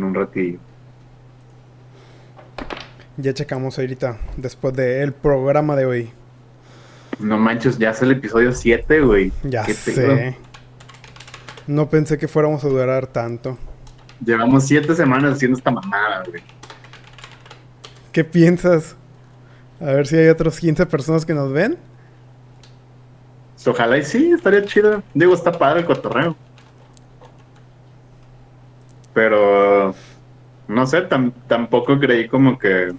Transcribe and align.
en 0.00 0.04
un 0.04 0.14
ratillo. 0.14 0.58
Ya 3.16 3.34
checamos 3.34 3.78
ahorita, 3.78 4.18
después 4.36 4.74
del 4.74 5.12
programa 5.12 5.76
de 5.76 5.84
hoy. 5.84 6.10
No 7.18 7.36
manches, 7.36 7.76
ya 7.76 7.90
es 7.90 8.00
el 8.00 8.12
episodio 8.12 8.52
7, 8.52 9.02
güey. 9.02 9.30
Ya 9.42 9.64
sé. 9.66 10.36
No 11.66 11.90
pensé 11.90 12.16
que 12.16 12.26
fuéramos 12.26 12.64
a 12.64 12.68
durar 12.68 13.06
tanto. 13.06 13.58
Llevamos 14.24 14.66
7 14.66 14.94
semanas 14.94 15.34
haciendo 15.34 15.58
esta 15.58 15.70
mamada, 15.70 16.22
güey. 16.26 16.42
¿Qué 18.12 18.24
piensas? 18.24 18.96
A 19.80 19.92
ver 19.92 20.06
si 20.06 20.16
hay 20.16 20.28
otros 20.28 20.58
15 20.58 20.86
personas 20.86 21.26
que 21.26 21.34
nos 21.34 21.52
ven. 21.52 21.78
Ojalá 23.66 23.98
y 23.98 24.04
sí, 24.04 24.32
estaría 24.32 24.64
chido. 24.64 25.02
Digo, 25.12 25.34
está 25.34 25.52
padre 25.52 25.80
el 25.80 25.86
cotorreo. 25.86 26.34
Pero 29.12 29.94
no 30.68 30.86
sé, 30.86 31.02
tampoco 31.48 31.98
creí 31.98 32.28
como 32.28 32.58
que. 32.58 32.92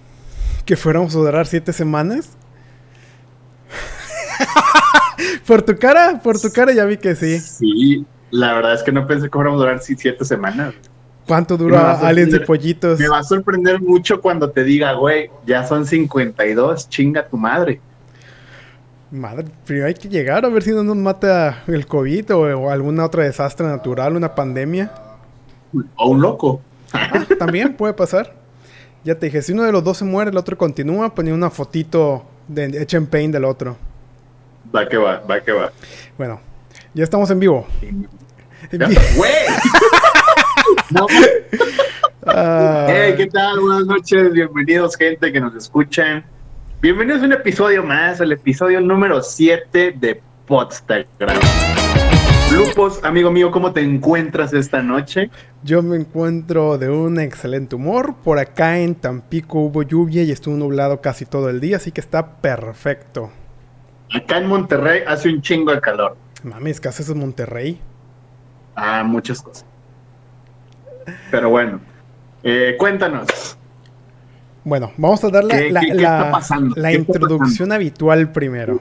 Que 0.64 0.76
fuéramos 0.76 1.14
a 1.16 1.18
durar 1.18 1.46
siete 1.46 1.72
semanas. 1.72 2.36
por 5.46 5.62
tu 5.62 5.76
cara, 5.76 6.20
por 6.22 6.40
tu 6.40 6.52
cara 6.52 6.72
ya 6.72 6.84
vi 6.84 6.96
que 6.96 7.14
sí. 7.14 7.40
Sí, 7.40 8.06
la 8.30 8.54
verdad 8.54 8.74
es 8.74 8.82
que 8.82 8.92
no 8.92 9.06
pensé 9.06 9.26
que 9.26 9.32
fuéramos 9.32 9.58
a 9.58 9.64
durar 9.64 9.80
siete 9.80 10.24
semanas. 10.24 10.74
¿Cuánto 11.26 11.56
dura 11.56 11.92
Aliens 12.00 12.34
y 12.34 12.40
Pollitos? 12.40 12.98
Me 12.98 13.08
va 13.08 13.18
a 13.18 13.22
sorprender 13.22 13.80
mucho 13.80 14.20
cuando 14.20 14.50
te 14.50 14.64
diga, 14.64 14.92
güey, 14.94 15.30
ya 15.46 15.64
son 15.64 15.86
52, 15.86 16.88
chinga 16.88 17.26
tu 17.28 17.36
madre. 17.36 17.80
Madre, 19.10 19.46
primero 19.64 19.86
hay 19.86 19.94
que 19.94 20.08
llegar 20.08 20.44
a 20.44 20.48
ver 20.48 20.62
si 20.62 20.70
no 20.70 20.82
nos 20.82 20.96
mata 20.96 21.62
el 21.66 21.86
COVID 21.86 22.34
o, 22.34 22.70
alguna 22.70 23.04
otra 23.04 23.24
desastre 23.24 23.66
natural, 23.66 24.16
una 24.16 24.34
pandemia. 24.34 24.90
O 25.96 26.10
un 26.10 26.20
loco. 26.20 26.60
Ah, 26.92 27.24
también 27.38 27.74
puede 27.74 27.94
pasar. 27.94 28.34
Ya 29.04 29.18
te 29.18 29.26
dije, 29.26 29.42
si 29.42 29.52
uno 29.52 29.64
de 29.64 29.72
los 29.72 29.82
dos 29.82 29.98
se 29.98 30.04
muere, 30.04 30.30
el 30.30 30.36
otro 30.36 30.56
continúa, 30.56 31.14
ponía 31.14 31.34
una 31.34 31.50
fotito 31.50 32.24
de, 32.46 32.66
hecha 32.80 32.96
en 32.96 33.06
paint 33.06 33.32
del 33.32 33.44
otro. 33.44 33.76
Va 34.74 34.88
que 34.88 34.96
va, 34.96 35.20
va 35.28 35.40
que 35.40 35.52
va. 35.52 35.72
Bueno, 36.16 36.40
ya 36.94 37.04
estamos 37.04 37.30
en 37.30 37.40
vivo. 37.40 37.66
¡Güey! 39.16 39.32
Ah. 42.24 42.86
Hey, 42.88 43.14
¿qué 43.16 43.26
tal? 43.26 43.58
Buenas 43.58 43.84
noches, 43.86 44.32
bienvenidos 44.32 44.96
gente 44.96 45.32
que 45.32 45.40
nos 45.40 45.56
escuchan. 45.56 46.24
Bienvenidos 46.80 47.22
a 47.22 47.24
un 47.24 47.32
episodio 47.32 47.82
más, 47.82 48.20
el 48.20 48.30
episodio 48.30 48.80
número 48.80 49.20
7 49.22 49.96
de 49.98 50.22
Podstagram. 50.46 51.40
Lupos, 52.54 53.02
amigo 53.02 53.30
mío, 53.30 53.50
¿cómo 53.50 53.72
te 53.72 53.80
encuentras 53.80 54.52
esta 54.52 54.82
noche? 54.82 55.30
Yo 55.62 55.82
me 55.82 55.96
encuentro 55.96 56.76
de 56.76 56.90
un 56.90 57.18
excelente 57.18 57.76
humor. 57.76 58.14
Por 58.22 58.38
acá 58.38 58.78
en 58.78 58.94
Tampico 58.94 59.60
hubo 59.60 59.82
lluvia 59.82 60.22
y 60.22 60.30
estuvo 60.30 60.54
nublado 60.54 61.00
casi 61.00 61.24
todo 61.24 61.48
el 61.48 61.60
día, 61.60 61.78
así 61.78 61.92
que 61.92 62.00
está 62.00 62.36
perfecto. 62.36 63.30
Acá 64.14 64.38
en 64.38 64.46
Monterrey 64.46 65.02
hace 65.06 65.30
un 65.30 65.40
chingo 65.40 65.72
de 65.72 65.80
calor. 65.80 66.16
Mames, 66.42 66.80
¿qué 66.80 66.88
haces 66.88 67.08
en 67.08 67.18
Monterrey? 67.18 67.80
Ah, 68.74 69.02
muchas 69.04 69.40
cosas. 69.40 69.64
Pero 71.30 71.50
bueno, 71.50 71.80
eh, 72.42 72.76
cuéntanos. 72.78 73.56
Bueno, 74.64 74.92
vamos 74.96 75.24
a 75.24 75.28
dar 75.30 75.44
la, 75.44 76.92
introducción 76.92 77.72
habitual 77.72 78.30
primero. 78.30 78.80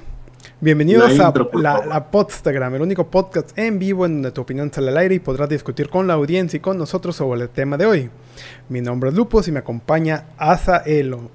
Bienvenidos 0.59 1.19
a 1.19 1.33
la, 1.53 1.85
la, 1.85 2.11
Podstagram, 2.11 2.75
el 2.75 2.81
único 2.81 3.07
podcast 3.07 3.57
en 3.57 3.79
vivo 3.79 4.05
en 4.05 4.15
donde 4.15 4.31
tu 4.31 4.41
opinión 4.41 4.71
sale 4.71 4.89
al 4.89 4.97
aire 4.97 5.15
y 5.15 5.19
podrás 5.19 5.49
discutir 5.49 5.89
con 5.89 6.07
la 6.07 6.13
audiencia 6.13 6.57
y 6.57 6.59
con 6.59 6.77
nosotros 6.77 7.15
sobre 7.15 7.41
el 7.41 7.49
tema 7.49 7.77
de 7.77 7.85
hoy. 7.85 8.09
Mi 8.69 8.81
nombre 8.81 9.09
es 9.09 9.15
Lupus 9.15 9.47
y 9.47 9.51
me 9.51 9.59
acompaña 9.59 10.25
Asa 10.37 10.83
Elo. 10.85 11.31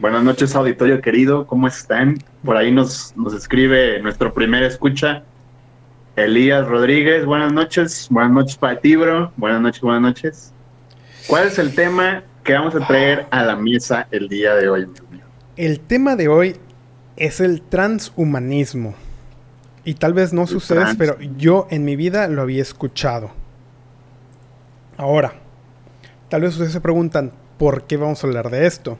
Buenas 0.00 0.24
noches, 0.24 0.54
auditorio 0.54 1.00
querido, 1.00 1.46
¿cómo 1.46 1.68
están? 1.68 2.18
Por 2.44 2.56
ahí 2.56 2.72
nos, 2.72 3.16
nos 3.16 3.34
escribe 3.34 4.00
nuestro 4.02 4.34
primer 4.34 4.62
escucha, 4.62 5.22
Elías 6.16 6.66
Rodríguez, 6.66 7.24
buenas 7.24 7.52
noches, 7.52 8.08
buenas 8.10 8.32
noches 8.32 8.56
para 8.56 8.78
ti, 8.78 8.96
bro. 8.96 9.32
Buenas 9.36 9.60
noches, 9.60 9.80
buenas 9.80 10.02
noches. 10.02 10.52
¿Cuál 11.26 11.48
es 11.48 11.58
el 11.58 11.74
tema 11.74 12.22
que 12.44 12.52
vamos 12.52 12.74
a 12.74 12.86
traer 12.86 13.26
a 13.30 13.42
la 13.42 13.56
mesa 13.56 14.06
el 14.10 14.28
día 14.28 14.54
de 14.54 14.68
hoy, 14.68 14.86
El 15.56 15.80
tema 15.80 16.14
de 16.14 16.28
hoy 16.28 16.56
es 17.16 17.40
el 17.40 17.62
transhumanismo. 17.62 18.94
Y 19.84 19.94
tal 19.94 20.14
vez 20.14 20.32
no 20.32 20.46
sucede, 20.46 20.94
pero 20.96 21.20
yo 21.20 21.66
en 21.70 21.84
mi 21.84 21.94
vida 21.94 22.26
lo 22.28 22.42
había 22.42 22.62
escuchado. 22.62 23.30
Ahora, 24.96 25.34
tal 26.28 26.40
vez 26.40 26.52
ustedes 26.52 26.72
se 26.72 26.80
preguntan, 26.80 27.32
¿por 27.58 27.84
qué 27.84 27.96
vamos 27.96 28.22
a 28.22 28.26
hablar 28.26 28.50
de 28.50 28.66
esto? 28.66 28.96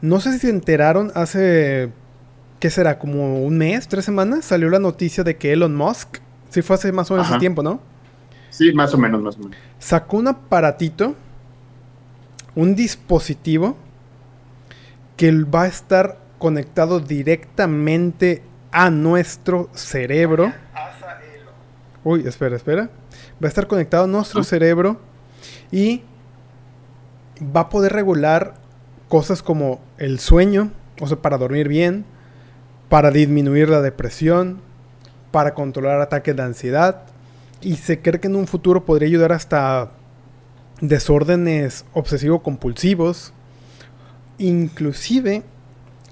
No 0.00 0.20
sé 0.20 0.32
si 0.32 0.38
se 0.38 0.50
enteraron 0.50 1.12
hace 1.14 1.92
¿qué 2.64 2.70
será? 2.70 2.98
Como 2.98 3.44
un 3.44 3.58
mes, 3.58 3.88
tres 3.88 4.06
semanas, 4.06 4.46
salió 4.46 4.70
la 4.70 4.78
noticia 4.78 5.22
de 5.22 5.36
que 5.36 5.52
Elon 5.52 5.76
Musk, 5.76 6.16
sí 6.48 6.62
fue 6.62 6.76
hace 6.76 6.92
más 6.92 7.10
o 7.10 7.14
menos 7.14 7.38
tiempo, 7.38 7.62
¿no? 7.62 7.78
Sí, 8.48 8.72
más 8.72 8.94
o 8.94 8.96
menos, 8.96 9.20
más 9.20 9.36
o 9.36 9.40
menos. 9.40 9.58
Sacó 9.78 10.16
un 10.16 10.28
aparatito, 10.28 11.14
un 12.54 12.74
dispositivo 12.74 13.76
que 15.18 15.30
va 15.42 15.64
a 15.64 15.66
estar 15.66 16.18
conectado 16.44 17.00
directamente 17.00 18.42
a 18.70 18.90
nuestro 18.90 19.70
cerebro. 19.72 20.52
Uy, 22.04 22.28
espera, 22.28 22.54
espera. 22.54 22.90
Va 23.42 23.46
a 23.46 23.48
estar 23.48 23.66
conectado 23.66 24.04
a 24.04 24.06
nuestro 24.06 24.44
cerebro 24.44 25.00
y 25.72 26.02
va 27.40 27.60
a 27.60 27.68
poder 27.70 27.94
regular 27.94 28.56
cosas 29.08 29.42
como 29.42 29.80
el 29.96 30.20
sueño, 30.20 30.70
o 31.00 31.06
sea, 31.06 31.16
para 31.16 31.38
dormir 31.38 31.66
bien, 31.66 32.04
para 32.90 33.10
disminuir 33.10 33.70
la 33.70 33.80
depresión, 33.80 34.60
para 35.30 35.54
controlar 35.54 36.02
ataques 36.02 36.36
de 36.36 36.42
ansiedad 36.42 37.04
y 37.62 37.76
se 37.76 38.02
cree 38.02 38.20
que 38.20 38.28
en 38.28 38.36
un 38.36 38.46
futuro 38.46 38.84
podría 38.84 39.08
ayudar 39.08 39.32
hasta 39.32 39.92
desórdenes 40.82 41.86
obsesivo-compulsivos, 41.94 43.32
inclusive 44.36 45.42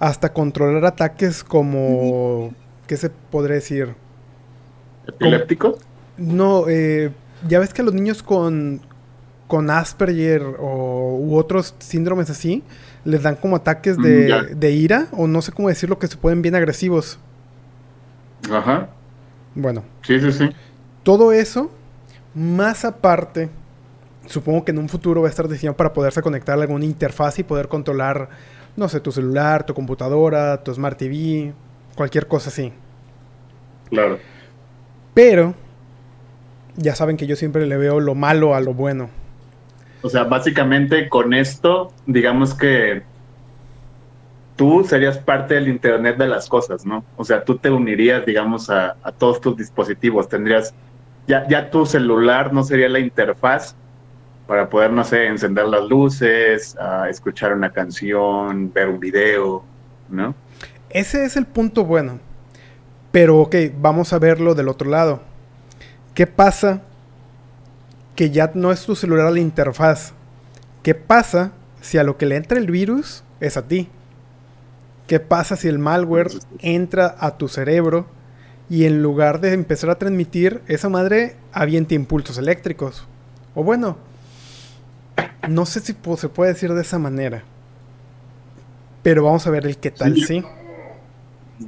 hasta 0.02 0.32
controlar 0.32 0.84
ataques 0.84 1.44
como, 1.44 2.52
¿qué 2.88 2.96
se 2.96 3.08
podría 3.08 3.54
decir? 3.54 3.94
¿Epiléptico? 5.06 5.78
No, 6.16 6.64
eh, 6.68 7.12
ya 7.46 7.60
ves 7.60 7.72
que 7.72 7.82
a 7.82 7.84
los 7.84 7.94
niños 7.94 8.20
con, 8.20 8.80
con 9.46 9.70
Asperger 9.70 10.42
o, 10.58 11.16
u 11.20 11.36
otros 11.36 11.76
síndromes 11.78 12.30
así, 12.30 12.64
les 13.04 13.22
dan 13.22 13.36
como 13.36 13.54
ataques 13.54 13.96
de, 13.96 14.56
de, 14.56 14.70
ira, 14.72 15.06
o 15.12 15.28
no 15.28 15.40
sé 15.40 15.52
cómo 15.52 15.68
decirlo, 15.68 16.00
que 16.00 16.08
se 16.08 16.16
pueden 16.16 16.42
bien 16.42 16.56
agresivos. 16.56 17.20
Ajá. 18.50 18.88
Bueno. 19.54 19.84
Sí, 20.02 20.18
sí, 20.18 20.32
sí. 20.32 20.50
Todo 21.04 21.30
eso, 21.30 21.70
más 22.34 22.84
aparte, 22.84 23.50
supongo 24.26 24.64
que 24.64 24.72
en 24.72 24.78
un 24.78 24.88
futuro 24.88 25.22
va 25.22 25.28
a 25.28 25.30
estar 25.30 25.46
diseñado 25.46 25.76
para 25.76 25.92
poderse 25.92 26.22
conectar 26.22 26.58
a 26.58 26.62
alguna 26.62 26.86
interfaz 26.86 27.38
y 27.38 27.44
poder 27.44 27.68
controlar, 27.68 28.30
no 28.76 28.88
sé, 28.88 29.00
tu 29.00 29.12
celular, 29.12 29.64
tu 29.66 29.74
computadora, 29.74 30.62
tu 30.62 30.72
Smart 30.72 30.96
TV, 30.96 31.52
cualquier 31.94 32.26
cosa 32.26 32.50
así. 32.50 32.72
Claro. 33.90 34.18
Pero, 35.14 35.54
ya 36.76 36.94
saben 36.94 37.16
que 37.16 37.26
yo 37.26 37.36
siempre 37.36 37.66
le 37.66 37.76
veo 37.76 38.00
lo 38.00 38.14
malo 38.14 38.54
a 38.54 38.60
lo 38.60 38.72
bueno. 38.72 39.10
O 40.02 40.08
sea, 40.08 40.24
básicamente 40.24 41.08
con 41.08 41.34
esto, 41.34 41.92
digamos 42.06 42.54
que 42.54 43.02
tú 44.56 44.84
serías 44.84 45.18
parte 45.18 45.54
del 45.54 45.68
Internet 45.68 46.16
de 46.16 46.26
las 46.26 46.48
cosas, 46.48 46.84
¿no? 46.84 47.04
O 47.16 47.24
sea, 47.24 47.44
tú 47.44 47.58
te 47.58 47.70
unirías, 47.70 48.24
digamos, 48.24 48.70
a, 48.70 48.96
todos 49.18 49.40
tus 49.40 49.56
dispositivos. 49.56 50.28
Tendrías, 50.28 50.74
ya, 51.26 51.46
ya 51.48 51.70
tu 51.70 51.86
celular 51.86 52.52
no 52.52 52.64
sería 52.64 52.88
la 52.88 52.98
interfaz 52.98 53.76
para 54.46 54.68
poder, 54.68 54.90
no 54.90 55.04
sé, 55.04 55.26
encender 55.26 55.66
las 55.66 55.84
luces, 55.88 56.76
escuchar 57.08 57.52
una 57.52 57.70
canción, 57.72 58.72
ver 58.72 58.88
un 58.88 59.00
video, 59.00 59.64
¿no? 60.08 60.34
Ese 60.90 61.24
es 61.24 61.36
el 61.36 61.46
punto 61.46 61.84
bueno. 61.84 62.18
Pero, 63.10 63.38
ok, 63.38 63.56
vamos 63.78 64.12
a 64.12 64.18
verlo 64.18 64.54
del 64.54 64.68
otro 64.68 64.90
lado. 64.90 65.20
¿Qué 66.14 66.26
pasa 66.26 66.82
que 68.16 68.30
ya 68.30 68.50
no 68.54 68.72
es 68.72 68.84
tu 68.84 68.94
celular 68.94 69.32
la 69.32 69.40
interfaz. 69.40 70.12
¿Qué 70.82 70.94
pasa 70.94 71.52
si 71.80 71.98
a 71.98 72.04
lo 72.04 72.16
que 72.18 72.26
le 72.26 72.36
entra 72.36 72.58
el 72.58 72.70
virus 72.70 73.24
es 73.40 73.56
a 73.56 73.66
ti? 73.66 73.88
¿Qué 75.06 75.20
pasa 75.20 75.56
si 75.56 75.68
el 75.68 75.78
malware 75.78 76.30
entra 76.60 77.16
a 77.18 77.36
tu 77.36 77.48
cerebro 77.48 78.06
y 78.68 78.84
en 78.84 79.02
lugar 79.02 79.40
de 79.40 79.52
empezar 79.52 79.90
a 79.90 79.98
transmitir, 79.98 80.62
esa 80.66 80.88
madre 80.88 81.36
avienta 81.52 81.94
impulsos 81.94 82.38
eléctricos? 82.38 83.06
O 83.54 83.64
bueno, 83.64 83.96
no 85.48 85.66
sé 85.66 85.80
si 85.80 85.96
se 86.16 86.28
puede 86.28 86.52
decir 86.52 86.72
de 86.72 86.82
esa 86.82 86.98
manera. 86.98 87.42
Pero 89.02 89.24
vamos 89.24 89.46
a 89.46 89.50
ver 89.50 89.66
el 89.66 89.76
qué 89.78 89.90
tal, 89.90 90.16
¿sí? 90.16 90.44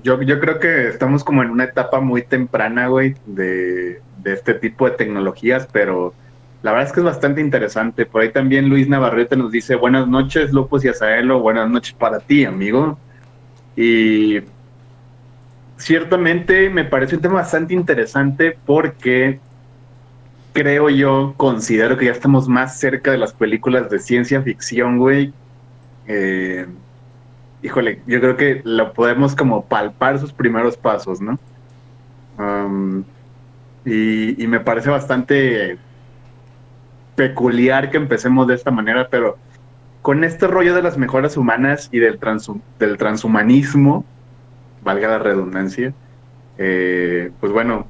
Yo, 0.03 0.21
yo 0.23 0.41
creo 0.41 0.59
que 0.59 0.89
estamos 0.89 1.25
como 1.25 1.43
en 1.43 1.51
una 1.51 1.65
etapa 1.65 2.01
muy 2.01 2.23
temprana, 2.23 2.89
güey, 2.89 3.15
de, 3.27 4.01
de 4.23 4.33
este 4.33 4.55
tipo 4.55 4.89
de 4.89 4.97
tecnologías, 4.97 5.69
pero 5.73 6.15
la 6.63 6.73
verdad 6.73 6.89
es 6.89 6.93
que 6.93 7.01
es 7.01 7.05
bastante 7.05 7.41
interesante. 7.41 8.07
Por 8.07 8.23
ahí 8.23 8.31
también 8.31 8.69
Luis 8.69 8.89
Navarrete 8.89 9.37
nos 9.37 9.53
dice, 9.53 9.75
buenas 9.75 10.09
noches, 10.09 10.53
Lupus 10.53 10.85
y 10.85 10.89
Azaelo, 10.89 11.41
buenas 11.41 11.69
noches 11.69 11.93
para 11.93 12.21
ti, 12.21 12.45
amigo. 12.45 12.99
Y 13.77 14.41
ciertamente 15.77 16.71
me 16.71 16.85
parece 16.85 17.17
un 17.17 17.23
tema 17.23 17.35
bastante 17.35 17.75
interesante 17.75 18.57
porque 18.65 19.41
creo 20.55 20.89
yo, 20.89 21.35
considero 21.37 21.99
que 21.99 22.07
ya 22.07 22.13
estamos 22.13 22.49
más 22.49 22.79
cerca 22.79 23.11
de 23.11 23.19
las 23.19 23.35
películas 23.35 23.91
de 23.91 23.99
ciencia 23.99 24.41
ficción, 24.41 24.99
güey. 24.99 25.35
Eh, 26.07 26.67
híjole, 27.61 28.01
yo 28.07 28.21
creo 28.21 28.37
que 28.37 28.63
lo 28.65 28.93
podemos 28.93 29.35
como 29.35 29.67
palpar 29.67 30.19
sus 30.21 30.33
primeros 30.33 30.77
pasos, 30.77 31.21
¿no? 31.21 31.39
Y, 33.85 34.47
me 34.47 34.61
parece 34.61 34.91
bastante 34.91 35.77
peculiar 37.17 37.91
que 37.91 37.97
empecemos 37.97 38.47
de 38.47 38.55
esta 38.55 38.71
manera, 38.71 39.09
pero 39.11 39.37
con 40.03 40.23
este 40.23 40.47
rollo 40.47 40.75
de 40.75 40.83
las 40.83 40.97
mejoras 40.97 41.37
humanas 41.37 41.89
y 41.91 41.99
del, 41.99 42.19
del 42.79 42.97
transhumanismo, 42.97 44.05
valga 44.83 45.09
la 45.09 45.19
redundancia, 45.19 45.93
eh, 46.59 47.33
pues 47.41 47.53
bueno, 47.53 47.87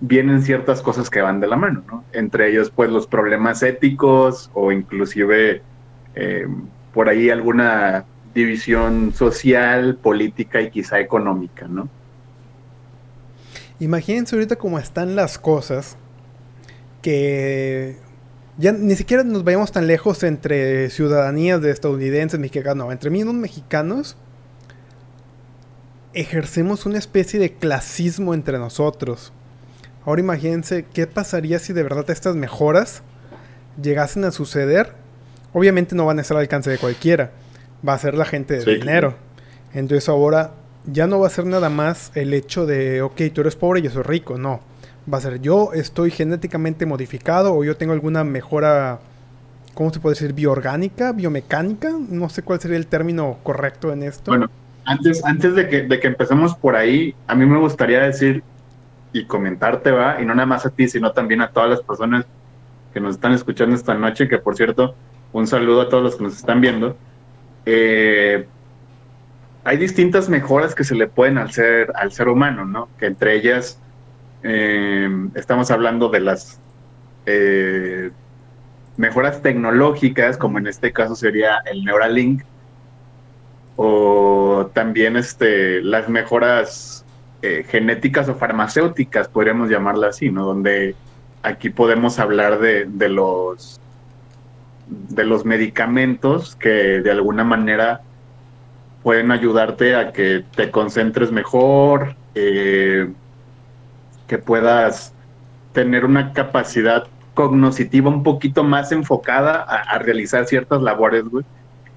vienen 0.00 0.42
ciertas 0.42 0.82
cosas 0.82 1.10
que 1.10 1.20
van 1.20 1.40
de 1.40 1.46
la 1.46 1.56
mano, 1.56 1.82
¿no? 1.86 2.04
Entre 2.12 2.50
ellos, 2.50 2.70
pues, 2.70 2.90
los 2.90 3.06
problemas 3.06 3.62
éticos 3.62 4.50
o 4.54 4.72
inclusive 4.72 5.62
eh, 6.14 6.46
por 6.92 7.08
ahí 7.08 7.30
alguna 7.30 8.04
división 8.34 9.12
social, 9.12 9.96
política 9.96 10.60
y 10.60 10.70
quizá 10.70 11.00
económica, 11.00 11.66
¿no? 11.68 11.88
Imagínense 13.78 14.36
ahorita 14.36 14.56
cómo 14.56 14.78
están 14.78 15.16
las 15.16 15.38
cosas 15.38 15.96
que 17.02 17.96
ya 18.58 18.72
ni 18.72 18.94
siquiera 18.94 19.24
nos 19.24 19.42
vayamos 19.42 19.72
tan 19.72 19.86
lejos 19.86 20.22
entre 20.22 20.90
ciudadanías 20.90 21.62
de 21.62 21.70
estadounidenses, 21.70 22.38
mexicanos, 22.38 22.76
no, 22.76 22.92
entre 22.92 23.08
mismos 23.10 23.34
mexicanos 23.34 24.16
ejercemos 26.12 26.86
una 26.86 26.98
especie 26.98 27.38
de 27.38 27.54
clasismo 27.54 28.34
entre 28.34 28.58
nosotros. 28.58 29.32
Ahora 30.10 30.22
imagínense 30.22 30.86
qué 30.92 31.06
pasaría 31.06 31.60
si 31.60 31.72
de 31.72 31.84
verdad 31.84 32.10
estas 32.10 32.34
mejoras 32.34 33.04
llegasen 33.80 34.24
a 34.24 34.32
suceder. 34.32 34.94
Obviamente 35.52 35.94
no 35.94 36.04
van 36.04 36.18
a 36.18 36.22
estar 36.22 36.36
al 36.36 36.40
alcance 36.40 36.68
de 36.68 36.78
cualquiera. 36.78 37.30
Va 37.86 37.92
a 37.92 37.98
ser 37.98 38.14
la 38.14 38.24
gente 38.24 38.58
de 38.58 38.74
dinero. 38.74 39.14
Entonces 39.72 40.08
ahora 40.08 40.50
ya 40.84 41.06
no 41.06 41.20
va 41.20 41.28
a 41.28 41.30
ser 41.30 41.46
nada 41.46 41.68
más 41.68 42.10
el 42.16 42.34
hecho 42.34 42.66
de, 42.66 43.02
ok, 43.02 43.20
tú 43.32 43.42
eres 43.42 43.54
pobre 43.54 43.78
y 43.78 43.82
yo 43.84 43.90
soy 43.90 44.02
rico. 44.02 44.36
No. 44.36 44.58
Va 45.12 45.18
a 45.18 45.20
ser 45.20 45.40
yo 45.40 45.70
estoy 45.74 46.10
genéticamente 46.10 46.86
modificado 46.86 47.54
o 47.54 47.62
yo 47.62 47.76
tengo 47.76 47.92
alguna 47.92 48.24
mejora, 48.24 48.98
¿cómo 49.74 49.92
se 49.92 50.00
puede 50.00 50.14
decir? 50.14 50.32
Bioorgánica, 50.32 51.12
biomecánica. 51.12 51.92
No 52.08 52.28
sé 52.30 52.42
cuál 52.42 52.58
sería 52.58 52.78
el 52.78 52.88
término 52.88 53.38
correcto 53.44 53.92
en 53.92 54.02
esto. 54.02 54.32
Bueno, 54.32 54.50
antes, 54.86 55.24
antes 55.24 55.54
de, 55.54 55.68
que, 55.68 55.82
de 55.82 56.00
que 56.00 56.08
empecemos 56.08 56.56
por 56.56 56.74
ahí, 56.74 57.14
a 57.28 57.36
mí 57.36 57.46
me 57.46 57.60
gustaría 57.60 58.00
decir 58.00 58.42
y 59.12 59.24
comentarte, 59.24 59.90
va, 59.90 60.20
y 60.20 60.24
no 60.24 60.34
nada 60.34 60.46
más 60.46 60.66
a 60.66 60.70
ti, 60.70 60.88
sino 60.88 61.12
también 61.12 61.40
a 61.40 61.50
todas 61.50 61.70
las 61.70 61.82
personas 61.82 62.26
que 62.92 63.00
nos 63.00 63.16
están 63.16 63.32
escuchando 63.32 63.74
esta 63.74 63.94
noche, 63.94 64.28
que 64.28 64.38
por 64.38 64.56
cierto, 64.56 64.94
un 65.32 65.46
saludo 65.46 65.82
a 65.82 65.88
todos 65.88 66.02
los 66.02 66.16
que 66.16 66.24
nos 66.24 66.36
están 66.36 66.60
viendo. 66.60 66.96
Eh, 67.66 68.46
hay 69.64 69.76
distintas 69.76 70.28
mejoras 70.28 70.74
que 70.74 70.84
se 70.84 70.94
le 70.94 71.06
pueden 71.06 71.38
hacer 71.38 71.92
al 71.94 72.12
ser 72.12 72.28
humano, 72.28 72.64
¿no? 72.64 72.88
Que 72.98 73.06
entre 73.06 73.34
ellas 73.34 73.78
eh, 74.42 75.08
estamos 75.34 75.70
hablando 75.70 76.08
de 76.08 76.20
las 76.20 76.60
eh, 77.26 78.10
mejoras 78.96 79.42
tecnológicas, 79.42 80.36
como 80.36 80.58
en 80.58 80.66
este 80.66 80.92
caso 80.92 81.14
sería 81.14 81.58
el 81.70 81.84
Neuralink, 81.84 82.42
o 83.76 84.70
también 84.74 85.16
este, 85.16 85.82
las 85.82 86.08
mejoras 86.08 86.99
eh, 87.42 87.64
genéticas 87.68 88.28
o 88.28 88.34
farmacéuticas, 88.34 89.28
podríamos 89.28 89.70
llamarla 89.70 90.08
así, 90.08 90.30
¿no? 90.30 90.44
Donde 90.44 90.94
aquí 91.42 91.70
podemos 91.70 92.18
hablar 92.18 92.58
de, 92.58 93.08
los 93.08 93.80
de 94.86 95.24
los 95.24 95.44
medicamentos 95.44 96.54
que 96.56 97.00
de 97.00 97.10
alguna 97.10 97.44
manera 97.44 98.02
pueden 99.02 99.30
ayudarte 99.30 99.94
a 99.94 100.12
que 100.12 100.44
te 100.54 100.70
concentres 100.70 101.32
mejor, 101.32 102.14
eh, 102.34 103.10
que 104.26 104.38
puedas 104.38 105.14
tener 105.72 106.04
una 106.04 106.34
capacidad 106.34 107.06
cognoscitiva 107.32 108.10
un 108.10 108.22
poquito 108.22 108.64
más 108.64 108.92
enfocada 108.92 109.64
a, 109.66 109.76
a 109.76 109.98
realizar 109.98 110.44
ciertas 110.44 110.82
labores, 110.82 111.24
güey 111.24 111.44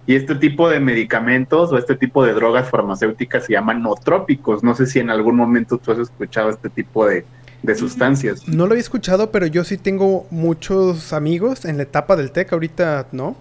y 0.05 0.15
este 0.15 0.35
tipo 0.35 0.69
de 0.69 0.79
medicamentos 0.79 1.71
o 1.71 1.77
este 1.77 1.95
tipo 1.95 2.25
de 2.25 2.33
drogas 2.33 2.69
farmacéuticas 2.69 3.45
se 3.45 3.53
llaman 3.53 3.81
nootrópicos. 3.81 4.63
No 4.63 4.75
sé 4.75 4.85
si 4.85 4.99
en 4.99 5.09
algún 5.09 5.35
momento 5.37 5.77
tú 5.77 5.91
has 5.91 5.99
escuchado 5.99 6.49
este 6.49 6.69
tipo 6.69 7.05
de, 7.07 7.25
sustancias. 7.75 8.45
No 8.45 8.65
lo 8.65 8.73
había 8.73 8.81
escuchado, 8.81 9.31
pero 9.31 9.45
yo 9.45 9.63
sí 9.63 9.77
tengo 9.77 10.27
muchos 10.29 11.13
amigos 11.13 11.63
en 11.63 11.77
la 11.77 11.83
etapa 11.83 12.17
del 12.17 12.31
TEC, 12.31 12.51
ahorita 12.51 13.07
no, 13.13 13.37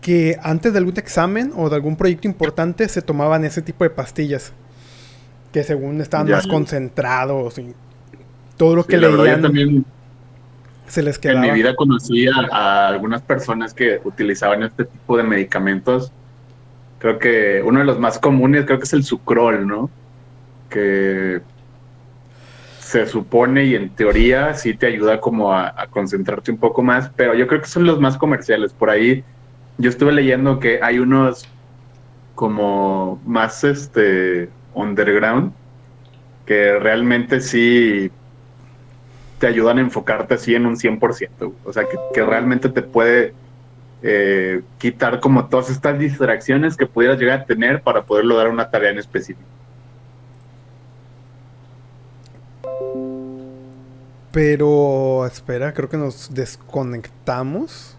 que 0.00 0.38
antes 0.40 0.72
de 0.72 0.78
algún 0.78 0.96
examen 0.96 1.52
o 1.56 1.68
de 1.68 1.74
algún 1.74 1.96
proyecto 1.96 2.28
importante 2.28 2.88
se 2.88 3.02
tomaban 3.02 3.44
ese 3.44 3.60
tipo 3.60 3.82
de 3.82 3.90
pastillas. 3.90 4.52
Que 5.52 5.64
según 5.64 6.00
estaban 6.00 6.30
más 6.30 6.46
concentrados 6.46 7.58
y 7.58 7.74
todo 8.56 8.76
lo 8.76 8.86
que 8.86 8.98
leían. 8.98 9.42
también 9.42 9.84
se 10.88 11.02
les 11.02 11.22
En 11.24 11.40
mi 11.40 11.50
vida 11.50 11.74
conocí 11.74 12.26
a, 12.28 12.88
algunas 12.88 13.22
personas 13.22 13.74
que 13.74 14.00
utilizaban 14.04 14.62
este 14.62 14.84
tipo 14.84 15.16
de 15.16 15.22
medicamentos. 15.22 16.12
Creo 16.98 17.18
que 17.18 17.62
uno 17.64 17.80
de 17.80 17.84
los 17.84 17.98
más 17.98 18.18
comunes 18.18 18.64
creo 18.64 18.78
que 18.78 18.84
es 18.84 18.92
el 18.92 19.04
sucrol, 19.04 19.66
¿no? 19.66 19.90
Que 20.68 21.40
se 22.80 23.06
supone 23.06 23.66
y 23.66 23.74
en 23.74 23.90
teoría 23.90 24.54
sí 24.54 24.74
te 24.74 24.86
ayuda 24.86 25.20
como 25.20 25.52
a, 25.52 25.86
concentrarte 25.90 26.50
un 26.50 26.58
poco 26.58 26.82
más, 26.82 27.10
pero 27.16 27.34
yo 27.34 27.46
creo 27.46 27.60
que 27.60 27.68
son 27.68 27.84
los 27.84 28.00
más 28.00 28.16
comerciales. 28.16 28.72
Por 28.72 28.90
ahí 28.90 29.24
yo 29.76 29.90
estuve 29.90 30.12
leyendo 30.12 30.58
que 30.58 30.80
hay 30.82 30.98
unos 30.98 31.46
como 32.34 33.20
más 33.26 33.62
este 33.64 34.48
underground 34.74 35.52
que 36.46 36.78
realmente 36.78 37.40
sí 37.40 38.10
te 39.38 39.46
ayudan 39.46 39.78
a 39.78 39.80
enfocarte 39.80 40.34
así 40.34 40.54
en 40.54 40.66
un 40.66 40.76
100%. 40.76 41.52
O 41.64 41.72
sea, 41.72 41.84
que, 42.12 42.24
realmente 42.24 42.68
te 42.68 42.82
puede 42.82 43.34
eh, 44.02 44.62
quitar 44.78 45.20
como 45.20 45.46
todas 45.46 45.70
estas 45.70 45.98
distracciones 45.98 46.76
que 46.76 46.86
pudieras 46.86 47.18
llegar 47.18 47.40
a 47.40 47.44
tener 47.44 47.82
para 47.82 48.02
poder 48.04 48.24
lograr 48.24 48.48
una 48.48 48.70
tarea 48.70 48.90
en 48.90 48.98
específico. 48.98 49.48
Pero, 54.32 55.26
espera, 55.26 55.72
creo 55.72 55.88
que 55.88 55.96
nos 55.96 56.32
desconectamos. 56.34 57.96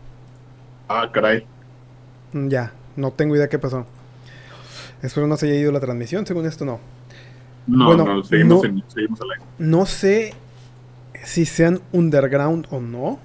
Ah, 0.88 1.10
caray. 1.12 1.46
Ya, 2.34 2.72
no 2.96 3.12
tengo 3.12 3.36
idea 3.36 3.50
qué 3.50 3.60
pasó. 3.60 3.86
Espero 5.02 5.28
no 5.28 5.38
se 5.38 5.48
haya 5.48 5.56
ido 5.56 5.72
la 5.72 5.80
transmisión, 5.80 6.26
según 6.26 6.46
esto 6.46 6.66
no. 6.66 6.80
No, 7.68 7.96
no, 7.96 8.24
seguimos, 8.24 8.62
seguimos 8.88 9.22
al 9.22 9.32
aire. 9.32 9.44
No 9.58 9.86
sé 9.86 10.34
si 11.24 11.46
sean 11.46 11.82
underground 11.92 12.68
o 12.70 12.80
no. 12.80 13.20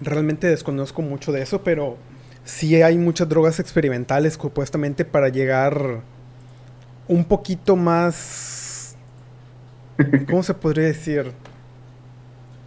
Realmente 0.00 0.46
desconozco 0.46 1.02
mucho 1.02 1.32
de 1.32 1.42
eso, 1.42 1.62
pero 1.62 1.96
sí 2.44 2.82
hay 2.82 2.98
muchas 2.98 3.28
drogas 3.28 3.60
experimentales 3.60 4.34
supuestamente 4.34 5.04
para 5.04 5.28
llegar 5.28 6.00
un 7.08 7.24
poquito 7.24 7.76
más... 7.76 8.96
¿Cómo 10.28 10.42
se 10.42 10.54
podría 10.54 10.86
decir? 10.86 11.32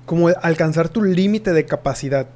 Como 0.06 0.28
alcanzar 0.28 0.90
tu 0.90 1.04
límite 1.04 1.52
de 1.52 1.66
capacidad. 1.66 2.28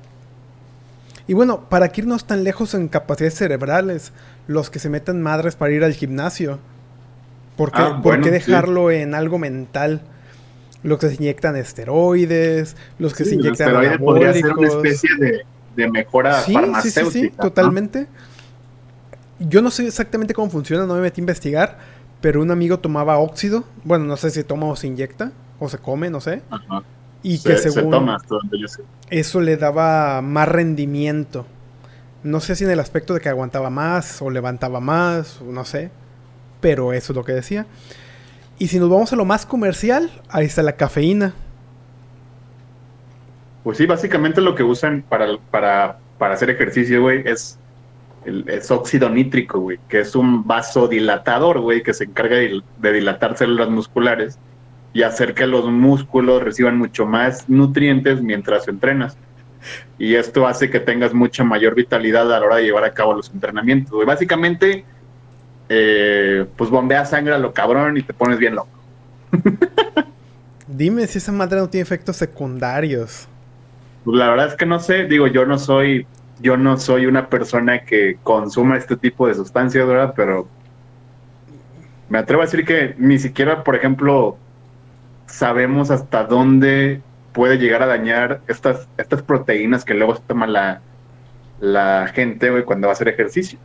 Y 1.28 1.34
bueno, 1.34 1.70
para 1.70 1.90
que 1.90 2.02
irnos 2.02 2.26
tan 2.26 2.44
lejos 2.44 2.74
en 2.74 2.88
capacidades 2.88 3.36
cerebrales, 3.36 4.12
los 4.48 4.72
que 4.72 4.80
se 4.80 4.90
meten 4.90 5.22
madres 5.22 5.56
para 5.56 5.72
ir 5.72 5.84
al 5.84 5.94
gimnasio. 5.94 6.58
¿Por 7.56 7.72
qué, 7.72 7.82
ah, 7.82 8.32
dejarlo 8.32 8.90
en 8.90 9.14
algo 9.14 9.38
mental? 9.38 10.02
Los 10.84 11.00
que 11.00 11.10
se 11.10 11.16
inyectan 11.16 11.56
esteroides, 11.56 12.76
los 12.98 13.14
que 13.14 13.26
se 13.26 13.36
inyectan 13.36 13.70
anabólicos. 13.70 14.06
podría 14.06 14.34
ser 14.34 14.54
una 14.54 14.68
especie 14.68 15.10
de, 15.76 15.90
mejora 15.90 16.34
farmacéutica. 16.36 17.12
Sí, 17.12 17.22
sí, 17.22 17.30
totalmente. 17.30 18.08
Yo 19.40 19.62
no 19.62 19.72
sé 19.72 19.88
exactamente 19.88 20.34
cómo 20.34 20.50
funciona, 20.50 20.86
no 20.86 20.96
me 20.96 21.02
metí 21.02 21.22
a 21.22 21.24
investigar, 21.24 21.78
pero 22.22 22.42
un 22.42 22.52
amigo 22.52 22.80
tomaba 22.80 23.18
óxido, 23.18 23.64
bueno, 23.84 24.06
no 24.06 24.18
sé 24.18 24.32
si 24.32 24.44
toma 24.44 24.68
o 24.68 24.76
se 24.76 24.88
inyecta, 24.88 25.32
o 25.60 25.70
se 25.70 25.78
come, 25.78 26.10
no 26.10 26.20
sé. 26.20 26.42
Ajá. 26.50 26.84
Y 27.24 27.40
que 27.40 27.58
según 27.58 27.92
toma, 27.92 28.18
yo 28.52 28.68
sé. 28.68 28.84
eso 29.10 29.42
le 29.42 29.58
daba 29.58 30.22
más 30.22 30.48
rendimiento. 30.48 31.46
No 32.24 32.40
sé 32.40 32.56
si 32.56 32.66
en 32.66 32.72
el 32.72 32.80
aspecto 32.80 33.14
de 33.14 33.22
que 33.22 33.30
aguantaba 33.30 33.70
más 33.70 34.22
o 34.22 34.30
levantaba 34.30 34.80
más, 34.80 35.42
no 35.42 35.64
sé, 35.64 35.92
pero 36.60 36.92
eso 36.94 37.14
es 37.14 37.18
lo 37.18 37.24
que 37.24 37.34
decía. 37.34 37.66
Y 38.60 38.68
si 38.68 38.78
nos 38.78 38.90
vamos 38.90 39.14
a 39.14 39.16
lo 39.16 39.24
más 39.24 39.46
comercial, 39.46 40.12
ahí 40.30 40.46
está 40.46 40.62
la 40.62 40.74
cafeína. 40.74 41.34
Pues 43.64 43.78
sí, 43.78 43.86
básicamente 43.86 44.42
lo 44.42 44.54
que 44.54 44.64
usan 44.64 45.04
para, 45.08 45.38
para, 45.50 46.00
para 46.18 46.34
hacer 46.34 46.50
ejercicio, 46.50 47.02
güey, 47.02 47.24
es, 47.26 47.58
el, 48.26 48.44
es 48.50 48.70
óxido 48.70 49.10
nítrico, 49.10 49.60
güey, 49.62 49.80
que 49.88 50.02
es 50.02 50.14
un 50.14 50.46
vasodilatador, 50.46 51.62
güey, 51.62 51.84
que 51.84 51.94
se 51.94 52.04
encarga 52.04 52.36
de, 52.36 52.62
de 52.80 52.94
dilatar 52.94 53.38
células 53.38 53.70
musculares 53.70 54.38
y 54.92 55.04
hacer 55.04 55.34
que 55.34 55.48
los 55.48 55.66
músculos 55.66 56.44
reciban 56.44 56.78
mucho 56.78 57.06
más 57.06 57.48
nutrientes 57.48 58.22
mientras 58.22 58.68
entrenas. 58.68 59.18
Y 59.98 60.16
esto 60.16 60.48
hace 60.48 60.70
que 60.70 60.80
tengas 60.80 61.14
mucha 61.14 61.44
mayor 61.46 61.76
vitalidad 61.76 62.34
a 62.34 62.40
la 62.40 62.46
hora 62.46 62.56
de 62.58 62.64
llevar 62.64 62.84
a 62.84 62.94
cabo 62.94 63.14
los 63.14 63.30
entrenamientos. 63.30 63.92
Güey. 63.92 64.06
Básicamente, 64.06 64.86
eh, 65.70 66.46
pues 66.58 66.70
bombea 66.70 67.06
sangre 67.06 67.36
a 67.36 67.38
lo 67.38 67.54
cabrón 67.54 67.98
y 67.98 68.02
te 68.02 68.14
pones 68.14 68.40
bien 68.40 68.56
loco. 68.56 68.70
Dime 70.68 71.08
si 71.08 71.20
esa 71.20 71.32
madre 71.32 71.60
no 71.60 71.70
tiene 71.70 71.84
efectos 71.84 72.18
secundarios. 72.18 73.28
Pues 74.04 74.18
la 74.18 74.30
verdad 74.30 74.48
es 74.48 74.56
que 74.56 74.66
no 74.66 74.80
sé, 74.80 75.06
digo, 75.06 75.28
yo 75.28 75.46
no 75.46 75.58
soy, 75.58 76.08
yo 76.42 76.58
no 76.58 76.78
soy 76.78 77.06
una 77.06 77.30
persona 77.30 77.86
que 77.86 78.18
consuma 78.24 78.78
este 78.78 78.96
tipo 78.96 79.28
de 79.28 79.36
sustancias, 79.36 79.88
¿verdad? 79.88 80.14
Pero 80.16 80.48
me 82.10 82.18
atrevo 82.18 82.42
a 82.42 82.46
decir 82.46 82.66
que 82.66 82.96
ni 82.98 83.20
siquiera, 83.20 83.64
por 83.64 83.76
ejemplo, 83.76 84.38
sabemos 85.28 85.92
hasta 85.92 86.24
dónde 86.24 87.02
puede 87.34 87.58
llegar 87.58 87.84
a 87.84 87.88
dañar 87.88 88.42
estas, 88.48 88.88
estas 88.98 89.22
proteínas 89.22 89.86
que 89.86 89.94
luego 89.94 90.16
se 90.16 90.22
toma 90.24 90.48
la, 90.48 90.82
la 91.60 92.10
gente, 92.14 92.50
güey, 92.50 92.64
cuando 92.64 92.88
va 92.88 92.94
a 92.94 92.96
hacer 92.96 93.10
ejercicio. 93.10 93.60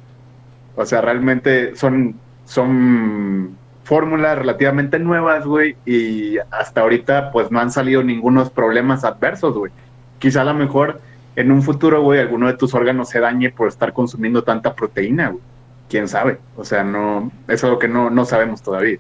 O 0.77 0.85
sea, 0.85 1.01
realmente 1.01 1.77
son, 1.77 2.17
son 2.45 3.57
fórmulas 3.85 4.39
relativamente 4.39 4.99
nuevas, 4.99 5.45
güey, 5.45 5.77
y 5.87 6.39
hasta 6.51 6.81
ahorita 6.81 7.31
pues 7.31 7.51
no 7.51 7.61
han 7.61 7.71
salido 7.71 8.03
ningunos 8.03 8.51
problemas 8.51 9.05
adversos, 9.05 9.55
güey. 9.57 9.73
Quizá 10.19 10.41
a 10.41 10.45
lo 10.45 10.55
mejor 10.55 11.01
en 11.37 11.53
un 11.53 11.63
futuro, 11.63 12.03
güey, 12.03 12.21
alguno 12.21 12.47
de 12.47 12.55
tus 12.55 12.75
órganos 12.75 13.09
se 13.09 13.21
dañe 13.21 13.51
por 13.51 13.69
estar 13.69 13.93
consumiendo 13.93 14.43
tanta 14.43 14.75
proteína, 14.75 15.29
güey. 15.29 15.43
Quién 15.89 16.09
sabe. 16.09 16.39
O 16.57 16.65
sea, 16.65 16.83
no, 16.83 17.31
eso 17.47 17.67
es 17.67 17.73
lo 17.73 17.79
que 17.79 17.89
no, 17.89 18.11
no 18.11 18.25
sabemos 18.25 18.63
todavía. 18.63 18.99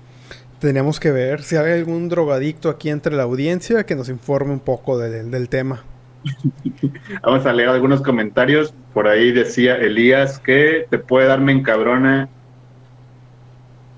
Tenemos 0.59 1.01
que 1.01 1.11
ver 1.11 1.43
si 1.43 1.57
hay 1.57 1.73
algún 1.73 2.09
drogadicto 2.09 2.69
aquí 2.69 2.91
entre 2.91 3.17
la 3.17 3.25
audiencia 3.25 3.85
que 3.85 3.97
nos 3.97 4.09
informe 4.09 4.53
un 4.53 4.61
poco 4.61 4.99
de, 4.99 5.25
del 5.25 5.49
tema. 5.49 5.83
Vamos 7.23 7.47
a 7.47 7.53
leer 7.53 7.69
algunos 7.69 8.03
comentarios. 8.03 8.75
Por 8.95 9.09
ahí 9.09 9.33
decía 9.33 9.77
Elías 9.77 10.39
que 10.39 10.87
te 10.89 10.99
puede 10.99 11.27
dar 11.27 11.41
me 11.41 11.53
encabrona 11.53 12.29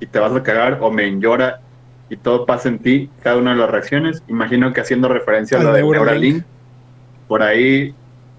y 0.00 0.06
te 0.06 0.18
vas 0.18 0.32
a 0.32 0.42
cagar 0.42 0.78
o 0.80 0.90
me 0.90 1.20
llora 1.20 1.60
y 2.08 2.16
todo 2.16 2.46
pasa 2.46 2.68
en 2.68 2.78
ti, 2.78 3.10
cada 3.22 3.36
una 3.36 3.52
de 3.52 3.58
las 3.58 3.70
reacciones. 3.70 4.22
Imagino 4.28 4.72
que 4.72 4.80
haciendo 4.80 5.08
referencia 5.08 5.58
a 5.58 5.62
lo 5.62 5.72
de 5.72 5.82
Neuralink. 5.82 6.44
Por 7.28 7.42
ahí 7.42 7.94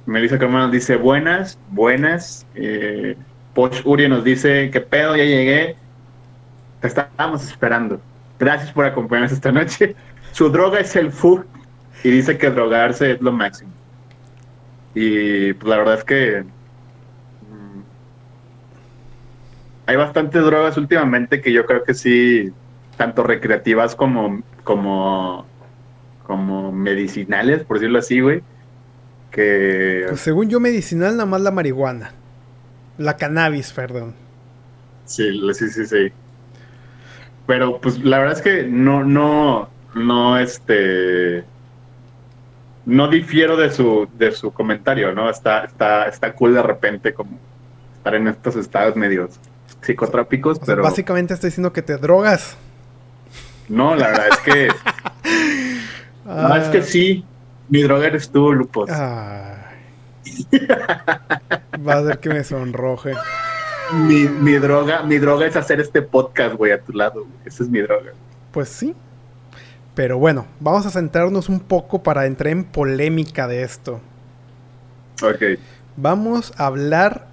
Melissa 0.07 0.39
Carmen 0.39 0.61
nos 0.61 0.71
dice 0.71 0.95
buenas, 0.95 1.59
buenas. 1.69 2.45
Eh, 2.55 3.15
Poch 3.53 3.85
Uri 3.85 4.07
nos 4.07 4.23
dice, 4.23 4.71
¿qué 4.71 4.81
pedo? 4.81 5.15
Ya 5.15 5.25
llegué. 5.25 5.75
Te 6.81 6.87
estábamos 6.87 7.45
esperando. 7.45 7.99
Gracias 8.39 8.71
por 8.71 8.85
acompañarnos 8.85 9.33
esta 9.33 9.51
noche. 9.51 9.95
Su 10.31 10.49
droga 10.49 10.79
es 10.79 10.95
el 10.95 11.11
food 11.11 11.43
y 12.03 12.09
dice 12.09 12.37
que 12.37 12.49
drogarse 12.49 13.11
es 13.11 13.21
lo 13.21 13.31
máximo. 13.31 13.71
Y 14.99 15.53
pues 15.53 15.69
la 15.69 15.77
verdad 15.77 15.99
es 15.99 16.03
que 16.03 16.41
mm, 16.41 17.81
hay 19.85 19.95
bastantes 19.95 20.43
drogas 20.43 20.75
últimamente 20.75 21.39
que 21.39 21.53
yo 21.53 21.67
creo 21.67 21.83
que 21.83 21.93
sí, 21.93 22.51
tanto 22.97 23.21
recreativas 23.21 23.95
como, 23.95 24.41
como, 24.63 25.45
como 26.25 26.71
medicinales, 26.71 27.63
por 27.63 27.77
decirlo 27.77 27.99
así, 27.99 28.21
güey. 28.21 28.41
Que... 29.29 30.05
Pues 30.07 30.21
según 30.21 30.49
yo, 30.49 30.59
medicinal 30.59 31.11
nada 31.11 31.27
más 31.27 31.41
la 31.41 31.51
marihuana. 31.51 32.13
La 32.97 33.17
cannabis, 33.17 33.71
perdón. 33.73 34.15
Sí, 35.05 35.29
sí, 35.53 35.69
sí, 35.69 35.85
sí. 35.85 36.11
Pero 37.45 37.79
pues 37.79 38.03
la 38.03 38.17
verdad 38.17 38.35
es 38.35 38.41
que 38.41 38.63
no, 38.63 39.03
no, 39.03 39.69
no, 39.93 40.39
este, 40.39 41.45
no 42.87 43.07
difiero 43.09 43.55
de 43.57 43.71
su, 43.71 44.07
de 44.17 44.31
su 44.31 44.51
comentario, 44.51 45.13
¿no? 45.13 45.29
Está, 45.29 45.65
está, 45.65 46.07
está 46.07 46.33
cool 46.33 46.55
de 46.55 46.63
repente 46.63 47.13
como 47.13 47.37
estar 47.97 48.15
en 48.15 48.27
estos 48.29 48.55
estados 48.55 48.95
medios 48.95 49.39
psicotrópicos, 49.81 50.59
pero... 50.65 50.81
básicamente 50.81 51.33
está 51.33 51.47
diciendo 51.47 51.71
que 51.71 51.81
te 51.81 51.97
drogas. 51.97 52.57
No, 53.69 53.93
la 53.95 54.07
verdad 54.07 54.27
es 54.31 54.37
que... 54.39 54.69
no, 56.25 56.55
es 56.55 56.67
que 56.69 56.81
sí, 56.81 57.25
mi 57.69 57.83
droga 57.83 58.07
eres 58.07 58.31
tú, 58.31 58.53
Lupos. 58.53 58.89
Va 58.89 59.59
a 61.93 62.03
ser 62.03 62.19
que 62.19 62.29
me 62.29 62.43
sonroje 62.43 63.13
mi, 63.93 64.27
mi, 64.27 64.53
droga, 64.53 65.03
mi 65.03 65.17
droga 65.17 65.45
es 65.45 65.55
hacer 65.55 65.79
este 65.79 66.01
podcast, 66.01 66.55
güey, 66.55 66.71
a 66.71 66.81
tu 66.81 66.93
lado. 66.93 67.25
Esa 67.45 67.63
es 67.63 67.69
mi 67.69 67.79
droga. 67.81 68.11
Pues 68.51 68.69
sí. 68.69 68.95
Pero 69.97 70.19
bueno, 70.19 70.45
vamos 70.59 70.85
a 70.85 70.91
centrarnos 70.91 71.49
un 71.49 71.59
poco 71.59 72.03
para 72.03 72.27
entrar 72.27 72.51
en 72.51 72.65
polémica 72.65 73.47
de 73.47 73.63
esto. 73.63 73.99
Ok. 75.23 75.59
Vamos 75.95 76.53
a 76.55 76.67
hablar. 76.67 77.25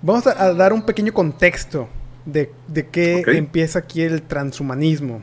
Vamos 0.00 0.28
a, 0.28 0.54
dar 0.54 0.72
un 0.72 0.82
pequeño 0.82 1.12
contexto 1.12 1.88
de, 2.24 2.52
de 2.68 2.86
qué 2.86 3.24
empieza 3.26 3.80
aquí 3.80 4.02
el 4.02 4.22
transhumanismo. 4.22 5.22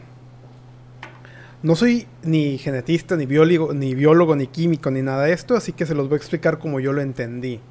No 1.63 1.77
soy 1.77 2.08
ni 2.24 2.58
genetista, 2.58 3.16
ni 3.16 3.25
biólogo, 3.25 3.74
ni 3.74 3.96
biólogo, 3.96 4.36
ni 4.36 4.48
químico, 4.48 4.92
ni 4.92 5.01
nada 5.01 5.24
de 5.24 5.32
esto, 5.32 5.56
así 5.56 5.72
que 5.72 5.86
se 5.86 5.96
los 5.96 6.10
voy 6.10 6.16
a 6.16 6.18
explicar 6.18 6.60
como 6.60 6.82
yo 6.82 6.92
lo 6.92 7.00
entendí. 7.01 7.62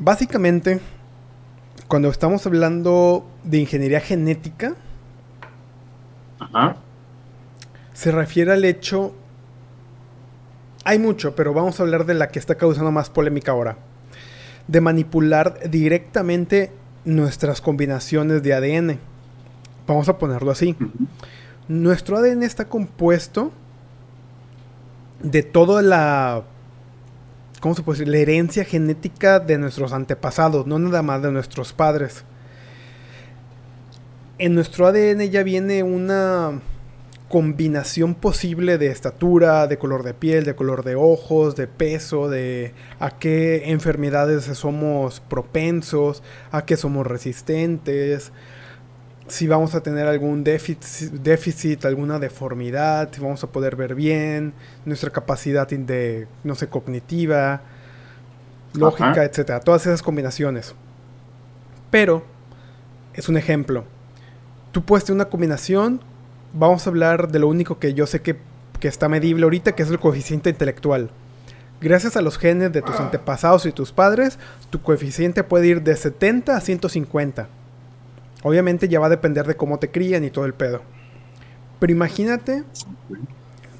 Básicamente, 0.00 0.80
cuando 1.86 2.08
estamos 2.08 2.44
hablando 2.48 3.24
de 3.44 3.58
ingeniería 3.58 4.00
genética, 4.00 4.74
se 7.92 8.12
refiere 8.12 8.52
al 8.52 8.64
hecho... 8.64 9.14
Hay 10.84 10.98
mucho, 10.98 11.34
pero 11.34 11.52
vamos 11.52 11.78
a 11.78 11.82
hablar 11.82 12.06
de 12.06 12.14
la 12.14 12.28
que 12.28 12.38
está 12.38 12.54
causando 12.54 12.90
más 12.90 13.10
polémica 13.10 13.52
ahora. 13.52 13.76
De 14.68 14.80
manipular 14.80 15.68
directamente 15.68 16.72
nuestras 17.04 17.60
combinaciones 17.60 18.42
de 18.42 18.54
ADN. 18.54 18.98
Vamos 19.86 20.08
a 20.08 20.18
ponerlo 20.18 20.50
así. 20.50 20.76
Nuestro 21.68 22.16
ADN 22.16 22.42
está 22.42 22.68
compuesto 22.68 23.52
de 25.22 25.42
toda 25.42 25.82
la 25.82 26.44
¿cómo 27.60 27.74
se 27.74 27.82
puede 27.82 27.98
decir? 27.98 28.12
La 28.12 28.18
herencia 28.18 28.64
genética 28.64 29.40
de 29.40 29.58
nuestros 29.58 29.92
antepasados, 29.92 30.66
no 30.66 30.78
nada 30.78 31.02
más 31.02 31.22
de 31.22 31.32
nuestros 31.32 31.72
padres. 31.72 32.24
En 34.38 34.54
nuestro 34.54 34.86
ADN 34.86 35.30
ya 35.30 35.42
viene 35.42 35.82
una 35.82 36.60
combinación 37.28 38.14
posible 38.14 38.78
de 38.78 38.86
estatura, 38.86 39.66
de 39.66 39.78
color 39.78 40.04
de 40.04 40.14
piel, 40.14 40.44
de 40.44 40.54
color 40.54 40.84
de 40.84 40.94
ojos, 40.94 41.56
de 41.56 41.66
peso, 41.66 42.30
de 42.30 42.72
a 43.00 43.18
qué 43.18 43.70
enfermedades 43.70 44.44
somos 44.44 45.20
propensos, 45.20 46.22
a 46.52 46.64
qué 46.64 46.76
somos 46.76 47.04
resistentes, 47.04 48.32
si 49.26 49.46
vamos 49.46 49.74
a 49.74 49.82
tener 49.82 50.06
algún 50.06 50.44
déficit, 50.44 51.12
déficit, 51.12 51.84
alguna 51.84 52.18
deformidad, 52.18 53.10
si 53.12 53.20
vamos 53.20 53.42
a 53.44 53.48
poder 53.48 53.74
ver 53.76 53.94
bien, 53.94 54.54
nuestra 54.86 55.10
capacidad 55.10 55.68
de, 55.68 56.28
no 56.44 56.54
sé, 56.54 56.68
cognitiva, 56.68 57.60
lógica, 58.72 59.24
etcétera, 59.24 59.60
todas 59.60 59.84
esas 59.84 60.02
combinaciones. 60.02 60.74
Pero 61.90 62.24
es 63.14 63.28
un 63.28 63.36
ejemplo. 63.36 63.84
Tú 64.72 64.82
puedes 64.82 65.04
tener 65.04 65.16
una 65.16 65.30
combinación, 65.30 66.00
vamos 66.52 66.86
a 66.86 66.90
hablar 66.90 67.30
de 67.30 67.38
lo 67.38 67.48
único 67.48 67.78
que 67.78 67.94
yo 67.94 68.06
sé 68.06 68.22
que, 68.22 68.36
que 68.80 68.88
está 68.88 69.08
medible 69.08 69.44
ahorita, 69.44 69.72
que 69.72 69.82
es 69.82 69.90
el 69.90 69.98
coeficiente 69.98 70.50
intelectual. 70.50 71.10
Gracias 71.80 72.16
a 72.16 72.22
los 72.22 72.38
genes 72.38 72.72
de 72.72 72.82
tus 72.82 72.96
ah. 72.96 73.04
antepasados 73.04 73.64
y 73.66 73.72
tus 73.72 73.92
padres, 73.92 74.38
tu 74.70 74.82
coeficiente 74.82 75.44
puede 75.44 75.68
ir 75.68 75.82
de 75.82 75.96
70 75.96 76.56
a 76.56 76.60
150 76.60 77.48
Obviamente 78.42 78.88
ya 78.88 79.00
va 79.00 79.06
a 79.06 79.10
depender 79.10 79.46
de 79.46 79.56
cómo 79.56 79.78
te 79.78 79.90
crían 79.90 80.24
y 80.24 80.30
todo 80.30 80.44
el 80.44 80.54
pedo. 80.54 80.82
Pero 81.80 81.92
imagínate 81.92 82.64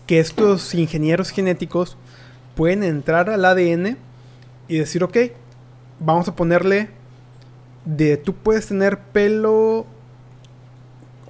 que 0.07 0.21
estos 0.21 0.75
ingenieros 0.75 1.31
genéticos 1.31 1.97
pueden 2.57 2.83
entrar 2.83 3.31
al 3.31 3.45
ADN 3.45 3.97
y 4.67 4.79
decir, 4.79 5.05
ok, 5.05 5.17
vamos 6.01 6.29
a 6.29 6.35
ponerle 6.35 6.91
de 7.85 8.17
tú 8.17 8.35
puedes 8.35 8.67
tener 8.67 8.99
pelo 8.99 9.87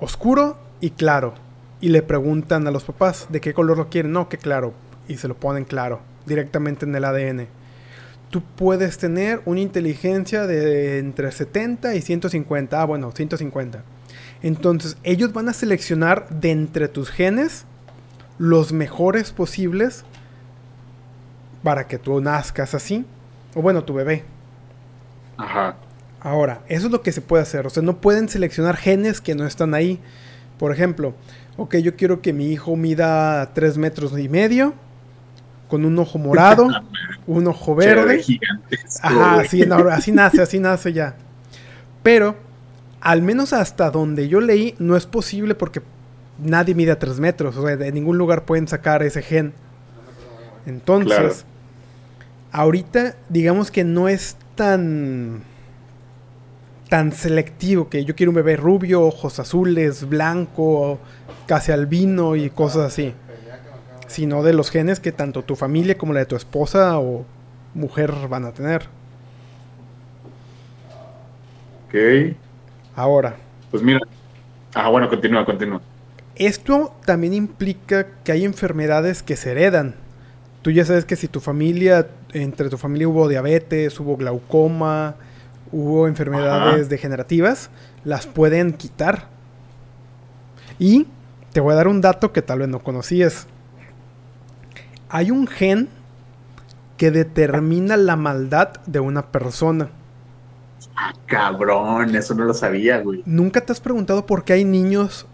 oscuro 0.01 0.59
y 0.81 0.91
claro. 0.91 1.35
Y 1.81 1.91
le 1.91 2.03
preguntan 2.03 2.67
a 2.67 2.71
los 2.71 2.85
papás 2.85 3.27
de 3.31 3.41
qué 3.41 3.55
color 3.55 3.79
lo 3.79 3.89
quieren. 3.89 4.13
No, 4.13 4.29
que 4.29 4.39
claro. 4.39 4.75
Y 5.07 5.17
se 5.17 5.29
lo 5.29 5.37
ponen 5.37 5.65
claro, 5.65 6.01
directamente 6.27 6.85
en 6.85 6.95
el 6.95 7.05
ADN 7.05 7.59
tú 8.31 8.43
puedes 8.43 8.99
tener 8.99 9.41
una 9.45 9.61
inteligencia 9.61 10.47
de 10.47 10.99
entre 10.99 11.33
70 11.33 11.95
y 11.95 12.03
150. 12.03 12.81
Ah, 12.81 12.85
bueno, 12.85 13.13
150. 13.13 13.83
Entonces, 14.43 14.97
ellos 15.03 15.33
van 15.33 15.49
a 15.49 15.53
seleccionar 15.53 16.29
de 16.29 16.51
entre 16.51 16.89
tus 16.89 17.11
genes 17.11 17.65
los 18.39 18.73
mejores 18.73 19.33
posibles 19.33 20.05
para 21.63 21.87
que 21.89 21.99
tú 21.99 22.21
nazcas 22.21 22.75
así. 22.75 23.05
O 23.55 23.63
bueno, 23.63 23.85
tu 23.85 23.95
bebé. 23.95 24.25
Ajá. 25.37 25.77
Ahora, 26.21 26.63
eso 26.69 26.87
es 26.87 26.93
lo 26.93 27.03
que 27.03 27.13
se 27.13 27.21
puede 27.21 27.43
hacer. 27.43 27.67
O 27.67 27.71
sea, 27.71 27.83
no 27.83 28.01
pueden 28.01 28.29
seleccionar 28.29 28.77
genes 28.77 29.21
que 29.21 29.35
no 29.35 29.47
están 29.47 29.75
ahí. 29.75 30.01
Por 30.59 30.73
ejemplo, 30.73 31.15
ok, 31.57 31.77
yo 31.77 31.97
quiero 31.97 32.21
que 32.21 32.33
mi 32.33 32.51
hijo 32.51 32.77
mida 32.77 33.53
3 33.55 33.79
metros 33.79 34.19
y 34.19 34.29
medio, 34.29 34.75
con 35.69 35.85
un 35.85 35.99
ojo 35.99 36.19
morado, 36.19 36.69
un 37.27 37.47
ojo 37.47 37.75
verde. 37.75 38.25
Ajá, 39.03 39.41
así, 39.41 39.63
así 39.93 40.13
nace, 40.13 40.43
así 40.43 40.59
nace 40.59 40.93
ya. 40.93 41.15
Pero, 42.03 42.37
al 43.01 43.23
menos 43.23 43.53
hasta 43.53 43.91
donde 43.91 44.29
yo 44.29 44.41
leí, 44.41 44.75
no 44.79 44.97
es 44.97 45.07
posible 45.07 45.55
porque 45.55 45.83
nadie 46.39 46.75
mide 46.75 46.91
a 46.91 46.99
3 46.99 47.21
metros. 47.21 47.57
O 47.57 47.67
sea, 47.67 47.77
de 47.77 47.93
ningún 47.93 48.19
lugar 48.19 48.45
pueden 48.45 48.67
sacar 48.67 49.05
ese 49.05 49.23
gen. 49.23 49.53
Entonces, 50.67 51.45
ahorita, 52.51 53.15
digamos 53.29 53.71
que 53.71 53.85
no 53.85 54.09
es 54.09 54.37
tan 54.57 55.43
tan 56.89 57.13
selectivo 57.13 57.89
que 57.89 58.05
yo 58.05 58.17
quiero 58.17 58.31
un 58.31 58.37
bebé 58.37 58.57
rubio, 58.57 59.03
ojos 59.03 59.39
azules, 59.39 60.09
blanco, 60.09 60.99
casi 61.47 61.73
albino 61.73 62.37
y 62.37 62.51
cosas 62.51 62.93
así. 62.93 63.15
Sino 64.07 64.43
de 64.43 64.55
los 64.55 64.71
genes 64.71 65.01
que 65.01 65.13
tanto 65.13 65.43
tu 65.43 65.55
familia 65.55 65.99
como 65.99 66.15
la 66.15 66.21
de 66.21 66.27
tu 66.27 66.37
esposa 66.37 66.99
o 66.99 67.27
mujer 67.75 68.13
van 68.29 68.47
a 68.47 68.53
tener. 68.53 68.87
Ok. 71.87 72.35
Ahora. 72.97 73.37
Pues 73.71 73.83
mira. 73.83 74.01
Ah, 74.75 74.89
bueno, 74.89 75.09
continúa, 75.09 75.45
continúa. 75.45 75.81
Esto 76.37 76.95
también 77.05 77.35
implica 77.35 78.07
que 78.25 78.33
hay 78.33 78.45
enfermedades 78.45 79.23
que 79.23 79.37
se 79.37 79.51
heredan. 79.51 79.95
Tú 80.63 80.71
ya 80.71 80.85
sabes 80.85 81.05
que 81.05 81.17
si 81.17 81.29
tu 81.29 81.41
familia, 81.41 82.09
entre 82.33 82.69
tu 82.69 82.79
familia 82.79 83.09
hubo 83.09 83.29
diabetes, 83.29 83.99
hubo 84.01 84.17
glaucoma, 84.17 85.17
hubo 85.73 86.07
enfermedades 86.07 86.89
degenerativas, 86.89 87.71
las 88.05 88.27
pueden 88.27 88.73
quitar. 88.73 89.29
Y 90.79 91.07
te 91.53 91.61
voy 91.61 91.73
a 91.73 91.77
dar 91.77 91.89
un 91.89 92.01
dato 92.01 92.33
que 92.33 92.43
tal 92.43 92.61
vez 92.61 92.69
no 92.69 92.81
conocías. 92.81 93.47
Hay 95.09 95.31
un 95.31 95.47
gen 95.47 95.89
que 96.97 97.11
determina 97.11 97.97
la 97.97 98.17
maldad 98.17 98.73
de 98.87 99.01
una 99.01 99.31
persona. 99.31 99.91
Ah, 100.97 101.13
cabrón, 101.27 102.15
eso 102.15 102.35
no 102.35 102.45
lo 102.45 102.55
sabía, 102.55 103.01
güey. 103.01 103.23
¿Nunca 103.25 103.61
te 103.61 103.73
has 103.73 103.81
preguntado 103.81 104.27
por 104.27 104.45
qué 104.45 104.55
hay 104.55 104.65
niños 104.65 105.27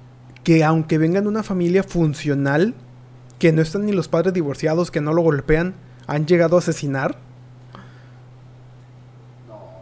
que 0.42 0.62
aunque 0.62 0.98
vengan 0.98 1.24
de 1.24 1.30
una 1.30 1.42
familia 1.42 1.82
funcional, 1.82 2.74
que 3.38 3.52
no 3.52 3.62
están 3.62 3.86
ni 3.86 3.92
los 3.92 4.08
padres 4.08 4.34
divorciados, 4.34 4.90
que 4.90 5.00
no 5.00 5.12
lo 5.14 5.22
golpean, 5.22 5.74
han 6.06 6.26
llegado 6.26 6.56
a 6.56 6.58
asesinar? 6.58 7.16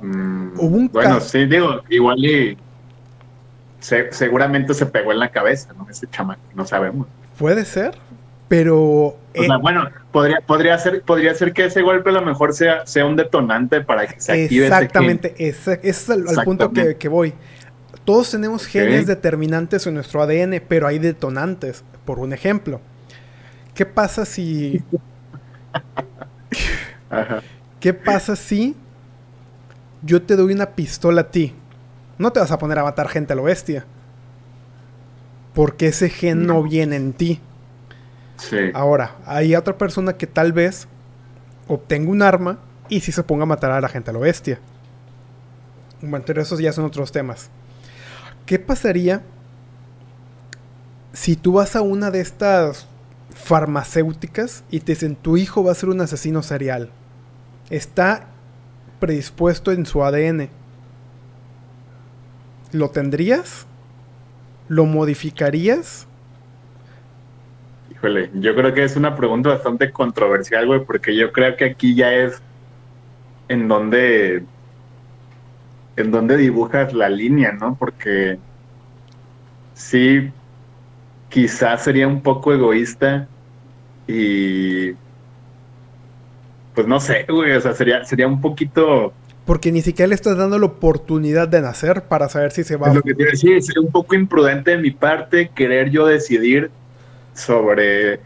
Mm, 0.02 0.88
bueno, 0.90 1.20
sí, 1.20 1.46
digo, 1.46 1.80
igual 1.88 2.18
y 2.24 2.58
seguramente 3.78 4.74
se 4.74 4.86
pegó 4.86 5.12
en 5.12 5.20
la 5.20 5.30
cabeza, 5.30 5.72
¿no? 5.76 5.86
Ese 5.88 6.08
chamaco, 6.10 6.42
no 6.54 6.66
sabemos. 6.66 7.06
Puede 7.38 7.64
ser, 7.64 7.96
pero... 8.48 9.16
Eh, 9.34 9.46
bueno, 9.60 9.88
podría, 10.10 10.40
podría, 10.40 10.76
ser, 10.78 11.02
podría 11.02 11.34
ser 11.34 11.52
que 11.52 11.66
ese 11.66 11.82
golpe 11.82 12.10
a 12.10 12.14
lo 12.14 12.22
mejor 12.22 12.52
sea, 12.52 12.84
sea 12.84 13.06
un 13.06 13.14
detonante 13.14 13.80
para 13.80 14.06
que 14.06 14.20
se 14.20 14.32
active 14.32 14.66
Exactamente, 14.66 15.34
ese, 15.38 15.74
ese 15.82 15.88
es 15.88 16.08
el, 16.08 16.24
punto 16.44 16.72
que, 16.72 17.08
voy. 17.08 17.32
Todos 18.04 18.32
tenemos 18.32 18.66
genes 18.66 19.06
determinantes 19.06 19.86
en 19.86 19.94
nuestro 19.94 20.20
ADN, 20.20 20.60
pero 20.66 20.88
hay 20.88 20.98
detonantes. 20.98 21.84
Por 22.04 22.18
un 22.18 22.32
ejemplo, 22.32 22.80
¿qué 23.74 23.86
pasa 23.86 24.24
si... 24.24 24.82
¿Qué 27.80 27.94
pasa 27.94 28.36
si 28.36 28.76
yo 30.02 30.22
te 30.22 30.36
doy 30.36 30.52
una 30.52 30.70
pistola 30.70 31.22
a 31.22 31.30
ti, 31.30 31.54
no 32.18 32.32
te 32.32 32.40
vas 32.40 32.50
a 32.50 32.58
poner 32.58 32.78
a 32.78 32.84
matar 32.84 33.08
gente 33.08 33.32
a 33.32 33.36
lo 33.36 33.44
bestia. 33.44 33.84
Porque 35.54 35.88
ese 35.88 36.08
gen 36.08 36.46
no, 36.46 36.62
viene 36.62 36.96
en 36.96 37.12
ti. 37.12 37.40
Sí. 38.36 38.56
Ahora, 38.74 39.16
hay 39.26 39.54
otra 39.54 39.76
persona 39.76 40.14
que 40.14 40.26
tal 40.26 40.52
vez 40.52 40.88
obtenga 41.68 42.10
un 42.10 42.22
arma 42.22 42.58
y 42.88 43.00
si 43.00 43.12
se 43.12 43.22
ponga 43.22 43.42
a 43.42 43.46
matar 43.46 43.70
a 43.70 43.80
la 43.80 43.88
gente 43.88 44.10
a 44.10 44.12
lo 44.12 44.20
bestia. 44.20 44.60
Bueno, 46.00 46.24
pero 46.26 46.42
esos 46.42 46.58
ya 46.58 46.72
son 46.72 46.84
otros 46.84 47.12
temas. 47.12 47.50
¿Qué 48.46 48.58
pasaría 48.58 49.22
si 51.12 51.36
tú 51.36 51.52
vas 51.52 51.76
a 51.76 51.82
una 51.82 52.10
de 52.10 52.20
estas 52.20 52.86
farmacéuticas 53.34 54.64
y 54.70 54.80
te 54.80 54.92
dicen 54.92 55.16
tu 55.16 55.36
hijo 55.36 55.62
va 55.62 55.72
a 55.72 55.76
ser 55.76 55.90
un 55.90 56.00
asesino 56.00 56.42
serial? 56.42 56.90
Está 57.70 58.31
predispuesto 59.02 59.72
en 59.72 59.84
su 59.84 60.04
ADN. 60.04 60.48
¿Lo 62.70 62.90
tendrías? 62.90 63.66
¿Lo 64.68 64.86
modificarías? 64.86 66.06
Híjole, 67.90 68.30
yo 68.34 68.54
creo 68.54 68.72
que 68.72 68.84
es 68.84 68.94
una 68.94 69.16
pregunta 69.16 69.48
bastante 69.48 69.90
controversial, 69.90 70.68
güey, 70.68 70.84
porque 70.84 71.16
yo 71.16 71.32
creo 71.32 71.56
que 71.56 71.64
aquí 71.64 71.96
ya 71.96 72.14
es 72.14 72.40
en 73.48 73.66
donde 73.66 74.44
en 75.96 76.10
donde 76.12 76.36
dibujas 76.36 76.92
la 76.92 77.08
línea, 77.08 77.50
¿no? 77.50 77.74
Porque 77.74 78.38
sí, 79.74 80.30
quizás 81.28 81.82
sería 81.82 82.06
un 82.06 82.22
poco 82.22 82.52
egoísta 82.52 83.26
y 84.06 84.92
pues 86.74 86.86
no 86.86 87.00
sé, 87.00 87.26
güey, 87.28 87.52
o 87.52 87.60
sea, 87.60 87.74
sería, 87.74 88.04
sería 88.04 88.26
un 88.26 88.40
poquito... 88.40 89.12
Porque 89.44 89.72
ni 89.72 89.82
siquiera 89.82 90.08
le 90.08 90.14
estás 90.14 90.36
dando 90.36 90.58
la 90.58 90.66
oportunidad 90.66 91.48
de 91.48 91.60
nacer 91.60 92.02
para 92.04 92.28
saber 92.28 92.52
si 92.52 92.64
se 92.64 92.76
va... 92.76 92.88
a... 92.88 92.94
lo 92.94 93.02
que 93.02 93.14
te 93.14 93.24
decir, 93.24 93.62
sería 93.62 93.82
un 93.82 93.90
poco 93.90 94.14
imprudente 94.14 94.70
de 94.70 94.78
mi 94.78 94.90
parte 94.90 95.50
querer 95.54 95.90
yo 95.90 96.06
decidir 96.06 96.70
sobre 97.34 98.20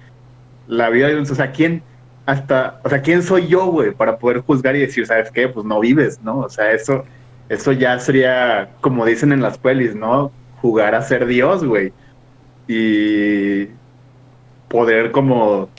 la 0.69 0.91
vida 0.91 1.09
de 1.09 1.17
un... 1.17 1.23
O 1.23 1.35
sea, 1.35 1.53
¿quién 1.53 1.83
hasta... 2.27 2.81
O 2.85 2.89
sea, 2.89 3.03
¿quién 3.03 3.23
soy 3.23 3.49
yo, 3.49 3.67
güey, 3.67 3.93
para 3.93 4.19
poder 4.19 4.41
juzgar 4.41 4.77
y 4.77 4.81
decir, 4.81 5.07
¿sabes 5.07 5.31
qué? 5.31 5.49
Pues 5.49 5.65
no 5.65 5.81
vives, 5.81 6.21
¿no? 6.23 6.41
O 6.41 6.49
sea, 6.49 6.71
eso, 6.73 7.05
eso 7.49 7.73
ya 7.73 7.99
sería, 7.99 8.71
como 8.81 9.07
dicen 9.07 9.33
en 9.33 9.41
las 9.41 9.59
pelis, 9.59 9.95
¿no? 9.95 10.31
Jugar 10.61 10.95
a 10.95 11.03
ser 11.03 11.27
Dios, 11.27 11.65
güey. 11.65 11.93
Y 12.69 13.69
poder 14.69 15.13
como 15.13 15.71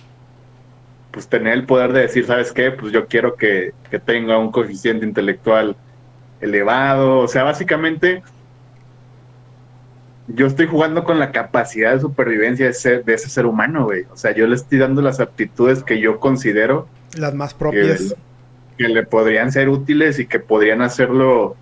pues 1.18 1.30
tener 1.30 1.54
el 1.54 1.66
poder 1.66 1.94
de 1.94 2.02
decir, 2.02 2.28
¿sabes 2.28 2.52
qué? 2.52 2.70
Pues 2.70 2.94
yo 2.94 3.08
quiero 3.08 3.38
que, 3.38 3.74
tenga 4.06 4.38
un 4.38 4.52
coeficiente 4.52 5.04
intelectual 5.04 5.76
elevado. 6.42 7.18
O 7.22 7.28
sea, 7.28 7.42
básicamente 7.42 8.22
yo 10.28 10.46
estoy 10.46 10.68
jugando 10.68 11.04
con 11.04 11.18
la 11.18 11.32
capacidad 11.32 11.96
de 11.96 12.02
supervivencia 12.02 12.66
de 12.66 12.72
ese, 12.72 13.00
de 13.00 13.16
ese 13.16 13.30
ser 13.30 13.48
humano, 13.48 13.86
güey. 13.86 14.04
O 14.12 14.16
sea, 14.16 14.32
yo 14.36 14.46
le 14.46 14.54
estoy 14.54 14.78
dando 14.78 15.02
las 15.02 15.20
aptitudes 15.20 15.82
que 15.82 16.00
yo 16.00 16.20
considero. 16.20 16.88
Las 17.18 17.34
más 17.34 17.56
propias. 17.56 18.16
Que, 18.78 18.88
le 18.88 19.02
podrían 19.02 19.52
ser 19.52 19.70
útiles 19.70 20.20
y 20.20 20.28
que 20.28 20.40
podrían 20.40 20.84
hacerlo 20.84 21.56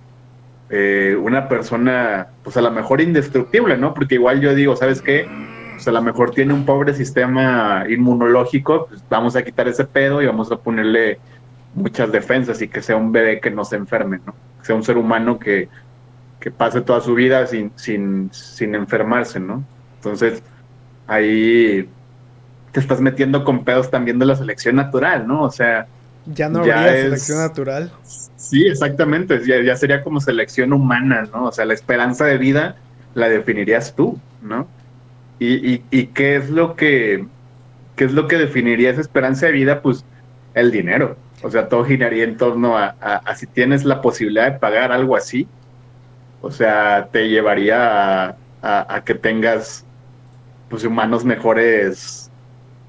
eh, 0.69 1.17
una 1.17 1.47
persona, 1.47 2.27
pues 2.43 2.57
a 2.57 2.61
lo 2.61 2.71
mejor 2.71 2.99
indestructible, 2.99 3.77
¿no? 3.77 3.93
Porque 3.93 4.15
igual 4.15 4.41
yo 4.41 4.53
digo, 4.53 4.75
¿sabes 4.75 5.01
qué? 5.01 5.29
Pues 5.75 5.87
a 5.87 5.91
lo 5.91 6.01
mejor 6.01 6.31
tiene 6.31 6.53
un 6.53 6.65
pobre 6.65 6.93
sistema 6.93 7.85
inmunológico, 7.89 8.87
pues 8.87 9.03
vamos 9.09 9.35
a 9.35 9.43
quitar 9.43 9.67
ese 9.67 9.85
pedo 9.85 10.21
y 10.21 10.25
vamos 10.25 10.51
a 10.51 10.57
ponerle 10.57 11.19
muchas 11.73 12.11
defensas 12.11 12.61
y 12.61 12.67
que 12.67 12.81
sea 12.81 12.95
un 12.95 13.11
bebé 13.11 13.39
que 13.39 13.51
no 13.51 13.65
se 13.65 13.75
enferme, 13.75 14.19
¿no? 14.25 14.33
Que 14.59 14.65
sea 14.65 14.75
un 14.75 14.83
ser 14.83 14.97
humano 14.97 15.37
que, 15.37 15.67
que 16.39 16.51
pase 16.51 16.81
toda 16.81 17.01
su 17.01 17.13
vida 17.13 17.45
sin, 17.47 17.71
sin, 17.75 18.29
sin 18.31 18.75
enfermarse, 18.75 19.39
¿no? 19.39 19.63
Entonces, 19.97 20.41
ahí 21.07 21.89
te 22.71 22.79
estás 22.79 23.01
metiendo 23.01 23.43
con 23.43 23.63
pedos 23.63 23.91
también 23.91 24.19
de 24.19 24.25
la 24.25 24.35
selección 24.35 24.77
natural, 24.77 25.27
¿no? 25.27 25.43
O 25.43 25.51
sea... 25.51 25.87
Ya 26.25 26.49
no 26.49 26.59
habría 26.59 26.91
selección 26.91 27.39
natural. 27.39 27.91
Sí, 28.35 28.65
exactamente, 28.65 29.45
ya, 29.45 29.61
ya 29.61 29.75
sería 29.75 30.03
como 30.03 30.19
selección 30.19 30.73
humana, 30.73 31.27
¿no? 31.33 31.45
O 31.45 31.51
sea, 31.51 31.65
la 31.65 31.73
esperanza 31.73 32.25
de 32.25 32.37
vida 32.37 32.77
la 33.13 33.29
definirías 33.29 33.95
tú, 33.95 34.19
¿no? 34.41 34.67
¿Y, 35.39 35.83
y, 35.91 36.07
qué 36.07 36.37
es 36.37 36.49
lo 36.49 36.75
que 36.75 37.25
qué 37.95 38.05
es 38.05 38.13
lo 38.13 38.27
que 38.27 38.37
definiría 38.37 38.91
esa 38.91 39.01
esperanza 39.01 39.47
de 39.47 39.51
vida? 39.51 39.81
Pues 39.81 40.05
el 40.53 40.71
dinero. 40.71 41.17
O 41.43 41.51
sea, 41.51 41.67
todo 41.69 41.83
giraría 41.83 42.23
en 42.23 42.37
torno 42.37 42.77
a, 42.77 42.95
si 43.35 43.45
tienes 43.45 43.85
la 43.85 44.01
posibilidad 44.01 44.51
de 44.51 44.59
pagar 44.59 44.91
algo 44.91 45.15
así. 45.15 45.47
O 46.41 46.51
sea, 46.51 47.09
te 47.11 47.29
llevaría 47.29 48.35
a, 48.61 49.01
que 49.05 49.13
tengas 49.13 49.85
pues 50.69 50.83
humanos 50.83 51.23
mejores 51.23 52.31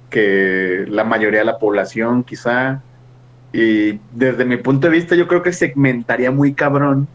que 0.09 0.87
la 0.89 1.05
mayoría 1.05 1.41
de 1.41 1.47
la 1.47 1.59
población, 1.59 2.23
quizá. 2.25 2.81
Y 3.53 4.01
desde 4.13 4.45
mi 4.45 4.57
punto 4.57 4.87
de 4.87 4.93
vista, 4.95 5.15
yo 5.17 5.27
creo 5.29 5.43
que 5.43 5.53
segmentaría 5.53 6.31
muy 6.31 6.55
cabrón. 6.55 7.09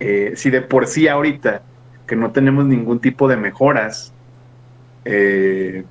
Eh, 0.00 0.32
si 0.36 0.50
de 0.50 0.62
por 0.62 0.86
sí 0.86 1.06
ahorita 1.06 1.62
que 2.06 2.16
no 2.16 2.32
tenemos 2.32 2.64
ningún 2.64 2.98
tipo 2.98 3.28
de 3.28 3.36
mejoras 3.36 4.12
eh, 5.04 5.84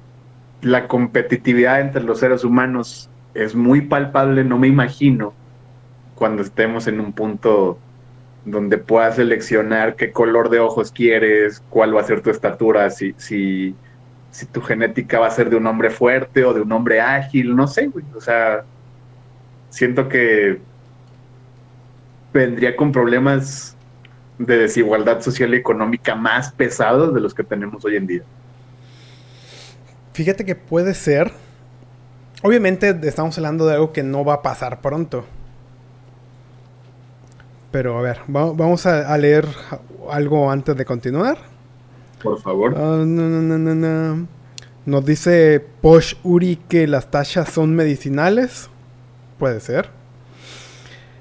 la 0.61 0.87
competitividad 0.87 1.81
entre 1.81 2.03
los 2.03 2.19
seres 2.19 2.43
humanos 2.43 3.09
es 3.33 3.55
muy 3.55 3.81
palpable, 3.81 4.43
no 4.43 4.57
me 4.57 4.67
imagino 4.67 5.33
cuando 6.15 6.43
estemos 6.43 6.87
en 6.87 6.99
un 6.99 7.13
punto 7.13 7.79
donde 8.45 8.77
puedas 8.77 9.15
seleccionar 9.15 9.95
qué 9.95 10.11
color 10.11 10.49
de 10.49 10.59
ojos 10.59 10.91
quieres, 10.91 11.63
cuál 11.69 11.95
va 11.95 12.01
a 12.01 12.05
ser 12.05 12.21
tu 12.21 12.29
estatura, 12.29 12.89
si, 12.89 13.13
si, 13.17 13.75
si 14.31 14.45
tu 14.45 14.61
genética 14.61 15.19
va 15.19 15.27
a 15.27 15.31
ser 15.31 15.49
de 15.49 15.55
un 15.55 15.67
hombre 15.67 15.89
fuerte 15.89 16.43
o 16.43 16.53
de 16.53 16.61
un 16.61 16.71
hombre 16.71 17.01
ágil, 17.01 17.55
no 17.55 17.67
sé, 17.67 17.87
güey. 17.87 18.05
O 18.15 18.21
sea, 18.21 18.63
siento 19.69 20.07
que 20.09 20.59
vendría 22.33 22.75
con 22.75 22.91
problemas 22.91 23.75
de 24.37 24.57
desigualdad 24.57 25.21
social 25.21 25.53
y 25.53 25.57
económica 25.57 26.15
más 26.15 26.51
pesados 26.51 27.13
de 27.13 27.21
los 27.21 27.33
que 27.33 27.43
tenemos 27.43 27.83
hoy 27.85 27.95
en 27.95 28.07
día. 28.07 28.23
Fíjate 30.13 30.45
que 30.45 30.55
puede 30.55 30.93
ser. 30.93 31.31
Obviamente 32.43 32.97
estamos 33.03 33.37
hablando 33.37 33.65
de 33.65 33.75
algo 33.75 33.93
que 33.93 34.03
no 34.03 34.25
va 34.25 34.35
a 34.35 34.41
pasar 34.41 34.81
pronto. 34.81 35.25
Pero 37.71 37.97
a 37.97 38.01
ver, 38.01 38.19
vamos 38.27 38.85
a, 38.85 39.17
leer 39.17 39.47
algo 40.09 40.51
antes 40.51 40.75
de 40.75 40.83
continuar. 40.83 41.37
Por 42.21 42.41
favor. 42.41 42.75
Ah, 42.77 43.03
Nos 44.85 45.05
dice 45.05 45.65
Posh 45.81 46.15
Uri 46.23 46.57
que 46.67 46.87
las 46.87 47.09
tachas 47.09 47.49
son 47.49 47.73
medicinales. 47.73 48.69
Puede 49.39 49.61
ser. 49.61 49.89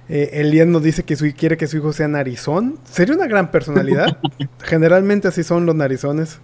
Eh, 0.08 0.40
Elian 0.40 0.72
nos 0.72 0.82
dice 0.82 1.04
que 1.04 1.14
su, 1.14 1.32
quiere 1.36 1.56
que 1.56 1.68
su 1.68 1.76
hijo 1.76 1.92
sea 1.92 2.08
narizón. 2.08 2.80
Sería 2.82 3.14
una 3.14 3.28
gran 3.28 3.52
personalidad. 3.52 4.18
Generalmente 4.64 5.28
así 5.28 5.44
son 5.44 5.66
los 5.66 5.76
narizones. 5.76 6.40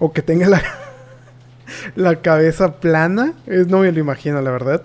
O 0.00 0.12
que 0.12 0.20
tenga 0.20 0.48
la, 0.48 0.60
la 1.96 2.20
cabeza 2.20 2.80
plana. 2.80 3.34
Es, 3.46 3.68
no 3.68 3.80
me 3.80 3.92
lo 3.92 4.00
imagino, 4.00 4.40
la 4.40 4.50
verdad. 4.50 4.82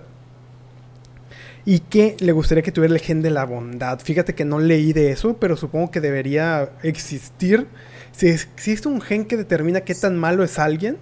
Y 1.64 1.80
que 1.80 2.16
le 2.20 2.32
gustaría 2.32 2.62
que 2.62 2.72
tuviera 2.72 2.94
el 2.94 3.00
gen 3.00 3.22
de 3.22 3.30
la 3.30 3.44
bondad. 3.44 4.00
Fíjate 4.00 4.34
que 4.34 4.44
no 4.44 4.58
leí 4.58 4.92
de 4.92 5.10
eso, 5.10 5.36
pero 5.38 5.56
supongo 5.56 5.90
que 5.90 6.00
debería 6.00 6.70
existir. 6.82 7.66
Si 8.12 8.28
existe 8.28 8.88
un 8.88 9.00
gen 9.00 9.24
que 9.26 9.36
determina 9.36 9.82
qué 9.82 9.94
tan 9.94 10.18
malo 10.18 10.42
es 10.42 10.58
alguien, 10.58 10.96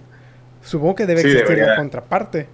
supongo 0.61 0.95
que 0.95 1.05
debe 1.05 1.21
existir 1.21 1.57
la 1.57 1.75
contraparte. 1.75 2.47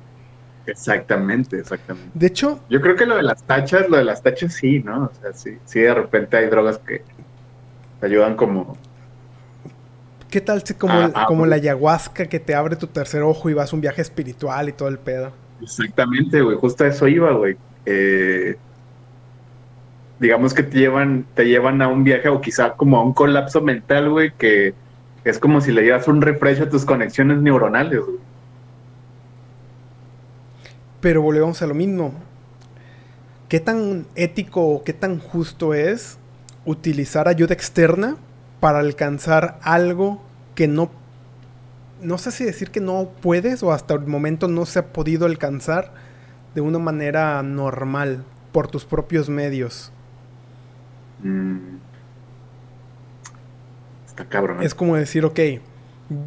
Exactamente, 0.68 1.60
exactamente. 1.60 2.10
De 2.14 2.28
hecho, 2.28 2.60
yo 2.70 2.82
creo 2.82 2.96
que 2.96 3.06
lo 3.06 3.18
de 3.18 3.24
las 3.24 3.44
tachas, 3.44 3.90
lo 3.90 3.98
de 3.98 4.04
las 4.04 4.22
tachas 4.24 4.54
sí, 4.54 4.80
¿no? 4.80 5.06
O 5.06 5.22
sea, 5.22 5.34
sí, 5.34 5.58
sí 5.66 5.82
de 5.82 5.94
repente 5.94 6.38
hay 6.38 6.48
drogas 6.48 6.80
que 6.80 7.04
ayudan 8.02 8.36
como 8.36 8.78
¿Qué 10.36 10.42
tal 10.42 10.62
si 10.64 10.74
como, 10.74 10.96
ah, 10.96 11.12
ah, 11.16 11.26
como 11.30 11.46
la 11.46 11.56
ayahuasca 11.56 12.26
que 12.26 12.42
te 12.42 12.56
abre 12.56 12.76
tu 12.76 12.88
tercer 12.88 13.22
ojo 13.22 13.50
y 13.50 13.54
vas 13.54 13.72
a 13.72 13.76
un 13.78 13.80
viaje 13.80 14.02
espiritual 14.02 14.68
y 14.68 14.74
todo 14.74 14.90
el 14.90 15.00
pedo? 15.00 15.32
Exactamente, 15.62 16.42
güey, 16.42 16.58
justo 16.58 16.84
a 16.84 16.88
eso 16.88 17.08
iba, 17.08 17.32
güey. 17.32 17.56
Eh, 17.86 18.58
digamos 20.20 20.54
que 20.54 20.64
te 20.64 20.78
llevan, 20.78 21.26
te 21.36 21.46
llevan 21.46 21.82
a 21.82 21.88
un 21.88 22.04
viaje 22.04 22.28
o 22.28 22.42
quizá 22.42 22.74
como 22.74 22.98
a 22.98 23.04
un 23.06 23.14
colapso 23.14 23.62
mental, 23.62 24.10
güey, 24.10 24.34
que 24.38 24.74
es 25.24 25.40
como 25.40 25.62
si 25.62 25.72
le 25.72 25.84
dieras 25.84 26.06
un 26.10 26.22
refresh 26.22 26.64
a 26.64 26.70
tus 26.70 26.84
conexiones 26.84 27.38
neuronales, 27.38 28.02
güey. 28.02 28.18
Pero 31.00 31.22
volvemos 31.22 31.62
a 31.62 31.68
lo 31.68 31.76
mismo. 31.76 32.14
¿Qué 33.48 33.62
tan 33.62 34.06
ético 34.16 34.68
o 34.68 34.84
qué 34.84 34.92
tan 34.92 35.18
justo 35.18 35.74
es 35.74 36.18
utilizar 36.66 37.30
ayuda 37.30 37.54
externa 37.54 38.18
para 38.66 38.80
alcanzar 38.80 39.60
algo 39.62 40.24
que 40.56 40.68
no... 40.68 40.90
No 42.02 42.18
sé 42.18 42.32
si 42.32 42.44
decir 42.44 42.72
que 42.72 42.80
no 42.80 43.12
puedes 43.22 43.62
o 43.62 43.72
hasta 43.72 43.94
el 43.94 44.08
momento 44.08 44.48
no 44.48 44.66
se 44.66 44.80
ha 44.80 44.88
podido 44.92 45.28
alcanzar 45.28 45.94
de 46.56 46.62
una 46.62 46.80
manera 46.80 47.44
normal 47.44 48.24
por 48.52 48.68
tus 48.68 48.84
propios 48.84 49.30
medios. 49.30 49.92
Mm. 51.22 51.76
Está 54.08 54.26
cabrón. 54.26 54.64
Es 54.64 54.74
como 54.74 54.96
decir, 54.96 55.26
ok, 55.26 55.40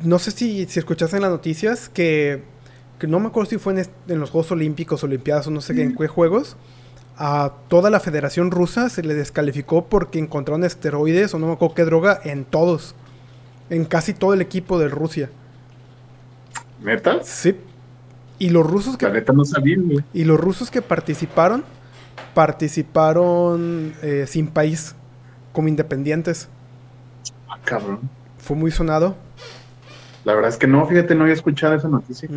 no 0.04 0.20
sé 0.20 0.30
si, 0.30 0.64
si 0.66 0.78
escuchaste 0.78 1.16
en 1.16 1.22
las 1.22 1.32
noticias 1.32 1.88
que 1.88 2.44
que 3.00 3.08
no 3.08 3.18
me 3.18 3.26
acuerdo 3.26 3.50
si 3.50 3.58
fue 3.58 3.72
en, 3.72 4.20
los 4.20 4.30
Juegos 4.30 4.52
Olímpicos, 4.52 5.02
Olimpiadas 5.02 5.48
o 5.48 5.50
no 5.50 5.60
sé 5.60 5.74
qué, 5.74 5.82
en 5.82 5.96
qué 5.96 6.06
juegos, 6.06 6.56
a 7.18 7.52
toda 7.68 7.90
la 7.90 7.98
Federación 7.98 8.52
Rusa 8.52 8.88
se 8.88 9.02
le 9.02 9.12
descalificó 9.14 9.86
porque 9.86 10.20
encontraron 10.20 10.62
esteroides 10.62 11.34
o 11.34 11.38
no 11.38 11.48
me 11.48 11.52
acuerdo 11.54 11.74
qué 11.74 11.84
droga 11.84 12.20
en 12.22 12.44
todos, 12.44 12.94
en 13.70 13.84
casi 13.84 14.14
todo 14.14 14.34
el 14.34 14.40
equipo 14.40 14.78
de 14.78 14.88
Rusia. 14.88 15.28
¿Neta? 16.80 17.18
Sí. 17.24 17.56
Y 18.38 18.50
los 18.50 18.64
rusos 18.64 18.96
que... 18.96 19.06
La 19.06 19.12
neta 19.12 19.32
no 19.32 19.44
sabían, 19.44 20.04
Y 20.14 20.24
los 20.24 20.38
rusos 20.38 20.70
que 20.70 20.80
participaron, 20.80 21.64
participaron 22.34 23.94
eh, 24.00 24.26
sin 24.28 24.46
país, 24.46 24.94
como 25.52 25.66
independientes. 25.66 26.48
Ah, 27.48 27.58
cabrón. 27.64 27.98
Fue 28.38 28.56
muy 28.56 28.70
sonado. 28.70 29.16
La 30.24 30.34
verdad 30.34 30.50
es 30.50 30.56
que 30.56 30.68
no, 30.68 30.86
fíjate, 30.86 31.16
no 31.16 31.22
había 31.22 31.34
escuchado 31.34 31.74
esa 31.74 31.88
noticia. 31.88 32.28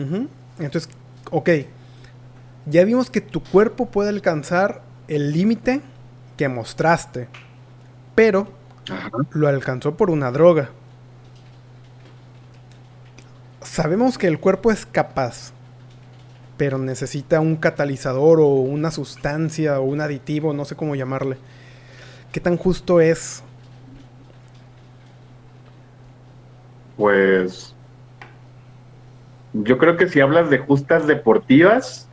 Entonces, 0.58 0.90
ok, 1.30 1.50
ya 2.66 2.84
vimos 2.86 3.10
que 3.10 3.22
tu 3.22 3.42
cuerpo 3.42 3.88
puede 3.88 4.10
alcanzar 4.10 4.82
el 5.08 5.32
límite 5.32 5.82
que 6.38 6.48
mostraste, 6.48 7.28
pero 8.16 8.48
lo 9.32 9.48
alcanzó 9.48 9.96
por 9.96 10.10
una 10.10 10.32
droga. 10.32 10.70
Sabemos 13.62 14.18
que 14.18 14.28
el 14.28 14.40
cuerpo 14.40 14.72
es 14.72 14.86
capaz, 14.86 15.54
pero 16.58 16.78
necesita 16.78 17.40
un 17.40 17.56
catalizador 17.56 18.40
o 18.40 18.48
una 18.48 18.92
sustancia 18.92 19.80
o 19.80 19.84
un 19.84 20.02
aditivo, 20.02 20.54
no 20.54 20.66
sé 20.66 20.76
cómo 20.76 20.96
llamarle. 20.96 21.38
¿Qué 22.32 22.40
tan 22.40 22.58
justo 22.58 23.02
es? 23.02 23.44
Pues 26.98 27.76
yo 29.54 29.78
creo 29.78 29.98
que 29.98 30.08
si 30.08 30.22
hablas 30.22 30.50
de 30.50 30.60
justas 30.60 31.08
deportivas, 31.08 32.08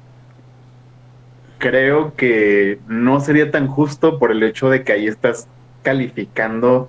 creo 1.58 2.14
que 2.14 2.78
no 2.88 3.20
sería 3.20 3.50
tan 3.50 3.66
justo 3.66 4.18
por 4.18 4.30
el 4.30 4.42
hecho 4.42 4.70
de 4.70 4.84
que 4.84 4.92
ahí 4.92 5.06
estás 5.06 5.48
calificando 5.82 6.88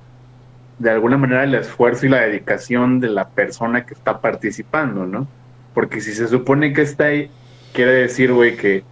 de 0.80 0.92
alguna 0.92 1.18
manera 1.18 1.44
el 1.44 1.56
esfuerzo 1.56 2.06
y 2.06 2.10
la 2.10 2.22
dedicación 2.22 3.00
de 3.00 3.10
la 3.10 3.30
persona 3.30 3.86
que 3.86 3.94
está 3.94 4.22
participando, 4.22 5.06
¿no? 5.06 5.28
Porque 5.74 6.02
si 6.02 6.14
se 6.14 6.28
supone 6.28 6.74
que 6.74 6.82
está 6.82 7.06
ahí, 7.06 7.30
quiere 7.74 7.92
decir, 7.92 8.32
güey, 8.32 8.56
que, 8.56 8.84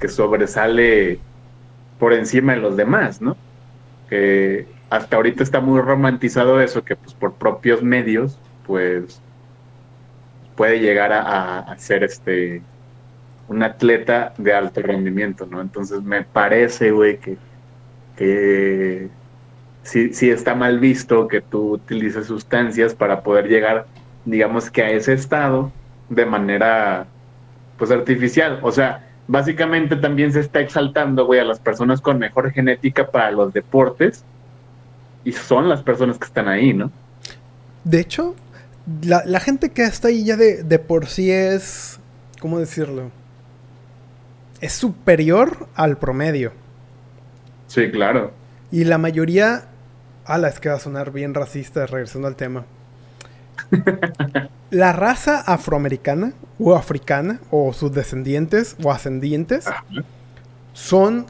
que 0.00 0.08
sobresale 0.08 1.18
por 1.98 2.12
encima 2.12 2.54
de 2.54 2.60
los 2.60 2.76
demás, 2.76 3.20
¿no? 3.20 3.36
Que 4.08 4.66
hasta 4.90 5.16
ahorita 5.16 5.42
está 5.42 5.60
muy 5.60 5.80
romantizado 5.80 6.60
eso, 6.60 6.84
que 6.84 6.96
pues 6.96 7.14
por 7.14 7.34
propios 7.34 7.82
medios, 7.82 8.38
pues 8.66 9.20
puede 10.56 10.80
llegar 10.80 11.12
a, 11.12 11.74
ser 11.78 12.04
este 12.04 12.62
un 13.52 13.62
atleta 13.62 14.32
de 14.38 14.52
alto 14.52 14.82
rendimiento, 14.82 15.46
¿no? 15.46 15.60
Entonces 15.60 16.02
me 16.02 16.22
parece, 16.22 16.90
güey, 16.90 17.18
que, 17.18 17.36
que 18.16 19.08
sí, 19.82 20.30
está 20.30 20.54
mal 20.54 20.78
visto 20.78 21.28
que 21.28 21.40
tú 21.40 21.72
utilices 21.72 22.26
sustancias 22.26 22.94
para 22.94 23.22
poder 23.22 23.48
llegar, 23.48 23.86
digamos 24.24 24.70
que 24.70 24.82
a 24.82 24.90
ese 24.90 25.12
estado 25.12 25.70
de 26.08 26.26
manera, 26.26 27.06
pues, 27.78 27.90
artificial. 27.90 28.58
O 28.62 28.72
sea, 28.72 29.08
básicamente 29.28 29.96
también 29.96 30.32
se 30.32 30.40
está 30.40 30.60
exaltando, 30.60 31.26
güey, 31.26 31.40
a 31.40 31.44
las 31.44 31.60
personas 31.60 32.00
con 32.00 32.18
mejor 32.18 32.50
genética 32.52 33.10
para 33.10 33.30
los 33.30 33.52
deportes 33.52 34.24
y 35.24 35.32
son 35.32 35.68
las 35.68 35.82
personas 35.82 36.18
que 36.18 36.24
están 36.24 36.48
ahí, 36.48 36.72
¿no? 36.72 36.90
De 37.84 38.00
hecho, 38.00 38.34
la, 39.02 39.40
gente 39.40 39.70
que 39.70 39.84
está 39.84 40.08
ahí 40.08 40.24
ya 40.24 40.36
de, 40.36 40.62
de, 40.62 40.78
por 40.78 41.06
sí 41.06 41.30
es, 41.30 41.98
¿cómo 42.40 42.58
decirlo? 42.58 43.10
Es 44.62 44.72
superior 44.72 45.68
al 45.74 45.98
promedio. 45.98 46.52
Sí, 47.66 47.90
claro. 47.90 48.32
Y 48.70 48.84
la 48.84 48.96
mayoría, 48.96 49.64
ala, 50.24 50.48
es 50.48 50.60
que 50.60 50.68
va 50.68 50.76
a 50.76 50.78
sonar 50.78 51.10
bien 51.10 51.34
racista 51.34 51.84
regresando 51.84 52.28
al 52.28 52.36
tema. 52.36 52.64
la 54.70 54.92
raza 54.92 55.40
afroamericana 55.40 56.32
o 56.60 56.76
africana 56.76 57.40
o 57.50 57.72
sus 57.72 57.92
descendientes 57.92 58.76
o 58.82 58.92
ascendientes 58.92 59.66
son 60.74 61.26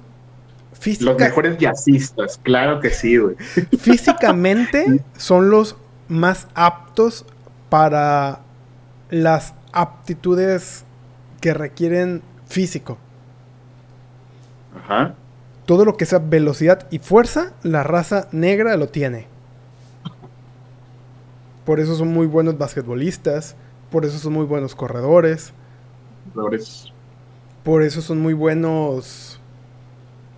físicamente... 0.79 1.25
Los 1.25 1.31
mejores 1.31 1.59
jazzistas, 1.59 2.39
claro 2.43 2.81
que 2.81 2.91
sí, 2.91 3.17
güey. 3.17 3.37
Físicamente 3.79 5.03
son 5.17 5.49
los 5.49 5.77
más 6.09 6.49
aptos 6.55 7.25
para 7.71 8.41
las 9.09 9.55
aptitudes 9.73 10.85
que 11.41 11.55
requieren 11.55 12.21
físico. 12.47 12.99
Ajá. 14.77 15.15
Todo 15.67 15.85
lo 15.85 15.97
que 15.97 16.07
sea 16.07 16.19
velocidad 16.19 16.87
y 16.91 16.99
fuerza, 16.99 17.53
la 17.63 17.83
raza 17.83 18.29
negra 18.33 18.77
lo 18.77 18.89
tiene. 18.89 19.27
Por 21.65 21.79
eso 21.79 21.95
son 21.95 22.09
muy 22.09 22.27
buenos 22.27 22.59
basquetbolistas, 22.59 23.55
por 23.91 24.05
eso 24.05 24.19
son 24.19 24.33
muy 24.33 24.47
buenos 24.47 24.75
corredores. 24.75 25.53
Por 27.63 27.83
eso 27.83 28.03
son 28.03 28.21
muy 28.21 28.35
buenos. 28.35 29.41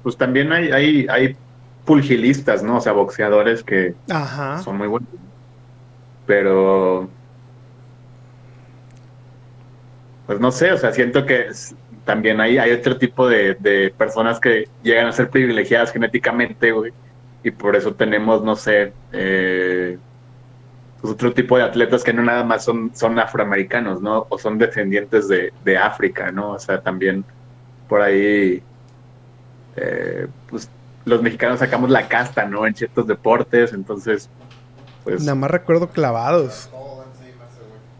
Pues 0.03 0.17
también 0.19 0.53
hay, 0.53 0.71
hay, 0.71 1.07
hay 1.09 1.37
pulgilistas, 1.85 2.63
¿no? 2.63 2.77
O 2.77 2.81
sea, 2.81 2.93
boxeadores 2.93 3.63
que 3.63 3.95
Ajá. 4.11 4.59
son 4.59 4.77
muy 4.77 4.89
buenos. 4.89 5.09
Pero. 6.27 7.09
Pues 10.27 10.41
no 10.41 10.51
sé, 10.51 10.73
o 10.73 10.79
sea, 10.79 10.93
siento 10.93 11.27
que 11.27 11.49
también 12.05 12.41
hay, 12.41 12.59
hay 12.59 12.73
otro 12.73 12.97
tipo 12.99 13.29
de, 13.29 13.55
de 13.55 13.93
personas 13.97 14.39
que 14.39 14.69
llegan 14.83 15.07
a 15.07 15.13
ser 15.13 15.31
privilegiadas 15.31 15.93
genéticamente, 15.93 16.73
güey. 16.73 16.93
Y 17.43 17.51
por 17.51 17.77
eso 17.77 17.95
tenemos, 17.95 18.43
no 18.43 18.57
sé, 18.57 18.93
eh, 19.13 19.99
pues 21.01 21.13
otro 21.13 21.33
tipo 21.33 21.59
de 21.59 21.65
atletas 21.65 22.03
que 22.03 22.13
no 22.13 22.23
nada 22.23 22.45
más 22.45 22.65
son, 22.65 22.91
son 22.95 23.19
afroamericanos, 23.19 24.01
¿no? 24.01 24.27
O 24.31 24.39
son 24.39 24.57
descendientes 24.57 25.29
de, 25.29 25.53
de 25.63 25.77
África, 25.77 26.31
¿no? 26.33 26.53
O 26.53 26.59
sea, 26.59 26.81
también 26.81 27.25
por 27.89 28.01
ahí, 28.01 28.63
eh, 29.77 30.27
pues 30.49 30.71
los 31.05 31.21
mexicanos 31.21 31.59
sacamos 31.59 31.91
la 31.91 32.09
casta, 32.09 32.47
¿no? 32.47 32.67
En 32.67 32.75
ciertos 32.75 33.07
deportes, 33.07 33.73
entonces, 33.75 34.31
pues, 35.05 35.21
Nada 35.21 35.35
más 35.35 35.51
recuerdo 35.51 35.91
clavados. 35.91 36.71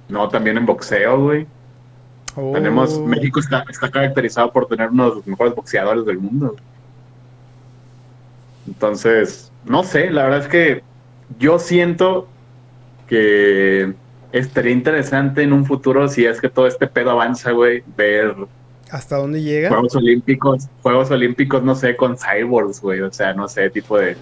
no, 0.09 0.29
también 0.31 0.57
en 0.57 0.65
boxeo, 0.65 1.21
güey. 1.21 1.47
Oh. 2.37 2.53
Tenemos, 2.53 2.99
México 3.01 3.41
está, 3.41 3.65
está 3.69 3.91
caracterizado 3.91 4.53
por 4.53 4.67
tener 4.67 4.91
uno 4.91 5.11
de 5.11 5.17
los 5.17 5.27
mejores 5.27 5.55
boxeadores 5.55 6.05
del 6.05 6.19
mundo. 6.19 6.57
Entonces, 8.67 9.53
no 9.65 9.85
sé, 9.85 10.11
la 10.11 10.25
verdad 10.25 10.41
es 10.41 10.49
que 10.49 10.83
yo 11.39 11.59
siento 11.59 12.29
que 13.07 13.95
estaría 14.33 14.73
interesante 14.73 15.43
en 15.43 15.53
un 15.53 15.65
futuro, 15.65 16.09
si 16.09 16.25
es 16.25 16.41
que 16.41 16.49
todo 16.49 16.67
este 16.67 16.87
pedo 16.87 17.11
avanza, 17.11 17.53
güey, 17.53 17.83
ver 17.97 18.35
¿Hasta 18.91 19.17
dónde 19.17 19.43
llega? 19.43 19.71
Juegos 19.71 19.97
Olímpicos, 19.97 20.69
Juegos 20.83 21.11
Olímpicos, 21.11 21.63
no 21.65 21.75
sé, 21.75 21.97
con 21.97 22.17
cyborgs, 22.17 22.81
güey, 22.81 23.01
o 23.01 23.13
sea, 23.13 23.33
no 23.35 23.49
sé, 23.49 23.71
tipo 23.71 23.99
de 23.99 24.17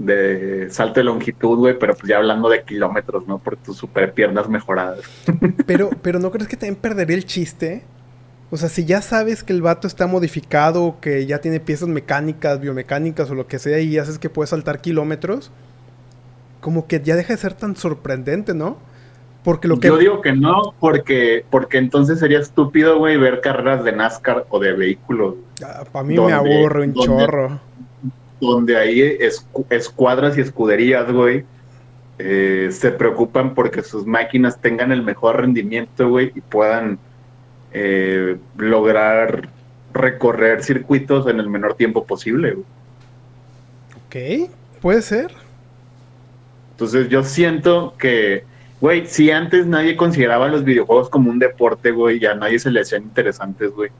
de 0.00 0.70
salto 0.70 1.00
de 1.00 1.04
longitud, 1.04 1.58
güey, 1.58 1.78
pero 1.78 1.94
pues 1.94 2.08
ya 2.08 2.16
hablando 2.16 2.48
de 2.48 2.62
kilómetros, 2.62 3.26
¿no? 3.26 3.38
Por 3.38 3.58
tus 3.58 3.76
super 3.76 4.14
piernas 4.14 4.48
mejoradas. 4.48 5.00
Pero, 5.66 5.90
pero 6.02 6.18
¿no 6.18 6.30
crees 6.30 6.48
que 6.48 6.56
también 6.56 6.74
perdería 6.74 7.16
el 7.16 7.24
chiste? 7.24 7.84
O 8.50 8.56
sea, 8.56 8.68
si 8.68 8.84
ya 8.84 9.02
sabes 9.02 9.44
que 9.44 9.52
el 9.52 9.62
vato 9.62 9.86
está 9.86 10.08
modificado, 10.08 10.96
que 11.00 11.26
ya 11.26 11.40
tiene 11.40 11.60
piezas 11.60 11.88
mecánicas, 11.88 12.60
biomecánicas 12.60 13.30
o 13.30 13.34
lo 13.34 13.46
que 13.46 13.60
sea, 13.60 13.78
y 13.78 13.96
haces 13.98 14.18
que 14.18 14.28
puede 14.28 14.48
saltar 14.48 14.80
kilómetros, 14.80 15.52
como 16.60 16.88
que 16.88 17.00
ya 17.00 17.14
deja 17.14 17.34
de 17.34 17.38
ser 17.38 17.52
tan 17.52 17.76
sorprendente, 17.76 18.52
¿no? 18.52 18.78
Porque 19.44 19.68
lo 19.68 19.78
que... 19.78 19.88
Yo 19.88 19.98
digo 19.98 20.20
que 20.20 20.32
no, 20.32 20.74
porque, 20.80 21.44
porque 21.50 21.78
entonces 21.78 22.18
sería 22.18 22.40
estúpido, 22.40 22.98
güey, 22.98 23.16
ver 23.16 23.40
carreras 23.40 23.84
de 23.84 23.92
NASCAR 23.92 24.46
o 24.48 24.58
de 24.58 24.72
vehículos, 24.72 25.36
a 25.92 26.02
mí 26.02 26.18
me 26.18 26.32
aburre 26.32 26.86
un 26.86 26.94
chorro. 26.94 27.69
Donde 28.40 28.76
ahí 28.76 29.00
escu- 29.20 29.66
escuadras 29.70 30.36
y 30.38 30.40
escuderías, 30.40 31.10
güey, 31.12 31.44
eh, 32.18 32.68
se 32.72 32.90
preocupan 32.90 33.54
porque 33.54 33.82
sus 33.82 34.06
máquinas 34.06 34.60
tengan 34.60 34.92
el 34.92 35.02
mejor 35.02 35.40
rendimiento, 35.40 36.08
güey, 36.08 36.32
y 36.34 36.40
puedan 36.40 36.98
eh, 37.72 38.36
lograr 38.56 39.48
recorrer 39.92 40.62
circuitos 40.62 41.26
en 41.26 41.40
el 41.40 41.48
menor 41.48 41.74
tiempo 41.74 42.04
posible, 42.04 42.52
güey. 42.52 42.66
Ok, 44.46 44.50
puede 44.80 45.02
ser. 45.02 45.32
Entonces 46.72 47.08
yo 47.08 47.22
siento 47.22 47.94
que, 47.98 48.44
güey, 48.80 49.06
si 49.06 49.30
antes 49.30 49.66
nadie 49.66 49.96
consideraba 49.96 50.48
los 50.48 50.64
videojuegos 50.64 51.10
como 51.10 51.30
un 51.30 51.38
deporte, 51.38 51.90
güey, 51.90 52.18
ya 52.18 52.32
a 52.32 52.34
nadie 52.36 52.58
se 52.58 52.70
le 52.70 52.80
hacían 52.80 53.02
interesantes, 53.02 53.70
güey. 53.70 53.90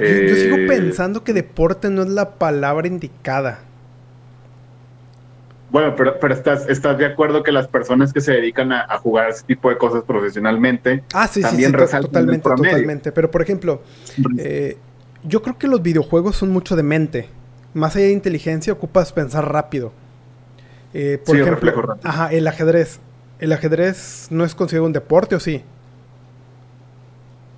Yo, 0.00 0.20
yo 0.20 0.36
sigo 0.36 0.56
Eh, 0.56 0.66
pensando 0.66 1.24
que 1.24 1.32
deporte 1.32 1.90
no 1.90 2.02
es 2.02 2.08
la 2.08 2.38
palabra 2.38 2.86
indicada. 2.86 3.60
Bueno, 5.68 5.94
pero, 5.96 6.18
pero 6.20 6.32
estás, 6.32 6.68
estás 6.68 6.96
de 6.96 7.06
acuerdo 7.06 7.42
que 7.42 7.50
las 7.50 7.66
personas 7.66 8.12
que 8.12 8.20
se 8.20 8.32
dedican 8.32 8.72
a, 8.72 8.82
a 8.88 8.98
jugar 8.98 9.30
ese 9.30 9.42
tipo 9.44 9.68
de 9.68 9.76
cosas 9.76 10.04
profesionalmente 10.04 11.02
Ah, 11.12 11.26
sí, 11.26 11.42
sí, 11.42 11.42
también 11.42 11.72
sí, 11.72 11.76
el 11.80 12.00
totalmente, 12.00 12.54
totalmente. 12.54 13.12
Pero 13.12 13.30
por 13.30 13.42
ejemplo, 13.42 13.82
eh, 14.36 14.78
yo 15.24 15.42
creo 15.42 15.58
que 15.58 15.66
los 15.66 15.82
videojuegos 15.82 16.36
son 16.36 16.50
mucho 16.50 16.76
de 16.76 16.82
mente. 16.84 17.28
Más 17.74 17.96
allá 17.96 18.06
de 18.06 18.12
inteligencia, 18.12 18.72
ocupas 18.72 19.12
pensar 19.12 19.50
rápido. 19.52 19.92
Eh, 20.94 21.20
por 21.24 21.36
Sí, 21.36 21.42
ejemplo, 21.42 21.70
rápido. 21.82 21.98
ajá, 22.02 22.32
el 22.32 22.46
ajedrez. 22.46 23.00
¿El 23.38 23.52
ajedrez 23.52 24.28
no 24.30 24.44
es 24.44 24.54
considerado 24.54 24.86
un 24.86 24.92
deporte 24.92 25.34
o 25.36 25.40
sí? 25.40 25.62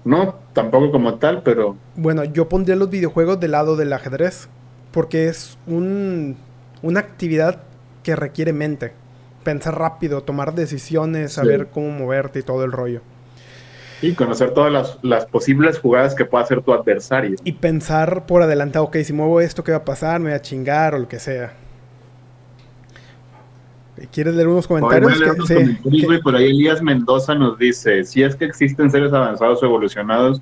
No, 0.09 0.37
tampoco 0.55 0.91
como 0.91 1.17
tal, 1.17 1.43
pero 1.43 1.77
Bueno, 1.95 2.25
yo 2.25 2.49
pondría 2.49 2.77
los 2.77 2.89
videojuegos 2.89 3.39
del 3.41 3.51
lado 3.51 3.77
del 3.77 3.93
ajedrez. 3.93 4.49
Porque 4.91 5.29
es 5.29 5.59
un, 5.67 6.39
una 6.81 7.01
actividad 7.01 7.61
que 8.03 8.17
requiere 8.17 8.55
mente. 8.55 8.93
Pensar 9.45 9.79
rápido, 9.79 10.23
tomar 10.23 10.55
decisiones, 10.55 11.35
saber 11.35 11.69
cómo 11.69 11.91
moverte 11.91 12.39
y 12.39 12.43
todo 12.43 12.65
el 12.65 12.73
rollo. 12.73 13.03
sí, 14.01 14.15
conocer 14.15 14.53
todas 14.55 14.73
las, 14.73 14.99
las 15.03 15.27
posibles 15.27 15.79
jugadas 15.79 16.15
que 16.15 16.25
pueda 16.25 16.43
hacer 16.43 16.63
tu 16.63 16.73
adversario. 16.73 17.37
Y 17.45 17.53
pensar 17.53 18.25
por 18.25 18.41
adelantado, 18.41 18.87
ok, 18.87 18.97
si 19.05 19.13
muevo 19.13 19.43
esto, 19.43 19.63
¿qué 19.63 19.73
va 19.73 19.79
a 19.79 19.85
pasar? 19.85 20.21
Me 20.21 20.31
voy 20.31 20.37
a 20.37 20.41
chingar 20.41 20.95
o 20.95 20.99
lo 21.01 21.09
que 21.09 21.19
sea. 21.19 21.53
¿Quieres 24.13 24.35
leer 24.35 24.49
unos 24.49 24.67
comentarios? 24.67 25.19
Que- 25.19 25.31
unos 25.31 25.49
sí, 25.49 25.55
comentarios, 25.55 26.11
que- 26.13 26.19
por 26.21 26.37
ahí 26.37 26.51
Elías 26.51 26.83
Mendoza 26.83 27.35
nos 27.35 27.59
dice, 27.59 28.05
si 28.05 28.23
es 28.23 28.37
que 28.37 28.45
existen 28.45 28.91
seres 28.91 29.13
avanzados 29.13 29.63
o 29.63 29.67
evolucionados, 29.67 30.41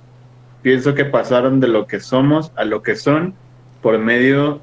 pienso 0.63 0.95
que 0.95 1.05
pasaron 1.05 1.61
de 1.61 1.69
lo 1.69 1.87
que 1.87 2.01
somos 2.01 2.53
a 2.57 2.65
lo 2.65 2.83
que 2.83 2.97
son 2.97 3.35
por 3.83 3.99
medio 3.99 4.61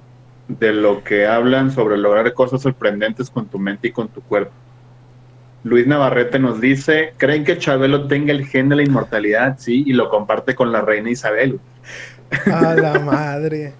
de 0.47 0.73
lo 0.73 1.03
que 1.03 1.25
hablan 1.25 1.71
sobre 1.71 1.97
lograr 1.97 2.33
cosas 2.33 2.61
sorprendentes 2.61 3.29
con 3.29 3.45
tu 3.47 3.57
mente 3.59 3.87
y 3.87 3.91
con 3.91 4.09
tu 4.09 4.21
cuerpo. 4.21 4.51
Luis 5.63 5.87
Navarrete 5.87 6.39
nos 6.39 6.59
dice, 6.59 7.13
¿creen 7.17 7.45
que 7.45 7.57
Chabelo 7.57 8.07
tenga 8.07 8.33
el 8.33 8.45
gen 8.45 8.67
de 8.67 8.75
la 8.75 8.83
inmortalidad? 8.83 9.57
Sí, 9.59 9.83
y 9.87 9.93
lo 9.93 10.09
comparte 10.09 10.55
con 10.55 10.73
la 10.73 10.81
reina 10.81 11.09
Isabel. 11.09 11.59
A 12.51 12.73
la 12.75 12.99
madre. 13.05 13.73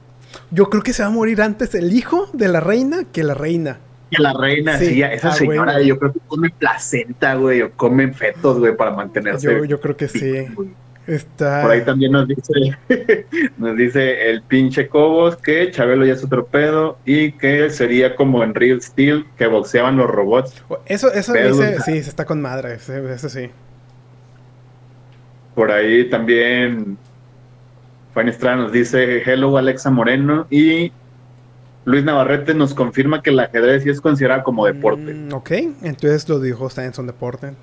Yo 0.49 0.69
creo 0.69 0.82
que 0.82 0.93
se 0.93 1.04
va 1.04 1.10
a 1.10 1.12
morir 1.12 1.41
antes 1.41 1.76
el 1.76 1.91
hijo 1.91 2.30
de 2.32 2.47
la 2.47 2.62
reina 2.62 3.04
que 3.12 3.23
la 3.23 3.34
reina. 3.34 3.80
Que 4.15 4.23
la 4.23 4.34
reina, 4.34 4.78
Sí, 4.78 5.02
esa 5.02 5.30
ah, 5.30 5.32
señora, 5.32 5.73
güey. 5.73 5.88
yo 5.88 5.99
creo 5.99 6.13
que 6.13 6.19
come 6.28 6.49
placenta, 6.52 7.36
güey, 7.36 7.62
o 7.62 7.71
come 7.71 8.12
fetos, 8.13 8.60
güey, 8.60 8.76
para 8.76 8.91
mantenerse. 8.91 9.45
Yo, 9.45 9.65
yo 9.65 9.80
creo 9.80 9.95
que 9.97 10.08
sí. 10.08 10.47
güey. 10.54 10.69
Está. 11.06 11.62
Por 11.63 11.71
ahí 11.71 11.82
también 11.82 12.13
nos 12.13 12.28
dice, 12.28 12.78
nos 13.58 13.76
dice 13.76 14.30
el 14.30 14.41
pinche 14.41 14.88
Cobos 14.88 15.36
que 15.36 15.69
Chabelo 15.69 16.06
ya 16.06 16.13
es 16.13 16.23
otro 16.23 16.45
pedo 16.45 16.97
y 17.06 17.34
que 17.34 17.69
sería 17.69 18.15
como 18.15 18.41
en 18.41 18.56
Real 18.56 18.82
Steel 18.82 19.26
que 19.38 19.47
boxeaban 19.47 19.97
los 19.97 20.10
robots. 20.10 20.63
Eso, 20.86 21.12
eso 21.12 21.34
Pero- 21.34 21.58
dice, 21.58 21.82
sí, 21.82 22.04
se 22.04 22.10
está 22.10 22.26
con 22.26 22.41
madre. 22.41 22.76
Eso 22.76 23.28
sí. 23.28 23.49
Por 25.56 25.71
ahí 25.71 26.10
también 26.10 26.97
Estrada 28.21 28.58
nos 28.58 28.71
dice 28.71 29.23
hello 29.26 29.58
Alexa 29.58 29.89
Moreno 29.89 30.47
y 30.49 30.91
Luis 31.85 32.03
Navarrete 32.03 32.53
nos 32.53 32.73
confirma 32.73 33.21
que 33.21 33.31
el 33.31 33.39
ajedrez 33.39 33.83
sí 33.83 33.89
es 33.89 33.99
considerado 33.99 34.43
como 34.43 34.65
deporte. 34.65 35.13
Mm, 35.13 35.33
ok, 35.33 35.51
entonces 35.81 36.27
los 36.29 36.41
videojuegos 36.41 36.75
también 36.75 36.93
son 36.93 37.07
deporte. 37.07 37.53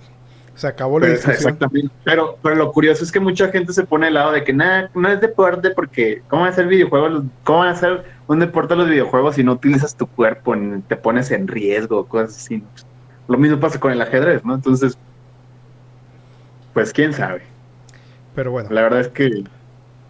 Se 0.54 0.66
acabó 0.66 0.98
la 0.98 1.06
Pero, 1.06 1.14
discusión. 1.16 1.36
exactamente. 1.36 1.88
Pero, 2.04 2.36
pero 2.42 2.54
lo 2.54 2.70
curioso 2.72 3.02
es 3.02 3.10
que 3.10 3.18
mucha 3.20 3.48
gente 3.48 3.72
se 3.72 3.84
pone 3.84 4.08
al 4.08 4.14
lado 4.14 4.32
de 4.32 4.44
que 4.44 4.52
nada, 4.52 4.90
no 4.94 5.08
es 5.10 5.18
deporte 5.20 5.70
porque 5.70 6.22
¿cómo 6.28 6.42
van 6.42 6.52
a 6.52 6.54
ser 6.54 6.66
videojuegos? 6.66 7.24
¿Cómo 7.44 7.60
van 7.60 7.68
a 7.68 7.74
ser 7.76 8.04
un 8.26 8.40
deporte 8.40 8.76
los 8.76 8.88
videojuegos 8.90 9.36
si 9.36 9.44
no 9.44 9.52
utilizas 9.52 9.96
tu 9.96 10.06
cuerpo, 10.06 10.54
ni 10.54 10.82
te 10.82 10.96
pones 10.96 11.30
en 11.30 11.48
riesgo, 11.48 12.04
cosas 12.06 12.36
así? 12.36 12.62
Lo 13.26 13.38
mismo 13.38 13.58
pasa 13.58 13.80
con 13.80 13.92
el 13.92 14.02
ajedrez, 14.02 14.44
¿no? 14.44 14.54
Entonces, 14.54 14.98
pues 16.74 16.92
quién 16.92 17.12
sabe. 17.14 17.42
Pero 18.34 18.50
bueno. 18.50 18.68
La 18.70 18.82
verdad 18.82 19.00
es 19.00 19.08
que 19.08 19.44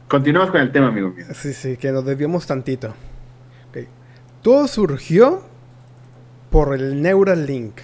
continuamos 0.08 0.50
con 0.50 0.60
el 0.60 0.72
tema, 0.72 0.88
amigo 0.88 1.10
mío. 1.10 1.26
Sí, 1.32 1.52
sí, 1.52 1.76
que 1.76 1.92
nos 1.92 2.04
desviamos 2.04 2.46
tantito. 2.46 2.92
Todo 4.42 4.66
surgió 4.68 5.42
por 6.50 6.74
el 6.74 7.03
Neuralink. 7.03 7.81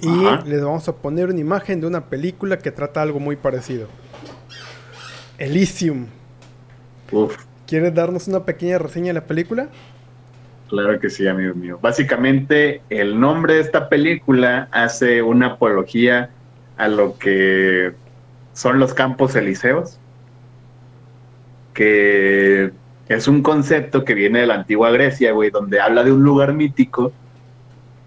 Y 0.00 0.08
Ajá. 0.26 0.42
les 0.46 0.62
vamos 0.62 0.88
a 0.88 0.96
poner 0.96 1.28
una 1.28 1.40
imagen 1.40 1.80
de 1.80 1.86
una 1.86 2.06
película 2.08 2.58
que 2.58 2.70
trata 2.70 3.02
algo 3.02 3.20
muy 3.20 3.36
parecido. 3.36 3.88
Elysium. 5.38 6.06
Uf, 7.10 7.36
¿Quieres 7.66 7.94
darnos 7.94 8.26
una 8.28 8.44
pequeña 8.44 8.78
reseña 8.78 9.08
de 9.08 9.14
la 9.14 9.26
película? 9.26 9.68
claro 10.68 11.00
que 11.00 11.10
sí, 11.10 11.26
amigo 11.26 11.54
mío. 11.54 11.78
Básicamente, 11.82 12.84
el 12.90 13.18
nombre 13.18 13.54
de 13.54 13.60
esta 13.60 13.88
película 13.88 14.68
hace 14.70 15.20
una 15.22 15.46
apología 15.54 16.30
a 16.76 16.88
lo 16.88 17.18
que 17.18 17.92
son 18.52 18.78
los 18.78 18.94
campos 18.94 19.34
elíseos, 19.36 19.98
que 21.74 22.72
es 23.16 23.26
un 23.26 23.42
concepto 23.42 24.04
que 24.04 24.14
viene 24.14 24.40
de 24.40 24.46
la 24.46 24.54
antigua 24.54 24.90
Grecia, 24.90 25.32
güey, 25.32 25.50
donde 25.50 25.80
habla 25.80 26.04
de 26.04 26.12
un 26.12 26.22
lugar 26.22 26.52
mítico 26.52 27.12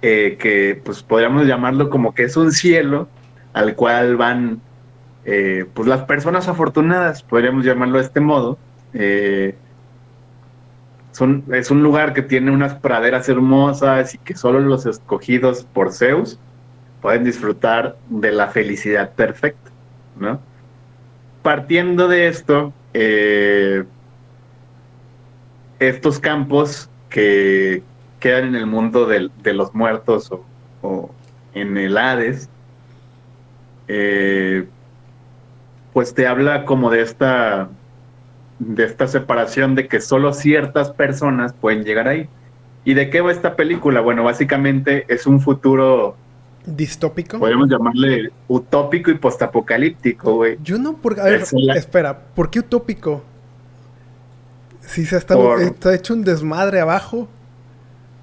eh, 0.02 0.38
que, 0.39 0.82
pues, 0.84 1.04
podríamos 1.04 1.46
llamarlo 1.46 1.89
como 1.89 2.13
que 2.13 2.24
es 2.24 2.38
un 2.38 2.54
cielo 2.54 3.10
al 3.52 3.76
cual 3.76 4.16
van 4.16 4.62
eh, 5.26 5.66
pues 5.74 5.89
las 5.89 6.04
personas 6.06 6.48
afortunadas, 6.48 7.22
podríamos 7.22 7.66
llamarlo 7.66 7.98
de 7.98 8.06
este 8.06 8.22
modo, 8.22 8.58
eh, 8.94 9.56
es 11.52 11.70
un 11.70 11.84
lugar 11.84 12.13
que 12.13 12.22
tiene 12.22 12.52
unas 12.52 12.76
praderas 12.76 13.28
hermosas 13.28 14.16
y 14.16 14.18
que 14.20 14.36
solo 14.36 14.62
los 14.62 14.86
escogidos 14.86 15.68
por 15.74 15.92
Zeus 15.92 16.39
pueden 17.02 17.26
disfrutar 17.26 17.98
de 18.10 18.32
la 18.32 18.48
felicidad 18.48 19.12
perfecta, 19.12 19.70
¿no? 20.18 20.39
Partiendo 21.44 22.08
de 22.08 22.28
esto, 22.28 22.74
eh, 22.94 23.84
estos 25.89 26.19
campos 26.19 26.89
que 27.10 27.84
quedan 28.19 28.46
en 28.46 28.56
el 28.56 28.65
mundo 28.65 29.06
de, 29.06 29.54
los 29.54 29.74
muertos 29.74 30.32
o, 30.82 31.12
en 31.54 31.78
el 31.78 31.98
Hades, 31.98 32.50
eh, 33.88 34.65
pues 35.93 36.13
te 36.13 36.26
habla 36.26 36.65
como 36.65 36.89
de 36.89 37.02
esta 37.02 37.69
de 38.60 38.86
esta 38.86 39.08
separación 39.08 39.76
de 39.76 39.88
que 39.88 40.00
solo 40.00 40.34
ciertas 40.34 40.91
personas 40.91 41.54
pueden 41.54 41.84
llegar 41.84 42.08
ahí. 42.08 42.30
¿Y 42.86 42.93
de 42.93 43.10
qué 43.10 43.22
va 43.22 43.32
esta 43.32 43.56
película? 43.56 44.02
Bueno, 44.02 44.24
básicamente 44.24 45.06
es 45.08 45.26
un 45.26 45.39
futuro 45.39 46.15
distópico. 46.65 47.39
Podemos 47.39 47.69
llamarle 47.69 48.32
utópico 48.48 49.12
y 49.12 49.15
postapocalíptico, 49.15 50.36
güey. 50.36 50.58
Yo 50.63 50.78
no, 50.78 50.98
porque, 50.98 51.22
a 51.22 51.26
ver, 51.26 51.43
espera, 51.76 52.17
¿por 52.36 52.50
qué 52.50 52.60
utópico? 52.60 53.24
Si 54.93 55.06
se 55.06 55.17
está, 55.17 55.36
está 55.60 55.93
hecho 55.95 56.13
un 56.13 56.23
desmadre 56.23 56.79
abajo. 56.79 57.27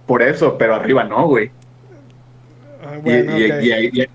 Por 0.06 0.22
eso, 0.22 0.56
pero 0.56 0.76
arriba 0.76 1.04
no, 1.04 1.26
güey. 1.26 1.50
Ah, 2.82 2.96
bueno, 3.02 3.36
y, 3.36 4.08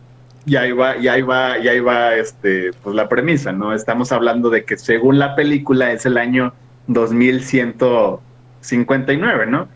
y 0.45 0.55
ahí 0.55 0.71
va, 0.71 0.95
y 0.95 1.07
ahí 1.07 1.21
va, 1.21 1.57
y 1.57 1.67
ahí 1.67 1.79
va 1.79 2.13
este, 2.15 2.71
pues 2.83 2.95
la 2.95 3.09
premisa, 3.09 3.51
¿no? 3.51 3.73
Estamos 3.73 4.11
hablando 4.11 4.49
de 4.49 4.63
que 4.63 4.77
según 4.77 5.17
la 5.17 5.35
película 5.35 5.91
es 5.91 6.05
el 6.05 6.17
año 6.17 6.53
2159, 6.87 9.47
¿no? 9.47 9.67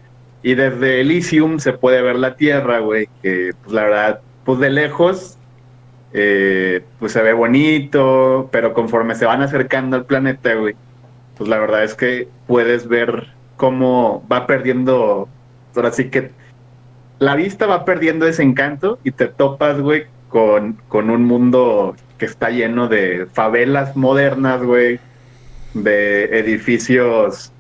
Y 0.42 0.54
desde 0.54 1.02
Elysium 1.02 1.60
se 1.60 1.74
puede 1.74 2.02
ver 2.02 2.16
la 2.16 2.38
Tierra, 2.38 2.80
güey, 2.80 3.10
que 3.22 3.52
pues 3.62 3.74
la 3.74 3.84
verdad, 3.84 4.22
pues 4.46 4.60
de 4.60 4.70
lejos, 4.70 5.38
eh, 6.14 6.82
pues 7.00 7.12
se 7.12 7.22
ve 7.24 7.34
bonito, 7.34 8.48
pero 8.52 8.74
conforme 8.74 9.16
se 9.16 9.26
van 9.26 9.42
acercando 9.42 9.98
al 9.98 10.06
planeta, 10.06 10.54
güey, 10.54 10.76
pues 11.40 11.50
la 11.50 11.58
verdad 11.58 11.86
es 11.86 11.96
que 11.96 12.28
puedes 12.48 12.90
ver 12.90 13.30
cómo 13.56 14.28
va 14.30 14.46
perdiendo, 14.46 15.30
ahora 15.74 15.92
sí 15.94 16.10
que 16.10 16.32
la 17.18 17.36
vista 17.36 17.66
va 17.66 17.86
perdiendo 17.86 18.28
ese 18.28 18.44
encanto 18.44 19.00
y 19.06 19.12
te 19.12 19.28
topas, 19.28 19.80
güey, 19.80 20.08
con, 20.28 20.74
con 20.90 21.10
un 21.10 21.24
mundo 21.24 21.96
que 22.18 22.26
está 22.26 22.50
lleno 22.50 22.90
de 22.90 23.26
favelas 23.32 23.96
modernas, 23.96 24.62
güey, 24.62 25.00
de 25.74 26.26
edificios 26.40 27.54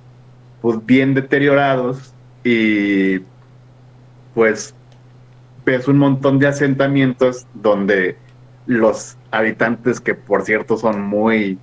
pues 0.62 0.86
bien 0.86 1.13
deteriorados 1.13 2.13
y 2.44 3.20
pues 4.34 4.76
ves 5.65 5.88
un 5.88 6.00
montón 6.00 6.38
de 6.39 6.48
asentamientos 6.48 7.48
donde 7.54 8.18
los 8.65 9.15
habitantes 9.32 10.02
que 10.02 10.15
por 10.15 10.44
cierto 10.44 10.76
son 10.76 11.02
muy 11.02 11.58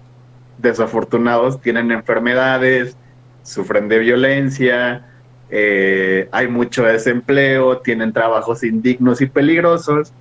desafortunados 0.59 1.61
tienen 1.61 1.91
enfermedades, 1.91 2.97
sufren 3.43 3.89
de 3.89 3.99
violencia, 3.99 5.07
eh, 5.51 6.29
hay 6.33 6.49
mucho 6.49 6.85
desempleo, 6.85 7.79
tienen 7.79 8.13
trabajos 8.13 8.65
indignos 8.65 9.21
y 9.21 9.27
peligrosos 9.27 10.13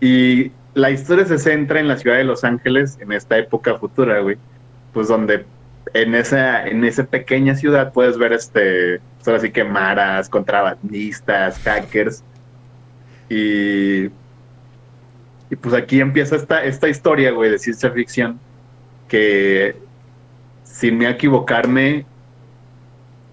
y 0.00 0.52
la 0.74 0.90
historia 0.90 1.24
se 1.24 1.38
centra 1.38 1.80
en 1.80 1.88
la 1.88 1.96
ciudad 1.96 2.16
de 2.16 2.24
Los 2.24 2.44
Ángeles, 2.44 2.98
en 3.00 3.12
esta 3.12 3.36
época 3.36 3.76
futura, 3.78 4.20
güey. 4.20 4.36
Pues 4.92 5.08
donde 5.08 5.44
en 5.94 6.14
esa, 6.14 6.66
en 6.66 6.84
esa 6.84 7.04
pequeña 7.04 7.54
ciudad 7.54 7.92
puedes 7.92 8.16
ver 8.16 8.32
este, 8.32 9.00
pues 9.24 9.36
así 9.36 9.50
que 9.50 9.64
maras, 9.64 10.28
contrabandistas, 10.28 11.58
hackers. 11.60 12.22
Y, 13.28 14.04
y 15.50 15.56
pues 15.60 15.74
aquí 15.74 16.00
empieza 16.00 16.36
esta, 16.36 16.62
esta 16.62 16.88
historia, 16.88 17.32
güey, 17.32 17.50
de 17.50 17.58
ciencia 17.58 17.90
ficción, 17.90 18.38
que 19.08 19.76
sin 20.62 20.98
me 20.98 21.08
equivocarme, 21.08 22.06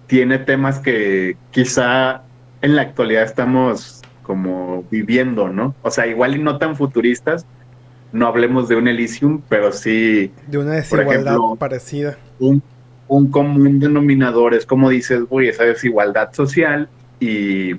tiene 0.06 0.38
temas 0.38 0.78
que 0.78 1.36
quizá 1.50 2.22
en 2.62 2.76
la 2.76 2.82
actualidad 2.82 3.24
estamos 3.24 4.02
como 4.22 4.84
viviendo, 4.90 5.48
¿no? 5.48 5.74
O 5.82 5.90
sea, 5.90 6.06
igual 6.06 6.36
y 6.36 6.42
no 6.42 6.58
tan 6.58 6.74
futuristas, 6.74 7.46
no 8.12 8.26
hablemos 8.26 8.68
de 8.68 8.76
un 8.76 8.88
Elysium, 8.88 9.42
pero 9.48 9.72
sí... 9.72 10.32
De 10.48 10.58
una 10.58 10.72
desigualdad 10.72 11.36
parecida. 11.58 12.18
Un, 12.40 12.62
un 13.08 13.30
común 13.30 13.78
denominador 13.78 14.54
es 14.54 14.66
como 14.66 14.90
dices, 14.90 15.22
güey, 15.24 15.48
esa 15.48 15.64
desigualdad 15.64 16.32
social 16.32 16.88
y 17.20 17.74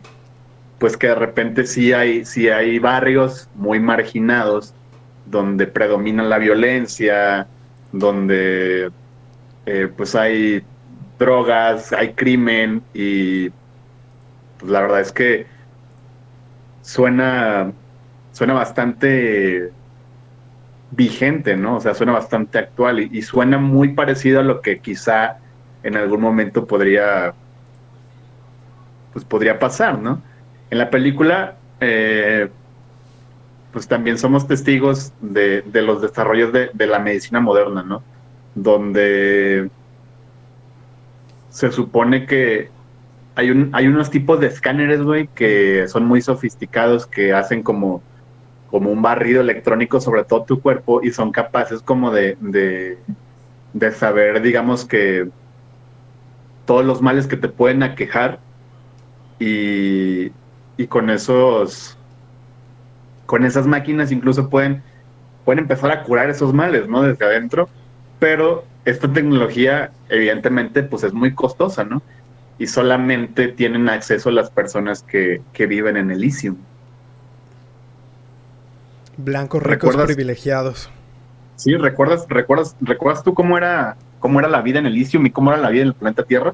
pues 0.79 0.95
que 0.95 1.07
de 1.07 1.15
repente 1.15 1.65
sí 1.65 1.91
hay, 1.91 2.23
sí 2.23 2.49
hay 2.49 2.79
barrios 2.79 3.49
muy 3.55 3.79
marginados 3.79 4.73
donde 5.25 5.67
predomina 5.67 6.23
la 6.23 6.37
violencia, 6.37 7.47
donde 7.91 8.91
eh, 9.65 9.89
pues 9.95 10.15
hay 10.15 10.63
drogas, 11.19 11.93
hay 11.93 12.13
crimen 12.13 12.83
y 12.93 13.49
pues 14.59 14.71
la 14.71 14.81
verdad 14.81 15.01
es 15.01 15.11
que 15.11 15.45
suena, 16.81 17.71
suena 18.31 18.53
bastante 18.53 19.71
vigente, 20.91 21.57
¿no? 21.57 21.75
O 21.75 21.79
sea, 21.81 21.93
suena 21.93 22.13
bastante 22.13 22.59
actual 22.59 22.99
y, 22.99 23.21
suena 23.21 23.57
muy 23.57 23.89
parecido 23.89 24.39
a 24.39 24.43
lo 24.43 24.61
que 24.61 24.79
quizá 24.79 25.37
en 25.83 25.97
algún 25.97 26.21
momento 26.21 26.65
podría, 26.65 27.33
pues 29.11 29.25
podría 29.25 29.59
pasar, 29.59 29.99
¿no? 29.99 30.21
En 30.69 30.77
la 30.77 30.89
película, 30.89 31.55
eh, 31.79 32.49
pues 33.77 33.87
también 33.87 34.17
somos 34.17 34.47
testigos 34.47 35.13
de, 35.21 35.61
los 35.71 36.01
desarrollos 36.01 36.51
de, 36.51 36.71
de, 36.73 36.87
la 36.87 36.97
medicina 36.97 37.39
moderna, 37.39 37.83
¿no? 37.83 38.01
Donde 38.55 39.69
se 41.51 41.71
supone 41.71 42.25
que 42.25 42.71
hay, 43.35 43.51
un, 43.51 43.69
hay 43.73 43.85
unos 43.85 44.09
tipos 44.09 44.39
de 44.39 44.47
escáneres, 44.47 45.03
güey, 45.03 45.27
que 45.27 45.87
son 45.89 46.05
muy 46.05 46.23
sofisticados, 46.23 47.05
que 47.05 47.33
hacen 47.33 47.61
como, 47.61 48.01
como 48.71 48.89
un 48.89 49.03
barrido 49.03 49.41
electrónico 49.41 50.01
sobre 50.01 50.23
todo 50.23 50.41
tu 50.41 50.59
cuerpo 50.59 51.03
y 51.03 51.11
son 51.11 51.31
capaces 51.31 51.83
como 51.83 52.09
de, 52.09 52.35
de, 52.41 53.91
saber, 53.91 54.41
digamos 54.41 54.85
que 54.85 55.29
todos 56.65 56.83
los 56.83 57.03
males 57.03 57.27
que 57.27 57.37
te 57.37 57.47
pueden 57.47 57.83
aquejar 57.83 58.39
y, 59.37 60.31
y 60.77 60.87
con 60.87 61.11
esos 61.11 61.96
con 63.27 63.45
esas 63.45 63.67
máquinas 63.67 64.11
incluso 64.11 64.49
pueden 64.49 64.81
pueden 65.45 65.59
empezar 65.59 65.91
a 65.91 66.03
curar 66.03 66.29
esos 66.29 66.53
males, 66.53 66.89
¿no? 66.89 67.03
Desde 67.03 67.23
adentro, 67.23 67.69
pero 68.19 68.65
esta 68.83 69.13
tecnología 69.13 69.91
evidentemente 70.09 70.81
pues 70.81 71.03
es 71.03 71.13
muy 71.13 71.35
costosa, 71.35 71.83
¿no? 71.83 72.01
y 72.59 72.67
solamente 72.67 73.49
tienen 73.49 73.89
acceso 73.89 74.31
las 74.31 74.49
personas 74.49 75.03
que, 75.03 75.41
viven 75.57 75.97
en 75.97 76.11
Elysium. 76.11 76.57
Blancos 79.17 79.63
ricos 79.63 79.95
privilegiados. 79.95 80.89
Sí, 81.55 81.75
¿recuerdas, 81.75 82.25
recuerdas, 82.29 82.75
¿recuerdas 82.81 83.23
tú 83.23 83.33
cómo 83.33 83.57
era, 83.57 83.97
cómo 84.19 84.39
era 84.39 84.47
la 84.47 84.61
vida 84.61 84.79
en 84.79 84.85
Elysium 84.85 85.25
y 85.25 85.31
cómo 85.31 85.51
era 85.51 85.59
la 85.59 85.69
vida 85.69 85.83
en 85.83 85.87
el 85.89 85.93
planeta 85.93 86.23
Tierra? 86.23 86.53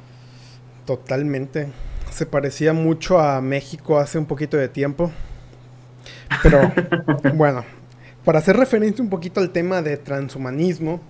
Totalmente. 0.85 1.69
Se 2.09 2.25
parecía 2.25 2.73
mucho 2.73 3.19
a 3.19 3.41
México 3.41 3.97
hace 3.97 4.17
un 4.17 4.25
poquito 4.25 4.55
de 4.55 4.69
tiempo. 4.69 5.11
Pero 6.41 6.71
bueno, 7.33 7.63
para 8.25 8.39
hacer 8.39 8.57
referencia 8.57 9.03
un 9.03 9.09
poquito 9.09 9.39
al 9.39 9.51
tema 9.51 9.81
de 9.81 9.97
transhumanismo, 9.97 11.01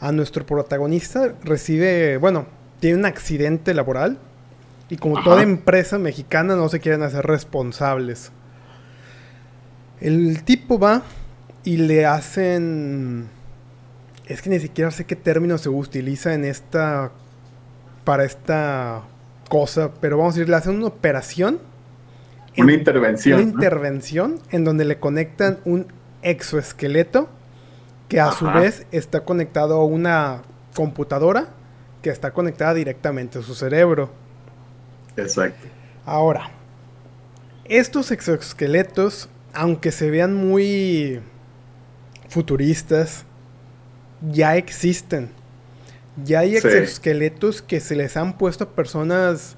a 0.00 0.12
nuestro 0.12 0.44
protagonista 0.44 1.34
recibe, 1.42 2.16
bueno, 2.16 2.46
tiene 2.80 2.98
un 2.98 3.06
accidente 3.06 3.72
laboral 3.74 4.18
y 4.88 4.96
como 4.96 5.22
toda 5.22 5.42
empresa 5.42 5.98
mexicana 5.98 6.56
no 6.56 6.68
se 6.68 6.80
quieren 6.80 7.02
hacer 7.02 7.26
responsables. 7.26 8.30
El 10.00 10.42
tipo 10.44 10.78
va 10.78 11.02
y 11.64 11.78
le 11.78 12.06
hacen... 12.06 13.28
Es 14.26 14.42
que 14.42 14.50
ni 14.50 14.58
siquiera 14.58 14.90
sé 14.90 15.04
qué 15.04 15.16
término 15.16 15.58
se 15.58 15.68
utiliza 15.68 16.34
en 16.34 16.44
esta... 16.44 17.12
Para 18.04 18.24
esta 18.24 19.02
cosa, 19.48 19.92
pero 20.00 20.18
vamos 20.18 20.34
a 20.34 20.38
decir, 20.38 20.48
le 20.48 20.56
hacen 20.56 20.76
una 20.76 20.86
operación. 20.86 21.58
Una 22.58 22.72
intervención. 22.72 23.40
Una 23.40 23.48
intervención 23.50 24.40
en 24.50 24.64
donde 24.64 24.84
le 24.84 24.98
conectan 24.98 25.58
un 25.64 25.86
exoesqueleto 26.22 27.28
que 28.08 28.20
a 28.20 28.32
su 28.32 28.46
vez 28.46 28.86
está 28.92 29.20
conectado 29.24 29.80
a 29.80 29.84
una 29.84 30.42
computadora 30.74 31.48
que 32.02 32.10
está 32.10 32.32
conectada 32.32 32.74
directamente 32.74 33.38
a 33.40 33.42
su 33.42 33.54
cerebro. 33.54 34.10
Exacto. 35.16 35.66
Ahora, 36.04 36.50
estos 37.64 38.10
exoesqueletos, 38.12 39.28
aunque 39.54 39.90
se 39.90 40.10
vean 40.10 40.34
muy 40.34 41.20
futuristas 42.28 43.24
ya 44.30 44.56
existen. 44.56 45.30
Ya 46.24 46.40
hay 46.40 46.50
Sí. 46.52 46.56
exoesqueletos 46.58 47.60
que 47.60 47.80
se 47.80 47.96
les 47.96 48.16
han 48.16 48.38
puesto 48.38 48.64
a 48.64 48.68
personas 48.70 49.55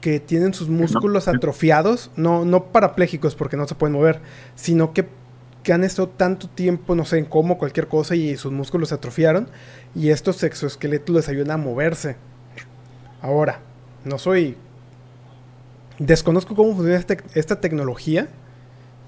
que 0.00 0.20
tienen 0.20 0.54
sus 0.54 0.68
músculos 0.68 1.28
atrofiados, 1.28 2.10
no, 2.16 2.44
no 2.44 2.66
parapléjicos 2.66 3.34
porque 3.34 3.56
no 3.56 3.66
se 3.66 3.74
pueden 3.74 3.94
mover, 3.94 4.20
sino 4.54 4.92
que, 4.92 5.06
que 5.62 5.72
han 5.72 5.84
estado 5.84 6.08
tanto 6.08 6.48
tiempo, 6.48 6.94
no 6.94 7.04
sé, 7.04 7.18
en 7.18 7.24
cómo, 7.24 7.58
cualquier 7.58 7.88
cosa 7.88 8.14
y 8.14 8.36
sus 8.36 8.52
músculos 8.52 8.90
se 8.90 8.94
atrofiaron 8.94 9.48
y 9.94 10.10
estos 10.10 10.42
exoesqueletos 10.42 11.14
les 11.14 11.28
ayudan 11.28 11.52
a 11.52 11.56
moverse. 11.56 12.16
Ahora, 13.20 13.60
no 14.04 14.18
soy... 14.18 14.56
Desconozco 15.98 16.54
cómo 16.54 16.74
funciona 16.76 16.96
esta, 16.96 17.16
esta 17.34 17.60
tecnología, 17.60 18.28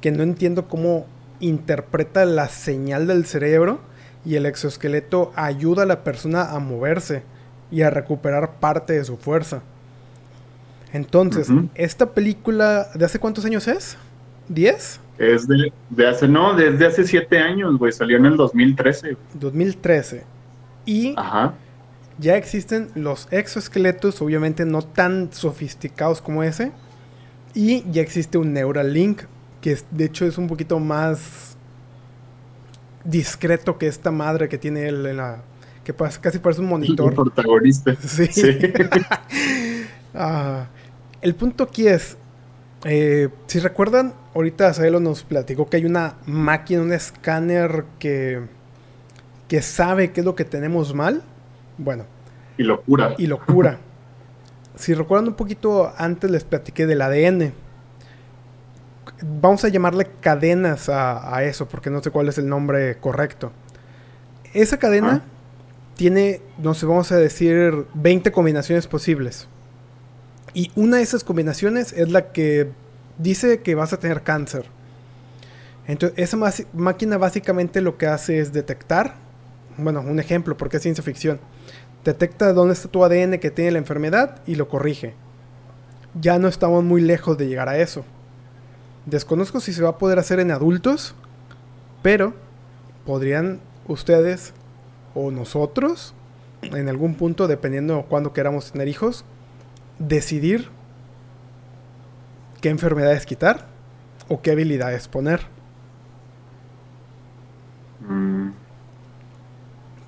que 0.01 0.11
no 0.11 0.25
entiendo 0.25 0.67
cómo 0.67 1.07
interpreta 1.39 2.25
la 2.25 2.49
señal 2.49 3.07
del 3.07 3.27
cerebro 3.27 3.81
y 4.25 4.35
el 4.35 4.45
exoesqueleto 4.45 5.33
ayuda 5.37 5.85
a 5.85 5.87
la 5.87 6.03
persona 6.03 6.51
a 6.51 6.59
moverse 6.59 7.23
y 7.71 7.83
a 7.83 7.91
recuperar 7.91 8.59
parte 8.59 8.95
de 8.95 9.05
su 9.05 9.17
fuerza. 9.17 9.63
Entonces, 10.93 11.49
esta 11.75 12.11
película, 12.13 12.89
¿de 12.95 13.05
hace 13.05 13.19
cuántos 13.19 13.45
años 13.45 13.69
es? 13.69 13.97
¿10? 14.53 14.99
Es 15.19 15.47
de, 15.47 15.73
de 15.91 16.09
hace, 16.09 16.27
no, 16.27 16.55
desde 16.55 16.87
hace 16.87 17.07
siete 17.07 17.39
años, 17.39 17.79
güey. 17.79 17.93
Salió 17.93 18.17
en 18.17 18.27
el 18.27 18.37
2013. 18.37 19.13
güey. 19.13 19.17
2013. 19.35 20.25
Y 20.87 21.15
Ajá. 21.17 21.55
ya 22.19 22.37
existen 22.37 22.89
los 22.95 23.29
exoesqueletos, 23.31 24.21
obviamente 24.23 24.65
no 24.65 24.83
tan 24.83 25.33
sofisticados 25.33 26.21
como 26.21 26.43
ese. 26.43 26.73
Y 27.55 27.85
ya 27.93 28.03
existe 28.03 28.39
un 28.39 28.53
Neuralink, 28.53 29.23
que 29.61 29.73
es- 29.73 29.85
de 29.91 30.07
hecho 30.07 30.25
es 30.27 30.39
un 30.39 30.47
poquito 30.49 30.81
más 30.81 31.57
discreto 33.05 33.79
que 33.79 33.87
esta 33.87 34.11
madre 34.11 34.49
que 34.49 34.59
tiene 34.59 34.89
él 34.89 35.07
en 35.07 35.17
la... 35.19 35.43
que 35.85 35.95
casi 36.21 36.39
parece 36.39 36.61
un 36.61 36.67
El 36.69 36.71
monitor. 36.71 37.15
protagonista. 37.15 37.95
Sí. 37.97 38.27
Sí. 38.27 38.59
Ah, 40.13 40.67
el 41.23 41.35
punto 41.35 41.65
aquí 41.65 41.87
es, 41.87 42.17
eh, 42.85 43.29
si 43.47 43.59
recuerdan, 43.59 44.15
ahorita 44.35 44.73
Saelo 44.73 45.01
nos 45.01 45.23
platicó 45.23 45.69
que 45.69 45.77
hay 45.77 45.85
una 45.85 46.17
máquina, 46.27 46.83
un 46.83 46.93
escáner 46.93 47.85
que, 47.99 48.41
que 49.49 49.63
sabe 49.63 50.13
qué 50.13 50.21
es 50.21 50.25
lo 50.25 50.35
que 50.35 50.45
tenemos 50.45 50.95
mal. 50.95 51.23
Bueno, 51.79 52.05
y 52.57 52.63
locura. 52.63 53.15
y 53.19 53.27
lo 53.27 53.45
cura. 53.45 53.79
si 54.77 54.95
recuerdan 54.95 55.29
un 55.29 55.35
poquito 55.35 55.93
antes 55.97 56.31
les 56.31 56.45
platiqué 56.45 56.87
del 56.87 57.03
ADN. 57.03 57.53
Vamos 59.23 59.65
a 59.65 59.69
llamarle 59.69 60.09
cadenas 60.21 60.89
a, 60.89 61.37
a 61.37 61.45
eso, 61.45 61.69
porque 61.69 61.91
no 61.91 62.03
sé 62.03 62.11
cuál 62.11 62.29
es 62.29 62.39
el 62.39 62.49
nombre 62.49 62.97
correcto. 62.99 63.53
Esa 64.55 64.79
cadena 64.79 65.23
tiene, 65.97 66.41
no 66.57 66.73
sé, 66.73 66.87
vamos 66.87 67.13
a 67.13 67.17
decir 67.17 67.87
20 67.93 68.33
combinaciones 68.33 68.87
posibles. 68.87 69.47
Y 70.55 70.71
una 70.75 70.99
de 70.99 71.03
esas 71.03 71.25
combinaciones 71.25 71.93
es 71.93 72.11
la 72.11 72.33
que 72.33 72.71
dice 73.19 73.61
que 73.61 73.75
vas 73.75 73.93
a 73.93 73.99
tener 73.99 74.23
cáncer. 74.23 74.67
Entonces, 75.87 76.19
esa 76.19 76.39
máquina 76.73 77.19
básicamente 77.19 77.81
lo 77.81 77.99
que 77.99 78.07
hace 78.07 78.39
es 78.39 78.53
detectar, 78.53 79.17
bueno, 79.77 80.01
un 80.01 80.21
ejemplo, 80.21 80.57
porque 80.57 80.77
es 80.77 80.83
ciencia 80.83 81.03
ficción. 81.03 81.41
Detecta 82.05 82.53
dónde 82.53 82.75
está 82.75 82.89
tu 82.89 83.05
ADN 83.05 83.39
que 83.39 83.51
tiene 83.51 83.73
la 83.73 83.79
enfermedad 83.79 84.41
y 84.47 84.55
lo 84.55 84.69
corrige. 84.69 85.15
Ya 86.21 86.39
no 86.39 86.49
estamos 86.49 86.83
muy 86.83 87.01
lejos 87.01 87.37
de 87.39 87.47
llegar 87.47 87.69
a 87.69 87.79
eso. 87.79 88.05
Desconozco 89.07 89.61
si 89.61 89.73
se 89.73 89.83
va 89.83 89.91
a 89.91 89.99
poder 89.99 90.19
hacer 90.19 90.41
en 90.41 90.51
adultos, 90.51 91.15
pero 92.03 92.35
podrían 93.05 93.61
ustedes 93.87 94.53
o 95.15 95.31
nosotros, 95.31 96.15
en 96.63 96.89
algún 96.89 97.15
punto, 97.15 97.49
dependiendo 97.49 97.97
de 97.97 98.05
cuándo 98.05 98.33
queramos 98.33 98.73
tener 98.73 98.89
hijos, 98.89 99.25
decidir 100.01 100.69
qué 102.61 102.69
enfermedades 102.71 103.27
quitar 103.27 103.67
o 104.29 104.41
qué 104.43 104.53
habilidades 104.53 105.09
poner. 105.09 105.41
Mm, 108.01 108.51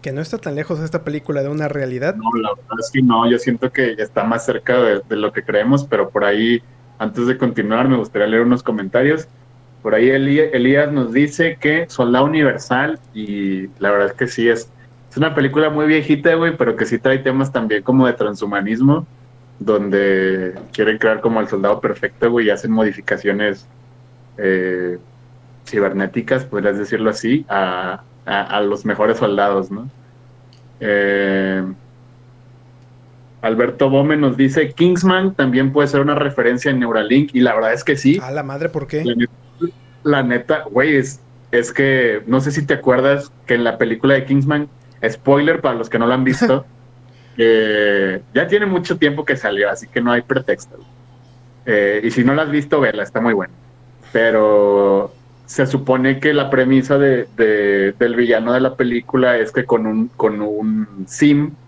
Que 0.02 0.12
no 0.12 0.20
está 0.20 0.38
tan 0.38 0.54
lejos 0.54 0.80
esta 0.80 1.02
película 1.04 1.42
de 1.42 1.48
una 1.48 1.68
realidad. 1.68 2.16
no, 2.16 2.30
la 2.42 2.50
verdad 2.54 2.76
es 2.80 2.90
que 2.92 3.02
no. 3.02 3.28
Yo 3.30 3.38
siento 3.38 3.70
que 3.72 3.92
está 3.98 4.24
más 4.24 4.44
cerca 4.44 4.80
de, 4.82 5.00
de 5.08 5.16
lo 5.16 5.32
que 5.32 5.44
creemos, 5.44 5.86
pero 5.86 6.10
por 6.10 6.24
ahí, 6.24 6.60
antes 6.98 7.26
de 7.26 7.38
continuar, 7.38 7.88
me 7.88 7.96
gustaría 7.96 8.26
leer 8.28 8.42
unos 8.42 8.62
comentarios. 8.62 9.28
Por 9.80 9.94
ahí 9.94 10.08
Elí- 10.10 10.40
Elías 10.52 10.92
nos 10.92 11.12
dice 11.12 11.58
que 11.60 11.86
Soldado 11.88 12.26
Universal, 12.26 13.00
y 13.12 13.68
la 13.78 13.90
verdad 13.90 14.08
es 14.08 14.14
que 14.14 14.28
sí, 14.28 14.48
es, 14.48 14.72
es 15.10 15.16
una 15.16 15.34
película 15.34 15.70
muy 15.70 15.86
viejita, 15.86 16.34
güey, 16.34 16.56
pero 16.56 16.76
que 16.76 16.86
sí 16.86 16.98
trae 17.00 17.18
temas 17.20 17.52
también 17.52 17.82
como 17.82 18.06
de 18.06 18.14
transhumanismo, 18.14 19.08
donde 19.58 20.54
quieren 20.72 20.98
crear 20.98 21.20
como 21.20 21.38
al 21.40 21.48
soldado 21.48 21.80
perfecto, 21.80 22.30
güey, 22.30 22.46
y 22.46 22.50
hacen 22.50 22.70
modificaciones 22.72 23.66
eh, 24.38 24.98
cibernéticas, 25.66 26.44
podrías 26.44 26.78
decirlo 26.78 27.10
así, 27.10 27.44
a, 27.48 28.02
a- 28.26 28.42
a 28.42 28.60
los 28.62 28.84
mejores 28.84 29.18
soldados, 29.18 29.70
¿no? 29.70 29.88
Eh, 30.80 31.62
Alberto 33.42 33.90
Bome 33.90 34.16
nos 34.16 34.36
dice, 34.36 34.72
Kingsman 34.72 35.34
también 35.34 35.72
puede 35.72 35.88
ser 35.88 36.00
una 36.00 36.14
referencia 36.14 36.70
en 36.70 36.78
Neuralink, 36.78 37.30
y 37.34 37.40
la 37.40 37.54
verdad 37.54 37.72
es 37.72 37.82
que 37.82 37.96
sí. 37.96 38.20
A 38.22 38.30
la 38.30 38.42
madre, 38.44 38.68
¿por 38.68 38.86
qué? 38.86 39.04
La 39.04 39.14
neta, 39.14 39.32
la 40.04 40.22
neta, 40.22 40.64
güey, 40.70 40.96
es, 40.96 41.20
es 41.50 41.72
que 41.72 42.22
no 42.26 42.40
sé 42.40 42.52
si 42.52 42.64
te 42.64 42.74
acuerdas 42.74 43.32
que 43.46 43.54
en 43.54 43.64
la 43.64 43.78
película 43.78 44.14
de 44.14 44.24
Kingsman, 44.26 44.68
spoiler 45.08 45.60
para 45.60 45.74
los 45.76 45.90
que 45.90 45.98
no 45.98 46.06
la 46.06 46.14
han 46.14 46.24
visto, 46.24 46.64
eh, 47.36 48.22
ya 48.34 48.46
tiene 48.46 48.66
mucho 48.66 48.98
tiempo 48.98 49.24
que 49.24 49.36
salió, 49.36 49.70
así 49.70 49.88
que 49.88 50.00
no 50.00 50.12
hay 50.12 50.22
pretexto. 50.22 50.78
Eh, 51.64 52.00
y 52.04 52.10
si 52.10 52.24
no 52.24 52.34
la 52.34 52.42
has 52.42 52.50
visto, 52.50 52.80
vela, 52.80 53.02
está 53.02 53.20
muy 53.20 53.34
buena. 53.34 53.54
Pero 54.12 55.20
se 55.46 55.66
supone 55.66 56.20
que 56.20 56.34
la 56.34 56.50
premisa 56.50 56.98
de, 56.98 57.26
de- 57.36 57.92
del 57.98 58.16
villano 58.16 58.52
de 58.52 58.60
la 58.60 58.76
película 58.76 59.38
es 59.38 59.52
que 59.52 59.64
con 59.66 59.86
un, 59.86 60.08
con 60.08 60.40
un 60.42 61.04
SIM, 61.08 61.58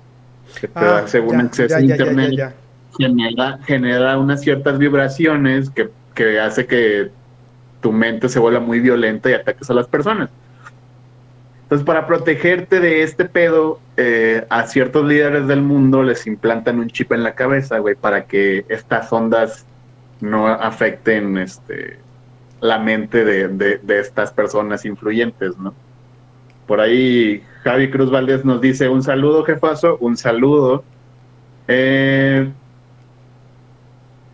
que 0.54 0.68
te 0.68 0.86
da 0.86 1.06
según 1.06 1.40
Ah, 1.40 1.42
ya, 1.44 1.48
acceso 1.48 1.66
ya, 1.68 1.76
a 1.76 1.82
internet, 1.82 2.34
ya. 2.36 2.54
genera, 2.98 3.58
genera 3.66 4.18
unas 4.18 4.40
ciertas 4.42 4.78
vibraciones 4.78 5.70
que, 5.70 5.90
que 6.14 6.40
hace 6.40 6.66
que 6.66 7.10
tu 7.80 7.92
mente 7.92 8.28
se 8.28 8.38
vuelva 8.38 8.60
muy 8.60 8.80
violenta 8.80 9.30
y 9.30 9.34
ataques 9.34 9.68
a 9.70 9.74
las 9.74 9.88
personas. 9.88 10.30
Entonces, 11.64 11.86
para 11.86 12.06
protegerte 12.06 12.78
de 12.80 13.02
este 13.02 13.24
pedo, 13.24 13.80
eh, 13.96 14.44
a 14.50 14.66
ciertos 14.66 15.06
líderes 15.06 15.46
del 15.46 15.62
mundo 15.62 16.02
les 16.02 16.26
implantan 16.26 16.78
un 16.78 16.88
chip 16.88 17.12
en 17.12 17.22
la 17.22 17.34
cabeza, 17.34 17.78
güey, 17.78 17.94
para 17.94 18.26
que 18.26 18.64
estas 18.68 19.12
ondas 19.12 19.66
no 20.20 20.46
afecten 20.48 21.38
este, 21.38 21.98
la 22.60 22.78
mente 22.78 23.24
de, 23.24 23.48
de- 23.48 23.80
estas 24.00 24.30
personas 24.32 24.84
influyentes, 24.84 25.56
¿no? 25.58 25.74
Por 26.66 26.80
ahí 26.80 27.42
Javi 27.62 27.90
Cruz 27.90 28.10
Valdés 28.10 28.44
nos 28.44 28.60
dice, 28.60 28.88
un 28.88 29.02
saludo, 29.02 29.44
jefazo, 29.44 29.96
un 30.00 30.16
saludo. 30.16 30.84
Eh, 31.68 32.50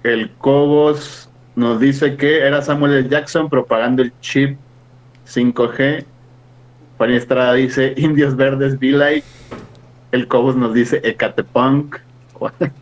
el 0.02 0.30
Cobos 0.36 1.28
nos 1.54 1.80
dice 1.80 2.16
que 2.16 2.40
era 2.40 2.62
Samuel 2.62 2.92
L. 2.94 3.08
Jackson 3.08 3.48
propagando 3.48 4.02
el 4.02 4.12
chip 4.20 4.58
5G. 5.26 6.04
Fanny 7.00 7.16
Estrada 7.16 7.54
dice 7.54 7.94
Indios 7.96 8.36
Verdes, 8.36 8.78
Be 8.78 8.90
Like. 8.90 9.26
El 10.12 10.28
Cobos 10.28 10.54
nos 10.54 10.74
dice 10.74 11.00
Ecatepunk, 11.02 11.96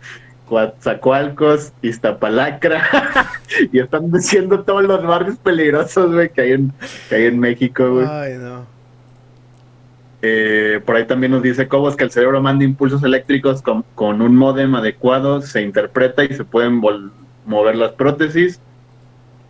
Coatzacoalcos, 0.48 1.72
Iztapalacra. 1.82 2.82
y 3.72 3.78
están 3.78 4.10
diciendo 4.10 4.64
todos 4.64 4.82
los 4.82 5.06
barrios 5.06 5.36
peligrosos, 5.38 6.12
güey, 6.12 6.30
que 6.30 6.40
hay 6.40 6.52
en, 6.54 6.72
que 7.08 7.14
hay 7.14 7.24
en 7.26 7.38
México, 7.38 7.92
güey. 7.92 8.08
Ay, 8.10 8.34
no. 8.38 8.66
Eh, 10.20 10.80
por 10.84 10.96
ahí 10.96 11.06
también 11.06 11.30
nos 11.30 11.44
dice 11.44 11.68
Cobos 11.68 11.94
que 11.94 12.02
el 12.02 12.10
cerebro 12.10 12.42
manda 12.42 12.64
impulsos 12.64 13.04
eléctricos 13.04 13.62
con, 13.62 13.84
con 13.94 14.20
un 14.20 14.34
módem 14.34 14.74
adecuado, 14.74 15.42
se 15.42 15.62
interpreta 15.62 16.24
y 16.24 16.34
se 16.34 16.42
pueden 16.42 16.82
mover 17.46 17.76
las 17.76 17.92
prótesis. 17.92 18.60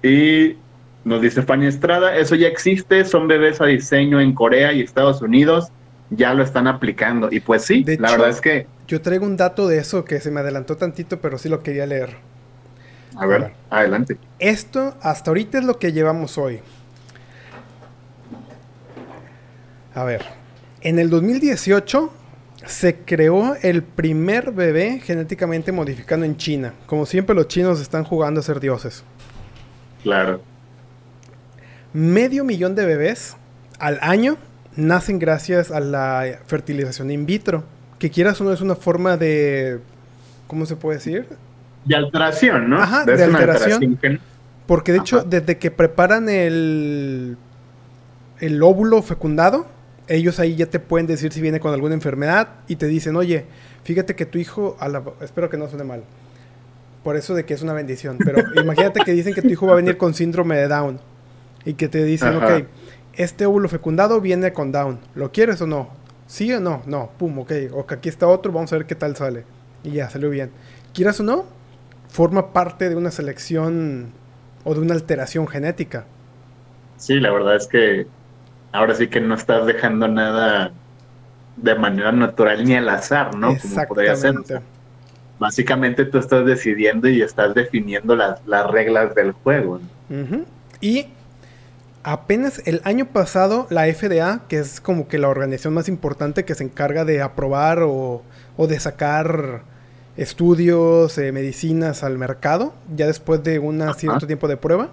Y 0.02 0.56
nos 1.08 1.20
dice 1.22 1.42
Fanny 1.42 1.66
Estrada, 1.66 2.16
eso 2.16 2.34
ya 2.34 2.46
existe, 2.48 3.04
son 3.04 3.26
bebés 3.28 3.60
a 3.60 3.66
diseño 3.66 4.20
en 4.20 4.34
Corea 4.34 4.72
y 4.72 4.80
Estados 4.82 5.20
Unidos, 5.22 5.68
ya 6.10 6.34
lo 6.34 6.42
están 6.42 6.66
aplicando. 6.66 7.28
Y 7.30 7.40
pues 7.40 7.64
sí, 7.64 7.82
De 7.82 7.96
la 7.98 8.08
hecho- 8.08 8.16
verdad 8.18 8.30
es 8.30 8.40
que, 8.40 8.66
Yo 8.86 9.00
traigo 9.02 9.26
un 9.26 9.36
dato 9.36 9.66
de 9.68 9.78
eso 9.78 10.04
que 10.04 10.20
se 10.20 10.30
me 10.30 10.40
adelantó 10.40 10.76
tantito, 10.76 11.20
pero 11.20 11.36
sí 11.38 11.48
lo 11.48 11.62
quería 11.62 11.86
leer. 11.86 12.16
a 13.16 13.26
ver, 13.26 13.40
ver. 13.40 13.52
adelante. 13.70 14.16
Esto 14.38 14.94
hasta 15.02 15.30
ahorita 15.30 15.58
es 15.58 15.64
lo 15.64 15.78
que 15.78 15.92
llevamos 15.92 16.38
hoy. 16.38 16.60
A 19.94 20.04
ver, 20.04 20.22
en 20.82 20.98
el 20.98 21.10
2018 21.10 22.12
se 22.66 22.96
creó 22.96 23.54
el 23.62 23.82
primer 23.82 24.52
bebé 24.52 25.00
genéticamente 25.02 25.72
modificado 25.72 26.24
en 26.24 26.36
China. 26.36 26.74
Como 26.86 27.06
siempre 27.06 27.34
los 27.34 27.48
chinos 27.48 27.80
están 27.80 28.04
jugando 28.04 28.40
a 28.40 28.42
ser 28.42 28.60
dioses. 28.60 29.02
Claro. 30.02 30.40
Medio 31.92 32.44
millón 32.44 32.74
de 32.74 32.84
bebés 32.84 33.36
al 33.78 33.98
año 34.02 34.36
nacen 34.76 35.18
gracias 35.18 35.70
a 35.70 35.80
la 35.80 36.38
fertilización 36.46 37.10
in 37.10 37.26
vitro, 37.26 37.64
que 37.98 38.10
quieras 38.10 38.40
o 38.40 38.44
no 38.44 38.52
es 38.52 38.60
una 38.60 38.76
forma 38.76 39.16
de, 39.16 39.80
¿cómo 40.46 40.66
se 40.66 40.76
puede 40.76 40.98
decir? 40.98 41.26
De 41.84 41.96
alteración, 41.96 42.70
¿no? 42.70 42.80
Ajá, 42.80 43.04
de, 43.04 43.22
alteración. 43.22 43.98
Porque 44.66 44.92
de 44.92 44.98
hecho, 44.98 45.24
desde 45.24 45.56
que 45.56 45.70
preparan 45.70 46.28
el, 46.28 47.36
el 48.40 48.62
óvulo 48.62 49.02
fecundado, 49.02 49.66
ellos 50.08 50.38
ahí 50.38 50.56
ya 50.56 50.66
te 50.66 50.78
pueden 50.78 51.06
decir 51.06 51.32
si 51.32 51.40
viene 51.40 51.58
con 51.58 51.72
alguna 51.72 51.94
enfermedad 51.94 52.48
y 52.68 52.76
te 52.76 52.86
dicen, 52.86 53.16
oye, 53.16 53.46
fíjate 53.82 54.14
que 54.14 54.26
tu 54.26 54.38
hijo, 54.38 54.76
a 54.78 54.88
la, 54.88 55.02
espero 55.22 55.48
que 55.48 55.56
no 55.56 55.68
suene 55.68 55.84
mal, 55.84 56.04
por 57.02 57.16
eso 57.16 57.34
de 57.34 57.44
que 57.44 57.54
es 57.54 57.62
una 57.62 57.72
bendición, 57.72 58.18
pero 58.22 58.42
imagínate 58.60 59.00
que 59.04 59.12
dicen 59.12 59.34
que 59.34 59.42
tu 59.42 59.48
hijo 59.48 59.66
va 59.66 59.72
a 59.72 59.76
venir 59.76 59.96
con 59.96 60.14
síndrome 60.14 60.56
de 60.56 60.68
Down 60.68 61.00
y 61.64 61.74
que 61.74 61.88
te 61.88 62.04
dicen, 62.04 62.36
ok, 62.36 62.64
este 63.14 63.46
óvulo 63.46 63.68
fecundado 63.68 64.20
viene 64.20 64.52
con 64.52 64.72
Down, 64.72 65.00
¿lo 65.14 65.32
quieres 65.32 65.60
o 65.60 65.66
no? 65.66 65.88
¿Sí 66.26 66.52
o 66.52 66.60
no? 66.60 66.82
No, 66.86 67.10
pum, 67.18 67.38
ok, 67.38 67.52
ok, 67.72 67.92
aquí 67.92 68.08
está 68.08 68.26
otro, 68.28 68.52
vamos 68.52 68.72
a 68.72 68.76
ver 68.76 68.86
qué 68.86 68.94
tal 68.94 69.16
sale. 69.16 69.44
Y 69.82 69.92
ya, 69.92 70.10
salió 70.10 70.30
bien. 70.30 70.50
¿Quieras 70.92 71.20
o 71.20 71.22
no? 71.22 71.46
Forma 72.08 72.52
parte 72.52 72.88
de 72.88 72.96
una 72.96 73.10
selección 73.10 74.12
o 74.64 74.74
de 74.74 74.80
una 74.80 74.94
alteración 74.94 75.46
genética. 75.46 76.04
Sí, 76.96 77.20
la 77.20 77.30
verdad 77.30 77.56
es 77.56 77.66
que 77.66 78.06
ahora 78.72 78.94
sí 78.94 79.08
que 79.08 79.20
no 79.20 79.34
estás 79.34 79.66
dejando 79.66 80.08
nada 80.08 80.72
de 81.56 81.74
manera 81.74 82.12
natural 82.12 82.64
ni 82.64 82.74
al 82.74 82.88
azar, 82.88 83.34
¿no? 83.34 83.52
Exactamente. 83.52 84.60
Básicamente 85.38 86.04
tú 86.04 86.18
estás 86.18 86.44
decidiendo 86.44 87.08
y 87.08 87.22
estás 87.22 87.54
definiendo 87.54 88.16
las, 88.16 88.40
reglas 88.70 89.14
del 89.14 89.32
juego. 89.32 89.80
Y 90.80 91.06
apenas 92.02 92.62
el 92.66 92.80
año 92.84 93.06
pasado 93.06 93.66
la 93.70 93.84
FDA, 93.86 94.42
que 94.48 94.58
es 94.58 94.80
como 94.80 95.08
que 95.08 95.18
la 95.18 95.28
organización 95.28 95.74
más 95.74 95.88
importante 95.88 96.44
que 96.44 96.54
se 96.54 96.64
encarga 96.64 97.04
de 97.04 97.22
aprobar 97.22 97.80
o, 97.82 98.22
de 98.56 98.80
sacar 98.80 99.62
estudios, 100.16 101.16
eh, 101.18 101.32
medicinas 101.32 102.02
al 102.02 102.18
mercado, 102.18 102.74
ya 102.94 103.06
después 103.06 103.42
de 103.44 103.58
un 103.58 103.82
cierto 103.94 104.26
tiempo 104.26 104.48
de 104.48 104.56
prueba, 104.56 104.90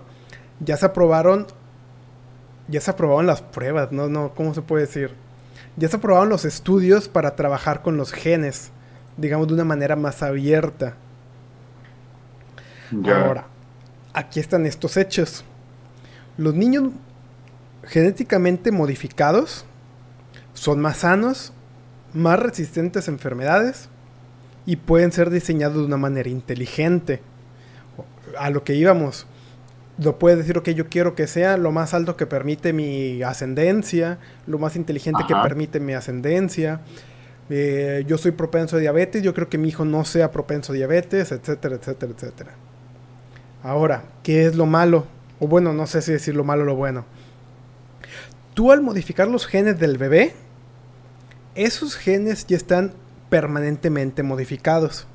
ya 0.59 0.77
se 0.77 0.85
aprobaron 0.85 1.47
ya 2.67 2.81
se 2.81 2.91
aprobaron 2.91 3.27
las 3.27 3.41
pruebas, 3.41 3.91
no, 3.91 4.07
no, 4.09 4.33
¿cómo 4.33 4.53
se 4.53 4.61
puede 4.61 4.85
decir? 4.85 5.11
Ya 5.77 5.87
se 5.87 5.97
aprobaron 5.97 6.29
los 6.29 6.45
estudios 6.45 7.07
para 7.07 7.35
trabajar 7.35 7.81
con 7.81 7.97
los 7.97 8.11
genes, 8.11 8.71
digamos 9.17 9.47
de 9.47 9.53
una 9.53 9.65
manera 9.65 9.95
más 9.95 10.23
abierta. 10.23 10.95
Ahora, 13.05 13.47
aquí 14.13 14.39
están 14.39 14.65
estos 14.65 14.97
hechos. 14.97 15.43
Los 16.38 16.53
niños 16.53 16.91
genéticamente 17.83 18.71
modificados 18.71 19.65
son 20.53 20.79
más 20.79 20.97
sanos, 20.97 21.53
más 22.13 22.39
resistentes 22.39 23.07
a 23.07 23.11
enfermedades 23.11 23.89
y 24.65 24.77
pueden 24.77 25.11
ser 25.11 25.29
diseñados 25.29 25.77
de 25.77 25.86
una 25.86 25.97
manera 25.97 26.29
inteligente. 26.29 27.21
A 28.38 28.49
lo 28.49 28.63
que 28.63 28.75
íbamos, 28.75 29.27
lo 29.97 30.19
puede 30.19 30.36
decir, 30.38 30.57
ok, 30.57 30.69
yo 30.69 30.89
quiero 30.89 31.15
que 31.15 31.27
sea 31.27 31.57
lo 31.57 31.71
más 31.71 31.93
alto 31.93 32.17
que 32.17 32.25
permite 32.25 32.73
mi 32.73 33.21
ascendencia, 33.23 34.17
lo 34.45 34.59
más 34.59 34.75
inteligente 34.75 35.23
que 35.27 35.36
permite 35.36 35.79
mi 35.79 35.93
ascendencia. 35.93 36.81
Eh, 37.49 38.03
yo 38.07 38.17
soy 38.17 38.31
propenso 38.31 38.75
a 38.75 38.79
diabetes, 38.79 39.21
yo 39.21 39.33
creo 39.33 39.49
que 39.49 39.57
mi 39.57 39.69
hijo 39.69 39.86
no 39.86 40.03
sea 40.03 40.31
propenso 40.31 40.73
a 40.73 40.75
diabetes, 40.75 41.31
etcétera, 41.31 41.75
etcétera, 41.75 42.11
etcétera. 42.11 42.51
Ahora, 43.63 44.03
¿qué 44.23 44.45
es 44.45 44.55
lo 44.55 44.65
malo? 44.65 45.05
O 45.39 45.47
bueno, 45.47 45.73
no 45.73 45.88
sé 45.88 46.01
si 46.01 46.11
decir 46.11 46.36
lo 46.36 46.43
malo 46.43 46.63
o 46.63 46.65
lo 46.65 46.75
bueno. 46.75 47.05
Tú 48.53 48.71
al 48.71 48.81
modificar 48.81 49.27
los 49.27 49.47
genes 49.47 49.79
del 49.79 49.97
bebé, 49.97 50.33
esos 51.55 51.95
genes 51.95 52.45
ya 52.47 52.57
están 52.57 52.93
permanentemente 53.29 54.23
modificados. 54.23 55.07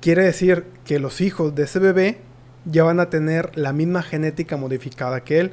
Quiere 0.00 0.24
decir 0.24 0.64
que 0.84 1.00
los 1.00 1.20
hijos 1.20 1.54
de 1.54 1.64
ese 1.64 1.80
bebé 1.80 2.20
ya 2.64 2.84
van 2.84 3.00
a 3.00 3.10
tener 3.10 3.56
la 3.56 3.72
misma 3.72 4.02
genética 4.02 4.56
modificada 4.56 5.24
que 5.24 5.40
él. 5.40 5.52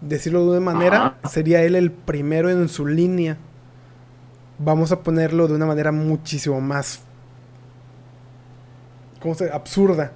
Decirlo 0.00 0.44
de 0.44 0.58
una 0.58 0.72
manera, 0.72 1.18
sería 1.30 1.62
él 1.62 1.74
el 1.74 1.90
primero 1.90 2.50
en 2.50 2.68
su 2.68 2.86
línea. 2.86 3.36
Vamos 4.58 4.92
a 4.92 5.02
ponerlo 5.02 5.48
de 5.48 5.54
una 5.54 5.66
manera 5.66 5.92
muchísimo 5.92 6.60
más 6.60 7.02
¿cómo 9.24 9.34
se? 9.34 9.50
absurda. 9.50 10.12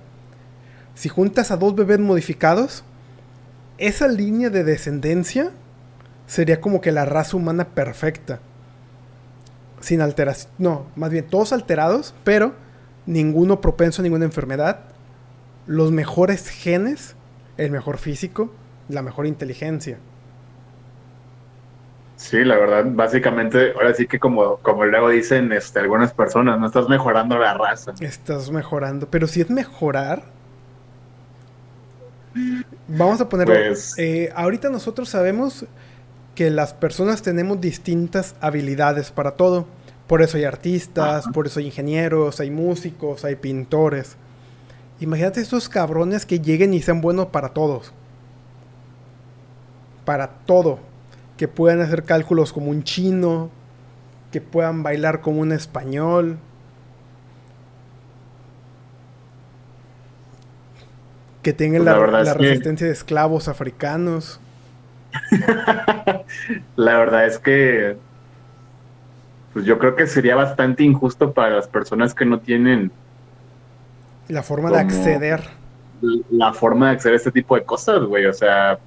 Si 0.94 1.08
juntas 1.08 1.50
a 1.50 1.56
dos 1.56 1.74
bebés 1.74 1.98
modificados, 1.98 2.84
esa 3.78 4.08
línea 4.08 4.50
de 4.50 4.64
descendencia 4.64 5.50
sería 6.26 6.60
como 6.60 6.80
que 6.80 6.92
la 6.92 7.04
raza 7.04 7.36
humana 7.36 7.68
perfecta. 7.68 8.40
Sin 9.80 10.00
alteración. 10.00 10.52
No, 10.58 10.86
más 10.96 11.10
bien 11.10 11.26
todos 11.26 11.52
alterados, 11.52 12.14
pero 12.24 12.52
ninguno 13.06 13.60
propenso 13.60 14.02
a 14.02 14.04
ninguna 14.04 14.24
enfermedad 14.24 14.80
los 15.68 15.92
mejores 15.92 16.48
genes, 16.48 17.14
el 17.58 17.70
mejor 17.70 17.98
físico, 17.98 18.50
la 18.88 19.02
mejor 19.02 19.26
inteligencia. 19.26 19.98
Sí, 22.16 22.42
la 22.42 22.56
verdad, 22.56 22.84
básicamente, 22.88 23.72
ahora 23.74 23.94
sí 23.94 24.08
que 24.08 24.18
como, 24.18 24.56
como 24.56 24.86
luego 24.86 25.10
dicen 25.10 25.52
este, 25.52 25.78
algunas 25.78 26.12
personas, 26.12 26.58
no 26.58 26.66
estás 26.66 26.88
mejorando 26.88 27.38
la 27.38 27.54
raza. 27.54 27.92
Estás 28.00 28.50
mejorando, 28.50 29.08
pero 29.08 29.28
si 29.28 29.42
es 29.42 29.50
mejorar, 29.50 30.24
vamos 32.86 33.20
a 33.20 33.28
ponerlo. 33.28 33.54
Pues 33.54 33.94
eh, 33.98 34.32
ahorita 34.34 34.68
nosotros 34.70 35.08
sabemos 35.08 35.66
que 36.34 36.50
las 36.50 36.72
personas 36.72 37.22
tenemos 37.22 37.60
distintas 37.60 38.36
habilidades 38.40 39.10
para 39.10 39.32
todo. 39.32 39.66
Por 40.06 40.22
eso 40.22 40.36
hay 40.36 40.44
artistas, 40.44 41.26
por 41.34 41.46
eso 41.46 41.60
hay 41.60 41.66
ingenieros, 41.66 42.40
hay 42.40 42.50
músicos, 42.50 43.24
hay 43.24 43.36
pintores. 43.36 44.16
Imagínate 45.00 45.40
estos 45.40 45.68
cabrones 45.68 46.24
que 46.26 46.40
lleguen 46.40 46.74
y 46.74 46.80
sean 46.80 47.00
buenos 47.00 47.26
para 47.26 47.50
todos. 47.50 47.92
Para 50.04 50.28
todo. 50.46 50.78
Que 51.36 51.46
puedan 51.46 51.80
hacer 51.80 52.04
cálculos 52.04 52.52
como 52.52 52.70
un 52.70 52.84
chino. 52.84 53.50
Que 54.32 54.40
puedan 54.40 54.82
bailar 54.82 55.20
como 55.20 55.40
un 55.40 55.52
español. 55.52 56.38
Que 61.42 61.52
tengan 61.52 61.84
la, 61.84 62.34
resistencia 62.34 62.86
de 62.86 62.92
esclavos 62.92 63.48
africanos. 63.48 64.40
la 66.76 66.98
verdad 66.98 67.26
es 67.26 67.38
que 67.38 67.96
pues 69.52 69.64
yo 69.64 69.78
creo 69.78 69.96
que 69.96 70.06
sería 70.06 70.36
bastante 70.36 70.84
injusto 70.84 71.32
para 71.32 71.56
las 71.56 71.66
personas 71.66 72.14
que 72.14 72.26
no 72.26 72.40
tienen 72.40 72.92
la 74.28 74.42
forma 74.42 74.70
de 74.70 74.78
acceder. 74.78 75.40
La 76.30 76.52
forma 76.52 76.86
de 76.86 76.92
acceder 76.92 77.14
a 77.14 77.16
este 77.16 77.32
tipo 77.32 77.56
de 77.56 77.64
cosas, 77.64 78.02
güey. 78.02 78.26
O 78.26 78.32
sea, 78.32 78.78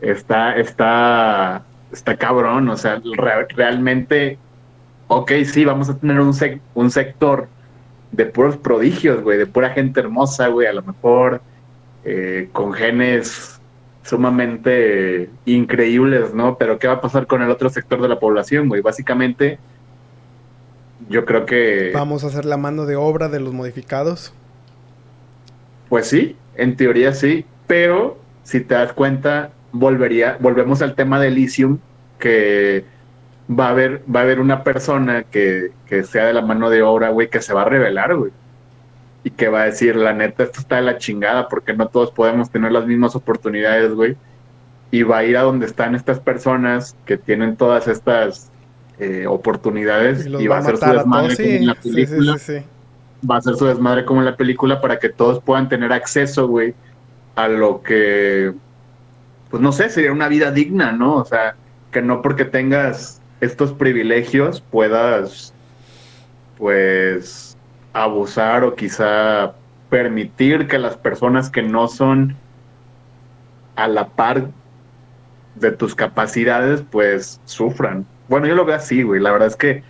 está, 0.00 0.56
está, 0.56 1.62
está 1.90 2.16
cabrón. 2.16 2.68
O 2.68 2.76
sea, 2.76 3.00
realmente, 3.56 4.38
ok, 5.08 5.32
sí, 5.46 5.64
vamos 5.64 5.88
a 5.88 5.96
tener 5.96 6.20
un, 6.20 6.34
un 6.74 6.90
sector 6.90 7.48
de 8.12 8.26
puros 8.26 8.58
prodigios, 8.58 9.22
güey, 9.22 9.38
de 9.38 9.46
pura 9.46 9.70
gente 9.70 10.00
hermosa, 10.00 10.48
güey, 10.48 10.66
a 10.66 10.72
lo 10.74 10.82
mejor 10.82 11.40
eh, 12.04 12.48
con 12.52 12.72
genes 12.72 13.60
sumamente 14.02 15.30
increíbles, 15.44 16.34
¿no? 16.34 16.58
Pero 16.58 16.78
¿qué 16.78 16.88
va 16.88 16.94
a 16.94 17.00
pasar 17.00 17.26
con 17.26 17.42
el 17.42 17.50
otro 17.50 17.70
sector 17.70 18.00
de 18.02 18.08
la 18.08 18.18
población, 18.18 18.68
güey? 18.68 18.82
Básicamente, 18.82 19.58
yo 21.08 21.24
creo 21.24 21.46
que... 21.46 21.90
Vamos 21.94 22.24
a 22.24 22.28
hacer 22.28 22.44
la 22.44 22.56
mano 22.56 22.86
de 22.86 22.96
obra 22.96 23.28
de 23.28 23.40
los 23.40 23.52
modificados. 23.52 24.32
Pues 25.88 26.08
sí, 26.08 26.36
en 26.56 26.76
teoría 26.76 27.12
sí, 27.12 27.44
pero 27.66 28.18
si 28.44 28.60
te 28.60 28.74
das 28.74 28.92
cuenta, 28.92 29.50
volvería, 29.72 30.36
volvemos 30.40 30.82
al 30.82 30.94
tema 30.94 31.20
de 31.20 31.28
Elysium, 31.28 31.78
que 32.18 32.84
va 33.48 33.66
a 33.66 33.70
haber, 33.70 34.02
va 34.14 34.20
a 34.20 34.22
haber 34.22 34.40
una 34.40 34.64
persona 34.64 35.24
que, 35.24 35.70
sea 36.04 36.26
de 36.26 36.32
la 36.32 36.42
mano 36.42 36.70
de 36.70 36.82
obra, 36.82 37.10
güey, 37.10 37.28
que 37.28 37.42
se 37.42 37.52
va 37.52 37.62
a 37.62 37.66
revelar, 37.66 38.16
güey. 38.16 38.32
Y 39.24 39.30
que 39.30 39.48
va 39.48 39.62
a 39.62 39.64
decir, 39.66 39.96
la 39.96 40.12
neta, 40.12 40.42
esto 40.42 40.60
está 40.60 40.76
de 40.76 40.82
la 40.82 40.98
chingada, 40.98 41.48
porque 41.48 41.74
no 41.74 41.88
todos 41.88 42.10
podemos 42.10 42.50
tener 42.50 42.72
las 42.72 42.86
mismas 42.86 43.14
oportunidades, 43.14 43.92
güey. 43.92 44.16
Y 44.90 45.04
va 45.04 45.18
a 45.18 45.24
ir 45.24 45.36
a 45.36 45.42
donde 45.42 45.66
están 45.66 45.94
estas 45.94 46.20
personas 46.20 46.96
que 47.06 47.16
tienen 47.16 47.56
todas 47.56 47.88
estas 47.88 48.50
eh, 48.98 49.26
oportunidades 49.26 50.26
y, 50.26 50.46
va 50.46 50.56
a 50.56 50.58
hacer 50.58 50.76
su 50.76 50.86
desmadre 50.86 51.56
en 51.56 51.66
la 51.66 51.74
película. 51.74 52.38
Sí, 52.38 52.58
sí, 52.58 52.64
va 53.28 53.36
a 53.36 53.40
ser 53.40 53.54
su 53.56 53.66
desmadre 53.66 54.04
como 54.04 54.20
en 54.20 54.26
la 54.26 54.36
película 54.36 54.80
para 54.80 54.98
que 54.98 55.08
todos 55.08 55.42
puedan 55.42 55.68
tener 55.68 55.92
acceso, 55.92 56.48
güey, 56.48 56.74
a 57.36 57.48
lo 57.48 57.82
que, 57.82 58.52
pues 59.50 59.62
no 59.62 59.72
sé, 59.72 59.88
sería 59.88 60.12
una 60.12 60.28
vida 60.28 60.50
digna, 60.50 60.92
¿no? 60.92 61.16
O 61.16 61.24
sea, 61.24 61.54
que 61.90 62.02
no 62.02 62.22
porque 62.22 62.44
tengas 62.44 63.20
estos 63.40 63.72
privilegios 63.72 64.60
puedas, 64.60 65.52
pues, 66.58 67.51
abusar 67.92 68.64
o 68.64 68.74
quizá 68.74 69.54
permitir 69.90 70.68
que 70.68 70.78
las 70.78 70.96
personas 70.96 71.50
que 71.50 71.62
no 71.62 71.88
son 71.88 72.36
a 73.76 73.88
la 73.88 74.08
par 74.08 74.48
de 75.54 75.72
tus 75.72 75.94
capacidades, 75.94 76.82
pues 76.90 77.40
sufran. 77.44 78.06
Bueno, 78.28 78.46
yo 78.46 78.54
lo 78.54 78.64
veo 78.64 78.76
así, 78.76 79.02
güey. 79.02 79.20
La 79.20 79.32
verdad 79.32 79.48
es 79.48 79.56
que, 79.56 79.82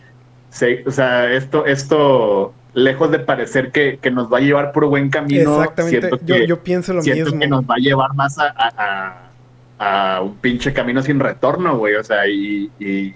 o 0.86 0.90
sea, 0.90 1.32
esto, 1.32 1.66
esto, 1.66 2.52
lejos 2.74 3.10
de 3.10 3.20
parecer 3.20 3.70
que, 3.70 3.98
nos 4.10 4.32
va 4.32 4.38
a 4.38 4.40
llevar 4.40 4.72
por 4.72 4.86
buen 4.86 5.10
camino, 5.10 5.62
Exactamente. 5.62 6.10
yo, 6.46 6.62
pienso 6.62 6.92
lo 6.92 7.02
siento 7.02 7.38
que 7.38 7.46
nos 7.46 7.64
va 7.64 7.74
a 7.76 7.78
llevar 7.78 8.14
más 8.14 8.36
a, 8.38 9.30
a, 9.78 10.20
un 10.20 10.36
pinche 10.36 10.72
camino 10.72 11.02
sin 11.02 11.20
retorno, 11.20 11.76
güey. 11.78 11.94
O 11.94 12.04
sea, 12.04 12.26
y, 12.26 12.70
y, 12.78 13.14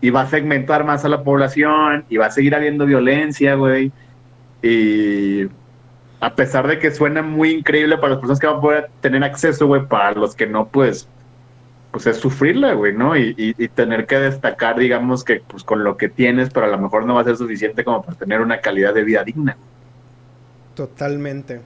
y, 0.00 0.10
va 0.10 0.22
a 0.22 0.26
segmentar 0.26 0.84
más 0.84 1.04
a 1.04 1.08
la 1.08 1.22
población 1.22 2.04
y 2.08 2.16
va 2.16 2.26
a 2.26 2.30
seguir 2.30 2.54
habiendo 2.54 2.86
violencia, 2.86 3.54
güey. 3.54 3.92
Y 4.62 5.46
a 6.20 6.34
pesar 6.34 6.66
de 6.66 6.78
que 6.78 6.90
suena 6.90 7.22
muy 7.22 7.50
increíble 7.50 7.96
para 7.96 8.10
las 8.10 8.18
personas 8.18 8.40
que 8.40 8.46
van 8.46 8.56
a 8.56 8.60
poder 8.60 8.90
tener 9.00 9.24
acceso, 9.24 9.66
güey, 9.66 9.86
para 9.86 10.12
los 10.12 10.34
que 10.34 10.46
no, 10.46 10.68
pues, 10.68 11.08
pues 11.90 12.06
es 12.06 12.18
sufrirla, 12.18 12.74
güey, 12.74 12.94
¿no? 12.94 13.16
Y, 13.16 13.34
y, 13.36 13.68
tener 13.68 14.06
que 14.06 14.18
destacar, 14.18 14.78
digamos, 14.78 15.24
que 15.24 15.42
pues 15.46 15.64
con 15.64 15.82
lo 15.82 15.96
que 15.96 16.08
tienes, 16.08 16.50
pero 16.50 16.66
a 16.66 16.68
lo 16.68 16.78
mejor 16.78 17.04
no 17.04 17.14
va 17.14 17.22
a 17.22 17.24
ser 17.24 17.36
suficiente 17.36 17.84
como 17.84 18.02
para 18.02 18.16
tener 18.16 18.40
una 18.40 18.60
calidad 18.60 18.94
de 18.94 19.04
vida 19.04 19.24
digna. 19.24 19.56
Totalmente. 20.74 21.60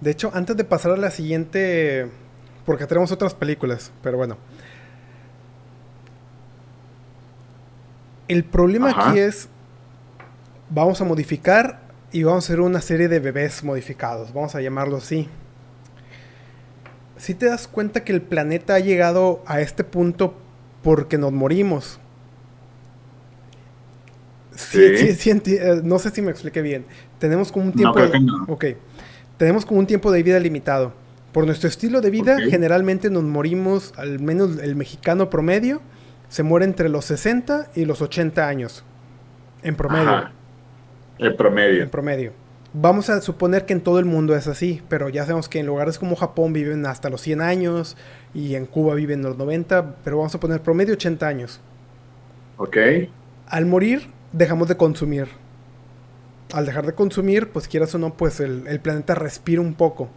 De 0.00 0.10
hecho, 0.10 0.30
antes 0.34 0.56
de 0.56 0.64
pasar 0.64 0.92
a 0.92 0.96
la 0.96 1.10
siguiente, 1.10 2.08
porque 2.64 2.86
tenemos 2.86 3.12
otras 3.12 3.34
películas, 3.34 3.92
pero 4.02 4.16
bueno. 4.16 4.36
El 8.32 8.44
problema 8.44 8.88
aquí 8.90 9.18
es, 9.18 9.50
vamos 10.70 11.02
a 11.02 11.04
modificar 11.04 11.82
y 12.12 12.22
vamos 12.22 12.44
a 12.44 12.46
hacer 12.46 12.60
una 12.62 12.80
serie 12.80 13.06
de 13.06 13.20
bebés 13.20 13.62
modificados, 13.62 14.32
vamos 14.32 14.54
a 14.54 14.62
llamarlo 14.62 14.96
así. 14.96 15.28
Si 17.18 17.34
te 17.34 17.44
das 17.44 17.68
cuenta 17.68 18.04
que 18.04 18.12
el 18.12 18.22
planeta 18.22 18.76
ha 18.76 18.78
llegado 18.78 19.42
a 19.44 19.60
este 19.60 19.84
punto 19.84 20.34
porque 20.82 21.18
nos 21.18 21.30
morimos. 21.30 22.00
Sí, 24.54 25.14
sí, 25.14 25.30
eh, 25.30 25.82
no 25.84 25.98
sé 25.98 26.08
si 26.08 26.22
me 26.22 26.30
expliqué 26.30 26.62
bien. 26.62 26.86
Tenemos 27.18 27.52
como 27.52 27.66
un 27.66 27.72
tiempo. 27.74 28.00
Tenemos 29.36 29.66
como 29.66 29.78
un 29.78 29.86
tiempo 29.86 30.10
de 30.10 30.22
vida 30.22 30.40
limitado. 30.40 30.94
Por 31.32 31.44
nuestro 31.44 31.68
estilo 31.68 32.00
de 32.00 32.08
vida, 32.08 32.38
generalmente 32.48 33.10
nos 33.10 33.24
morimos, 33.24 33.92
al 33.98 34.20
menos 34.20 34.58
el 34.58 34.74
mexicano 34.74 35.28
promedio, 35.28 35.82
se 36.32 36.42
muere 36.42 36.64
entre 36.64 36.88
los 36.88 37.04
60 37.04 37.72
y 37.74 37.84
los 37.84 38.00
80 38.00 38.48
años. 38.48 38.86
En 39.62 39.76
promedio. 39.76 40.30
El 41.18 41.36
promedio. 41.36 41.82
En 41.82 41.90
promedio. 41.90 42.32
Vamos 42.72 43.10
a 43.10 43.20
suponer 43.20 43.66
que 43.66 43.74
en 43.74 43.82
todo 43.82 43.98
el 43.98 44.06
mundo 44.06 44.34
es 44.34 44.46
así, 44.46 44.80
pero 44.88 45.10
ya 45.10 45.24
sabemos 45.24 45.50
que 45.50 45.58
en 45.58 45.66
lugares 45.66 45.98
como 45.98 46.16
Japón 46.16 46.54
viven 46.54 46.86
hasta 46.86 47.10
los 47.10 47.20
100 47.20 47.42
años 47.42 47.98
y 48.32 48.54
en 48.54 48.64
Cuba 48.64 48.94
viven 48.94 49.20
los 49.20 49.36
90, 49.36 49.96
pero 50.02 50.16
vamos 50.16 50.34
a 50.34 50.40
poner 50.40 50.62
promedio 50.62 50.94
80 50.94 51.28
años. 51.28 51.60
Ok. 52.56 52.78
Al 53.46 53.66
morir, 53.66 54.08
dejamos 54.32 54.68
de 54.68 54.78
consumir. 54.78 55.28
Al 56.54 56.64
dejar 56.64 56.86
de 56.86 56.94
consumir, 56.94 57.50
pues 57.50 57.68
quieras 57.68 57.94
o 57.94 57.98
no, 57.98 58.14
pues 58.14 58.40
el, 58.40 58.80
planeta 58.80 59.14
respira 59.14 59.60
un 59.60 59.74
poco. 59.74 60.08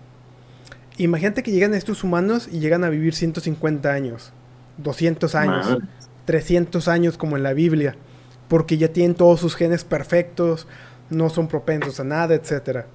Imagínate 0.96 1.44
que 1.44 1.52
llegan 1.52 1.74
estos 1.74 2.06
humanos 2.06 2.48
y 2.50 2.60
llegan 2.60 2.86
a 2.86 2.90
vivir 2.90 3.16
150 3.16 3.92
años, 3.92 4.32
200 4.78 5.36
años, 5.36 5.78
300 6.26 6.88
años 6.88 7.18
como 7.18 7.38
en 7.38 7.44
la 7.44 7.54
Biblia, 7.54 7.96
porque 8.48 8.78
ya 8.78 8.90
tienen 8.90 9.16
todos 9.16 9.40
sus 9.40 9.56
genes 9.56 9.84
perfectos, 9.84 10.68
no 11.10 11.30
son 11.30 11.48
propensos 11.48 12.00
a 12.00 12.04
nada, 12.04 12.36
etc. 12.36 12.86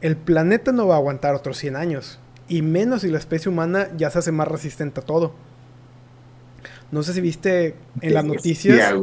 El 0.00 0.16
planeta 0.16 0.72
no 0.72 0.86
va 0.86 0.94
a 0.94 0.98
aguantar 0.98 1.34
otros 1.34 1.58
100 1.58 1.76
años, 1.76 2.18
y 2.48 2.62
menos 2.62 3.02
si 3.02 3.08
la 3.08 3.18
especie 3.18 3.50
humana 3.50 3.88
ya 3.96 4.10
se 4.10 4.18
hace 4.18 4.32
más 4.32 4.48
resistente 4.48 5.00
a 5.00 5.04
todo. 5.04 5.34
No 6.90 7.02
sé 7.02 7.12
si 7.12 7.20
viste 7.20 7.74
en 8.00 8.14
las 8.14 8.24
noticias 8.24 8.94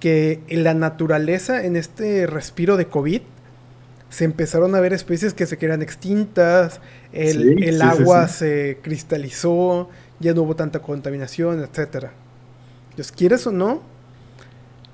que 0.00 0.40
en 0.48 0.64
la 0.64 0.74
naturaleza, 0.74 1.64
en 1.64 1.76
este 1.76 2.26
respiro 2.26 2.76
de 2.76 2.86
COVID, 2.86 3.22
se 4.10 4.24
empezaron 4.24 4.74
a 4.74 4.80
ver 4.80 4.92
especies 4.92 5.34
que 5.34 5.46
se 5.46 5.56
quedan 5.58 5.82
extintas, 5.82 6.80
el, 7.12 7.80
agua 7.82 8.28
se 8.28 8.78
cristalizó, 8.82 9.88
ya 10.20 10.34
no 10.34 10.42
hubo 10.42 10.56
tanta 10.56 10.80
contaminación, 10.80 11.62
etc. 11.62 12.06
Entonces, 12.90 13.12
quieres 13.12 13.46
o 13.46 13.52
no, 13.52 13.82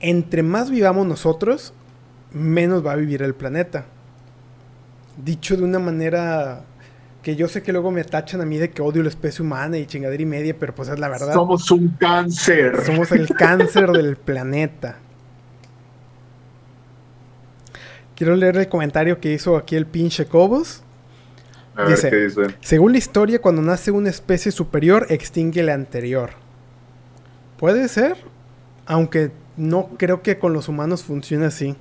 entre 0.01 0.43
más 0.43 0.71
vivamos 0.71 1.07
nosotros, 1.07 1.73
menos 2.33 2.85
va 2.85 2.93
a 2.93 2.97
vivir 2.97 3.23
el 3.23 3.35
planeta. 3.35 3.87
Dicho 5.23 5.57
de 5.57 5.63
una 5.63 5.79
manera 5.79 6.65
que 7.23 7.37
yo 7.37 7.47
sé 7.47 7.63
que 7.63 7.73
luego 7.73 7.91
me 7.91 8.03
tachan 8.03 8.41
a 8.41 8.45
mí 8.45 8.59
de 8.59 8.71
que 8.71 8.83
odio 8.83 9.03
la 9.03 9.09
especie 9.09 9.45
humana 9.45 9.79
y 9.79 9.87
chingadera 9.87 10.23
y 10.23 10.27
media, 10.27 10.57
pero 10.59 10.75
pues 10.75 10.89
es 10.89 10.99
la 10.99 11.09
verdad. 11.09 11.33
Somos 11.33 11.71
un 11.71 11.89
cáncer. 11.91 12.85
Somos 12.85 13.13
el 13.13 13.29
cáncer 13.29 13.91
del 13.93 14.17
planeta. 14.25 14.97
Quiero 18.17 18.35
leer 18.37 18.57
el 18.57 18.69
comentario 18.69 19.21
que 19.21 19.33
hizo 19.33 19.57
aquí 19.57 19.77
el 19.77 19.87
pinche 19.87 20.27
Cobos. 20.27 20.83
Dice, 21.89 22.11
según 22.61 22.93
la 22.93 22.99
historia, 22.99 23.41
cuando 23.41 23.63
nace 23.63 23.91
una 23.91 24.11
especie 24.11 24.53
superior, 24.53 25.07
extingue 25.09 25.63
la 25.63 25.75
anterior. 25.75 26.31
Puede 27.59 27.89
ser, 27.89 28.17
aunque 28.87 29.31
no 29.57 29.91
creo 29.97 30.23
que 30.23 30.39
con 30.39 30.53
los 30.53 30.69
humanos 30.69 31.03
funcione 31.03 31.47
así. 31.47 31.77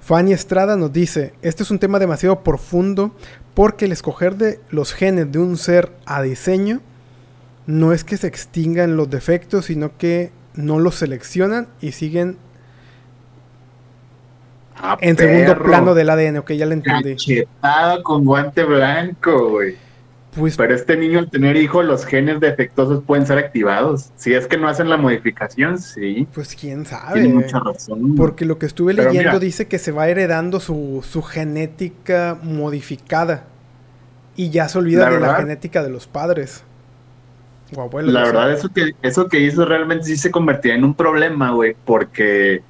Fanny 0.00 0.32
Estrada 0.32 0.76
nos 0.76 0.92
dice, 0.92 1.32
este 1.42 1.62
es 1.62 1.70
un 1.70 1.78
tema 1.78 1.98
demasiado 1.98 2.42
profundo 2.42 3.14
porque 3.54 3.84
el 3.84 3.92
escoger 3.92 4.36
de 4.36 4.60
los 4.70 4.92
genes 4.92 5.30
de 5.30 5.38
un 5.38 5.56
ser 5.56 5.92
a 6.06 6.22
diseño 6.22 6.80
no 7.66 7.92
es 7.92 8.02
que 8.02 8.16
se 8.16 8.26
extingan 8.26 8.96
los 8.96 9.08
defectos, 9.08 9.66
sino 9.66 9.96
que 9.96 10.32
no 10.54 10.80
los 10.80 10.96
seleccionan 10.96 11.68
y 11.80 11.92
siguen 11.92 12.36
ah, 14.82 14.98
en 15.00 15.16
segundo 15.16 15.56
plano 15.62 15.94
del 15.94 16.10
ADN. 16.10 16.38
Ok, 16.38 16.52
ya 16.52 16.66
lo 16.66 16.72
entendí. 16.72 17.16
con 18.02 18.24
guante 18.24 18.64
blanco, 18.64 19.50
güey. 19.50 19.76
Pues, 20.34 20.56
Pero 20.56 20.74
este 20.74 20.96
niño 20.96 21.18
al 21.18 21.28
tener 21.28 21.56
hijos, 21.56 21.84
los 21.84 22.06
genes 22.06 22.40
defectuosos 22.40 23.02
pueden 23.04 23.26
ser 23.26 23.36
activados. 23.36 24.10
Si 24.16 24.32
es 24.32 24.46
que 24.46 24.56
no 24.56 24.66
hacen 24.66 24.88
la 24.88 24.96
modificación, 24.96 25.78
sí. 25.78 26.26
Pues 26.34 26.56
quién 26.58 26.86
sabe. 26.86 27.20
Tiene 27.20 27.34
mucha 27.34 27.60
razón. 27.60 28.14
Porque 28.16 28.46
lo 28.46 28.58
que 28.58 28.64
estuve 28.64 28.94
leyendo 28.94 29.38
dice 29.38 29.68
que 29.68 29.78
se 29.78 29.92
va 29.92 30.08
heredando 30.08 30.58
su, 30.58 31.02
genética 31.22 32.38
modificada. 32.42 33.44
Y 34.34 34.48
ya 34.48 34.68
se 34.68 34.78
olvida 34.78 35.10
de 35.10 35.20
la 35.20 35.34
genética 35.34 35.82
de 35.82 35.90
los 35.90 36.06
padres. 36.06 36.64
O 37.76 37.82
abuelos. 37.82 38.14
La 38.14 38.22
verdad, 38.22 38.52
eso 38.52 38.70
que, 38.70 38.92
eso 39.02 39.28
que 39.28 39.38
hizo 39.40 39.66
realmente 39.66 40.06
sí 40.06 40.16
se 40.16 40.30
convertía 40.30 40.74
en 40.74 40.84
un 40.84 40.94
problema, 40.94 41.50
güey. 41.50 41.76
Porque 41.84 42.62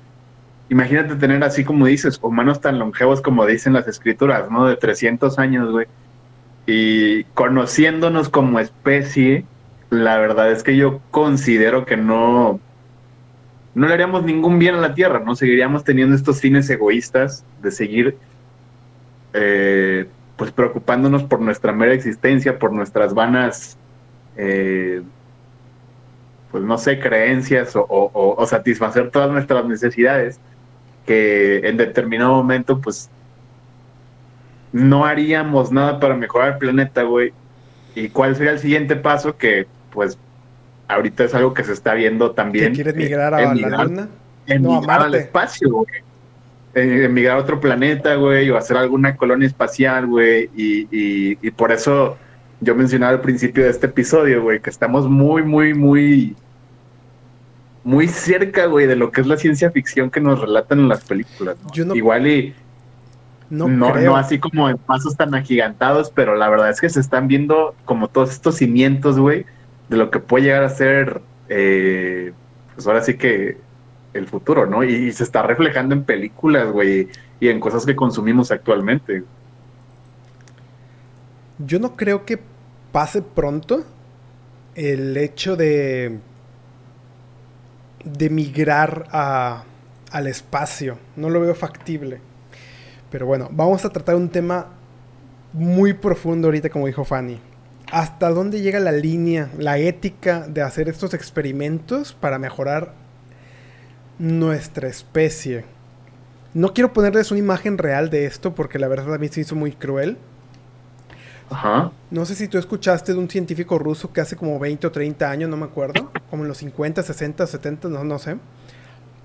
imagínate 0.73 1.14
tener 1.16 1.45
así 1.45 1.64
como 1.64 1.87
dices, 1.87 2.18
humanos 2.23 2.61
tan 2.61 2.79
longevos 2.79 3.20
como 3.20 3.47
dicen 3.47 3.75
las 3.75 3.87
escrituras, 3.87 4.51
¿no? 4.51 4.66
De 4.66 4.77
300 4.77 5.39
años, 5.39 5.70
güey 5.70 5.87
y 6.66 7.25
conociéndonos 7.35 8.29
como 8.29 8.61
especie, 8.61 9.45
la 9.91 10.18
verdad 10.18 10.51
es 10.53 10.62
que 10.62 10.77
yo 10.77 11.01
considero 11.11 11.85
que 11.85 11.97
no, 11.97 12.61
no 13.75 13.87
le 13.87 13.95
haríamos 13.95 14.25
ningún 14.25 14.59
bien 14.59 14.77
a 14.77 14.81
la 14.81 14.95
Tierra, 14.95 15.20
¿no? 15.20 15.35
Seguiríamos 15.35 15.85
teniendo 15.85 16.14
estos 16.14 16.41
fines 16.41 16.70
egoístas 16.70 17.45
de 17.62 17.70
seguir 17.70 18.16
eh, 19.33 20.07
pues 20.37 20.53
preocupándonos 20.53 21.25
por 21.25 21.41
nuestra 21.41 21.73
mera 21.73 21.95
existencia, 21.95 22.59
por 22.59 22.73
nuestras 22.73 23.12
vanas, 23.12 23.77
eh, 24.37 25.03
pues 26.51 26.62
no 26.62 26.79
sé, 26.79 27.01
creencias 27.01 27.75
o, 27.75 27.87
o, 27.89 28.47
satisfacer 28.47 29.11
todas 29.11 29.31
nuestras 29.31 29.64
necesidades 29.64 30.39
que 31.07 31.66
en 31.68 31.76
determinado 31.76 32.34
momento 32.34 32.80
pues 32.80 33.11
no 34.72 35.05
haríamos 35.05 35.70
nada 35.70 36.00
para 36.00 36.16
mejorar 36.16 36.53
el 36.53 36.59
planeta, 36.59 37.03
güey. 37.03 37.32
¿Y 37.94 38.09
cuál 38.09 38.34
sería 38.34 38.53
el 38.53 38.59
siguiente 38.59 38.96
paso? 38.96 39.36
Que, 39.36 39.66
pues, 39.90 40.18
ahorita 40.88 41.24
es 41.24 41.34
algo 41.34 41.53
que 41.53 41.62
se 41.62 41.74
está 41.74 41.94
viendo 41.94 42.32
también. 42.32 42.74
¿Quieres 42.74 42.96
migrar 42.96 43.34
a 43.34 43.55
la 43.55 43.84
luna? 43.84 44.09
Emigrar 44.46 45.03
al 45.03 45.14
espacio, 45.14 45.70
güey. 45.70 46.03
Emigrar 46.74 47.36
a 47.36 47.40
otro 47.40 47.61
planeta, 47.61 48.14
güey, 48.14 48.48
o 48.48 48.57
hacer 48.57 48.78
alguna 48.78 49.14
colonia 49.14 49.46
espacial, 49.46 50.07
güey. 50.07 50.48
Y, 50.57 50.88
y, 50.90 51.38
y 51.42 51.50
por 51.50 51.70
eso 51.70 52.16
yo 52.61 52.74
mencionaba 52.74 53.12
al 53.12 53.20
principio 53.20 53.64
de 53.64 53.70
este 53.70 53.86
episodio, 53.86 54.42
güey, 54.42 54.61
que 54.61 54.70
estamos 54.70 55.07
muy, 55.07 55.42
muy, 55.42 55.74
muy 55.74 56.34
muy 57.85 58.09
cerca, 58.09 58.66
güey, 58.66 58.87
de 58.87 58.97
lo 58.97 59.11
que 59.11 59.20
es 59.20 59.26
la 59.26 59.37
ciencia 59.37 59.70
ficción 59.70 60.11
que 60.11 60.20
nos 60.20 60.41
relatan 60.41 60.80
en 60.80 60.89
las 60.89 61.05
películas. 61.05 61.57
Igual 61.95 62.26
y 62.26 62.55
no, 63.51 63.68
no, 63.68 64.16
así 64.16 64.39
como 64.39 64.70
en 64.70 64.78
pasos 64.78 65.14
tan 65.14 65.35
agigantados, 65.35 66.11
pero 66.11 66.37
la 66.37 66.49
verdad 66.49 66.70
es 66.70 66.80
que 66.80 66.89
se 66.89 67.01
están 67.01 67.28
viendo 67.28 67.74
como 67.85 68.09
todos 68.09 68.30
estos 68.30 68.57
cimientos, 68.57 69.18
güey, 69.18 69.45
de 69.91 69.99
lo 69.99 70.11
que 70.11 70.20
puede 70.20 70.45
llegar 70.45 70.64
a 70.64 70.70
ser, 70.70 71.20
eh, 71.51 72.33
pues 72.74 72.87
ahora 72.87 73.03
sí 73.03 73.18
que 73.18 73.59
el 74.14 74.26
futuro, 74.26 74.64
¿no? 74.64 74.85
Y, 74.85 75.12
se 75.12 75.24
está 75.24 75.43
reflejando 75.43 75.95
en 75.95 76.05
películas, 76.05 76.70
güey, 76.72 77.09
y 77.41 77.49
en 77.49 77.61
cosas 77.61 77.85
que 77.85 77.95
consumimos 77.95 78.51
actualmente. 78.51 79.22
Yo 81.59 81.78
no 81.78 81.95
creo 81.95 82.24
que 82.24 82.39
pase 82.91 83.20
pronto 83.20 83.85
el 84.74 85.14
hecho 85.18 85.57
de 85.57 86.20
de 88.05 88.30
migrar 88.30 89.07
a, 89.11 89.64
al 90.11 90.26
espacio. 90.26 90.98
No 91.16 91.30
lo 91.30 91.40
veo 91.40 91.55
factible. 91.55 92.20
Pero 93.11 93.26
bueno, 93.26 93.48
vamos 93.53 93.84
a 93.84 93.90
tratar 93.90 94.16
un 94.16 94.28
tema 94.28 94.68
muy 95.53 95.92
profundo 95.92 96.48
ahorita, 96.48 96.70
como 96.70 96.86
dijo 96.86 97.05
Fanny. 97.05 97.40
¿Hasta 97.90 98.30
dónde 98.30 98.62
llega 98.62 98.80
la 98.80 98.92
línea, 98.92 99.50
la 99.59 99.76
ética 99.78 100.46
de 100.48 100.62
hacer 100.62 100.88
estos 100.88 101.12
experimentos 101.12 102.14
para 102.14 102.38
mejorar 102.38 102.94
nuestra 104.18 104.88
especie? 104.88 105.66
No 106.55 106.72
quiero 106.72 106.94
ponerles 106.94 107.30
una 107.30 107.40
imagen 107.40 107.76
real 107.76 108.09
de 108.09 108.24
esto 108.24 108.55
porque 108.55 108.78
la 108.78 108.88
verdad 108.88 109.14
a 109.14 109.18
mí 109.18 109.28
se 109.28 109.42
hizo 109.42 109.57
muy 109.57 109.72
cruel. 109.72 110.16
Ajá. 111.53 111.92
No 112.11 112.24
sé 112.24 112.34
si 112.34 112.48
tú 112.48 112.59
escuchaste 112.59 113.12
de 113.12 113.18
un 113.18 113.28
científico 113.28 113.78
ruso 113.78 114.12
que 114.12 114.20
hace 114.20 114.36
como 114.36 114.59
20 114.59 114.86
o 114.86 114.92
30 114.92 115.30
años, 115.30 115.50
no 115.50 115.57
me 115.57 115.64
acuerdo, 115.64 116.11
como 116.30 116.42
en 116.42 116.48
los 116.48 116.59
50, 116.59 117.03
60, 117.03 117.46
70, 117.46 117.88
no, 117.88 118.05
no 118.05 118.18
sé. 118.18 118.36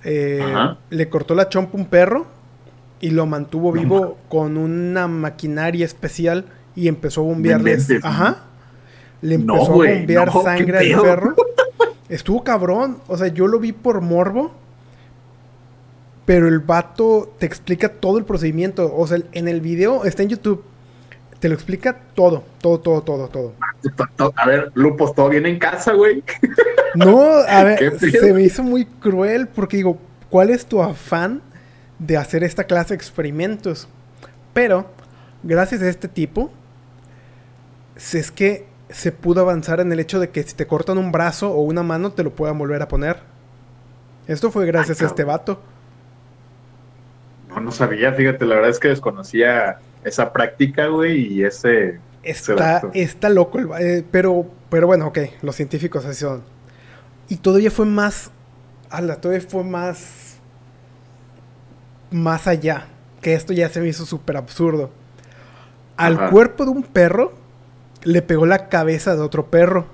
Eh, 0.04 0.42
Ajá. 0.44 0.78
le 0.90 1.10
cortó 1.10 1.36
la 1.36 1.50
chompa 1.50 1.78
a 1.78 1.82
un 1.82 1.88
perro 1.88 2.28
y 3.00 3.10
lo 3.10 3.26
mantuvo 3.26 3.74
No 3.74 3.82
vivo 3.82 4.18
con 4.30 4.58
una 4.58 5.08
maquinaria 5.08 5.86
especial 5.86 6.46
y 6.76 6.88
empezó 6.88 7.22
a 7.22 7.26
bombearles. 7.26 7.90
Ajá. 8.04 8.44
Le 9.22 9.38
No, 9.38 9.56
empezó 9.56 9.72
a 9.72 9.76
bombear 9.76 10.34
no, 10.34 10.44
sangre 10.44 10.94
al 10.94 11.02
perro. 11.02 11.36
Estuvo 12.10 12.44
cabrón. 12.44 13.00
O 13.08 13.18
sea, 13.18 13.28
yo 13.28 13.48
lo 13.48 13.60
vi 13.60 13.72
por 13.72 14.02
morbo. 14.02 14.52
Pero 16.26 16.48
el 16.48 16.60
vato 16.60 17.34
te 17.40 17.46
explica 17.46 17.90
todo 17.90 18.18
el 18.18 18.26
procedimiento. 18.26 18.94
O 18.96 19.08
sea, 19.08 19.20
en 19.32 19.48
el 19.48 19.62
video 19.62 20.04
está 20.04 20.24
en 20.24 20.30
YouTube. 20.30 20.64
Te 21.40 21.50
lo 21.50 21.54
explica 21.56 21.96
todo, 22.16 22.44
todo, 22.62 22.80
todo, 22.80 23.02
todo, 23.02 23.28
todo. 23.28 23.54
A 24.36 24.48
ver, 24.48 24.72
Lupos, 24.74 25.14
todo 25.14 25.30
bien 25.30 25.46
en 25.46 25.60
casa, 25.60 25.94
güey. 25.94 26.24
No, 26.96 27.22
a 27.22 27.64
¿Qué 27.78 27.90
ver, 27.92 28.00
se 28.00 28.34
me 28.34 28.42
hizo 28.42 28.64
muy 28.64 28.86
cruel 28.86 29.48
porque 29.48 29.78
digo, 29.78 30.00
¿cuál 30.30 30.50
es 30.50 30.66
tu 30.66 30.82
afán 30.82 31.42
de 32.00 32.18
hacer 32.18 32.44
esta 32.44 32.64
clase 32.64 32.90
de 32.90 32.96
experimentos? 32.96 33.88
Pero, 34.54 34.90
gracias 35.44 35.84
a 35.84 35.90
este 35.90 36.08
tipo, 36.08 36.50
si 37.98 38.18
es 38.18 38.32
que 38.32 38.66
se 38.90 39.12
pudo 39.12 39.42
avanzar 39.42 39.80
en 39.80 39.92
el 39.92 40.00
hecho 40.00 40.20
de 40.20 40.30
que 40.30 40.42
si 40.44 40.56
te 40.56 40.66
cortan 40.66 40.98
un 40.98 41.12
brazo 41.12 41.52
o 41.52 41.62
una 41.62 41.84
mano, 41.84 42.14
te 42.14 42.24
lo 42.24 42.32
puedan 42.32 42.58
volver 42.58 42.82
a 42.82 42.88
poner. 42.88 43.18
Esto 44.28 44.50
fue 44.50 44.66
gracias 44.66 45.02
Ah, 45.02 45.06
a 45.06 45.08
este 45.08 45.24
vato. 45.24 45.62
No, 47.50 47.60
no 47.60 47.72
sabía, 47.72 48.14
fíjate, 48.14 48.46
la 48.46 48.56
verdad 48.56 48.72
es 48.72 48.80
que 48.80 48.88
desconocía 48.90 49.80
esa 50.04 50.32
práctica, 50.34 50.88
güey, 50.88 51.34
y 51.34 51.44
ese... 51.44 52.00
Está, 52.24 52.82
está 52.94 53.30
loco, 53.30 53.58
el 53.60 53.70
eh, 53.80 54.06
pero, 54.12 54.46
pero 54.70 54.86
bueno, 54.88 55.08
ok, 55.08 55.20
los 55.42 55.56
científicos 55.56 56.04
así 56.06 56.22
son. 56.22 56.44
Y 57.30 57.38
todavía 57.38 57.72
fue 57.72 57.86
más, 57.86 58.32
ala, 58.90 59.22
todavía 59.22 59.48
fue 59.48 59.64
más, 59.64 60.38
más 62.12 62.48
allá, 62.48 62.88
que 63.22 63.34
esto 63.34 63.54
ya 63.54 63.70
se 63.70 63.80
me 63.80 63.88
hizo 63.88 64.06
súper 64.06 64.36
absurdo. 64.36 64.92
Al 65.96 66.16
Ajá. 66.16 66.30
cuerpo 66.30 66.66
de 66.66 66.72
un 66.72 66.84
perro 66.84 67.34
le 68.04 68.22
pegó 68.22 68.46
la 68.46 68.68
cabeza 68.70 69.16
de 69.16 69.22
otro 69.22 69.50
perro 69.50 69.88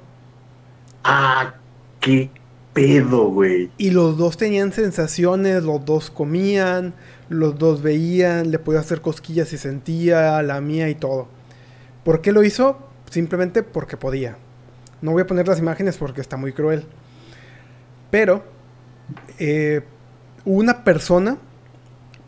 Ah, 1.04 1.54
qué 2.00 2.30
pedo, 2.74 3.26
güey. 3.30 3.70
y 3.78 3.92
los 3.92 4.18
dos 4.18 4.38
tenían 4.38 4.72
sensaciones, 4.72 5.64
los 5.64 5.86
dos 5.86 6.10
comían, 6.10 6.94
los 7.30 7.58
dos 7.58 7.82
veían, 7.82 8.52
le 8.52 8.60
podía 8.60 8.80
hacer 8.80 9.02
cosquillas 9.02 9.50
si 9.50 9.58
sentía, 9.58 10.42
la 10.42 10.62
mía 10.62 10.90
y 10.90 10.96
todo. 10.96 11.28
¿Por 12.04 12.22
qué 12.22 12.32
lo 12.32 12.44
hizo? 12.44 12.78
Simplemente 13.10 13.64
porque 13.64 13.98
podía. 13.98 14.38
No 15.02 15.12
voy 15.12 15.24
a 15.24 15.28
poner 15.28 15.48
las 15.48 15.60
imágenes 15.60 15.98
porque 15.98 16.22
está 16.22 16.38
muy 16.38 16.54
cruel. 16.54 16.86
Pero 18.12 18.44
eh, 19.40 19.82
una 20.46 20.84
persona 20.84 21.38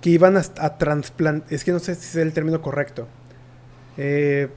que 0.02 0.10
iban 0.12 0.38
a, 0.38 0.43
a 0.60 0.78
trasplantar, 0.78 1.52
es 1.52 1.64
que 1.64 1.72
no 1.72 1.80
sé 1.80 1.96
si 1.96 2.06
es 2.08 2.16
el 2.16 2.34
término 2.34 2.62
correcto. 2.62 3.08
Eh, 3.98 4.50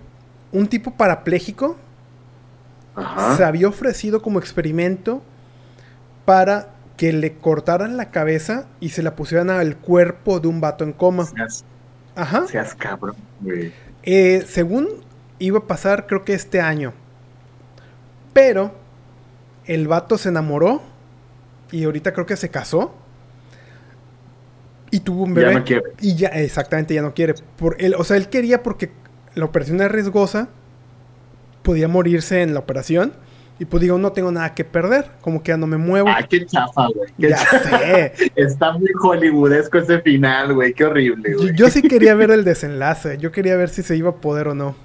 un 0.52 0.66
tipo 0.66 0.92
parapléjico 0.92 1.76
Ajá. 2.94 3.36
se 3.36 3.44
había 3.44 3.68
ofrecido 3.68 4.22
como 4.22 4.38
experimento 4.38 5.22
para 6.24 6.70
que 6.98 7.14
le 7.14 7.36
cortaran 7.38 7.96
la 7.96 8.10
cabeza 8.10 8.66
y 8.80 8.90
se 8.90 9.02
la 9.02 9.16
pusieran 9.16 9.48
al 9.48 9.78
cuerpo 9.78 10.40
de 10.40 10.48
un 10.48 10.60
vato 10.60 10.84
en 10.84 10.92
coma. 10.92 11.24
Seas, 11.24 11.64
Ajá. 12.14 12.46
seas 12.46 12.74
cabrón, 12.74 13.16
güey. 13.40 13.72
Eh, 14.02 14.44
según 14.46 14.88
iba 15.38 15.60
a 15.60 15.66
pasar, 15.66 16.06
creo 16.06 16.24
que 16.24 16.34
este 16.34 16.60
año. 16.60 16.92
Pero 18.34 18.72
el 19.64 19.88
vato 19.88 20.18
se 20.18 20.28
enamoró 20.28 20.82
y 21.70 21.84
ahorita 21.84 22.12
creo 22.12 22.26
que 22.26 22.36
se 22.36 22.50
casó. 22.50 22.94
Y 24.90 25.00
tuvo 25.00 25.24
un 25.24 25.34
Ya 25.34 25.40
bebé. 25.42 25.54
no 25.54 25.64
quiere. 25.64 25.82
Y 26.00 26.16
ya, 26.16 26.28
exactamente, 26.28 26.94
ya 26.94 27.02
no 27.02 27.14
quiere. 27.14 27.34
Por 27.56 27.76
él, 27.80 27.94
o 27.96 28.04
sea, 28.04 28.16
él 28.16 28.28
quería 28.28 28.62
porque 28.62 28.90
la 29.34 29.44
operación 29.44 29.76
era 29.80 29.88
riesgosa. 29.88 30.48
Podía 31.62 31.88
morirse 31.88 32.42
en 32.42 32.54
la 32.54 32.60
operación. 32.60 33.12
Y 33.60 33.64
pues 33.64 33.80
digo, 33.80 33.98
no 33.98 34.12
tengo 34.12 34.30
nada 34.30 34.54
que 34.54 34.64
perder. 34.64 35.10
Como 35.20 35.42
que 35.42 35.48
ya 35.50 35.56
no 35.56 35.66
me 35.66 35.76
muevo. 35.78 36.08
Ah, 36.08 36.22
qué 36.28 36.46
chafa, 36.46 36.86
güey. 36.94 37.10
Qué 37.18 37.30
ya 37.30 37.36
chafa. 37.36 37.78
sé. 37.78 38.12
Está 38.36 38.72
muy 38.72 38.90
hollywoodesco 39.00 39.78
ese 39.78 40.00
final, 40.00 40.54
güey. 40.54 40.72
Qué 40.74 40.84
horrible, 40.84 41.32
Yo, 41.32 41.38
güey. 41.38 41.54
yo 41.56 41.68
sí 41.68 41.82
quería 41.82 42.14
ver 42.14 42.30
el 42.30 42.44
desenlace. 42.44 43.18
Yo 43.18 43.32
quería 43.32 43.56
ver 43.56 43.68
si 43.68 43.82
se 43.82 43.96
iba 43.96 44.10
a 44.10 44.14
poder 44.16 44.48
o 44.48 44.54
no. 44.54 44.76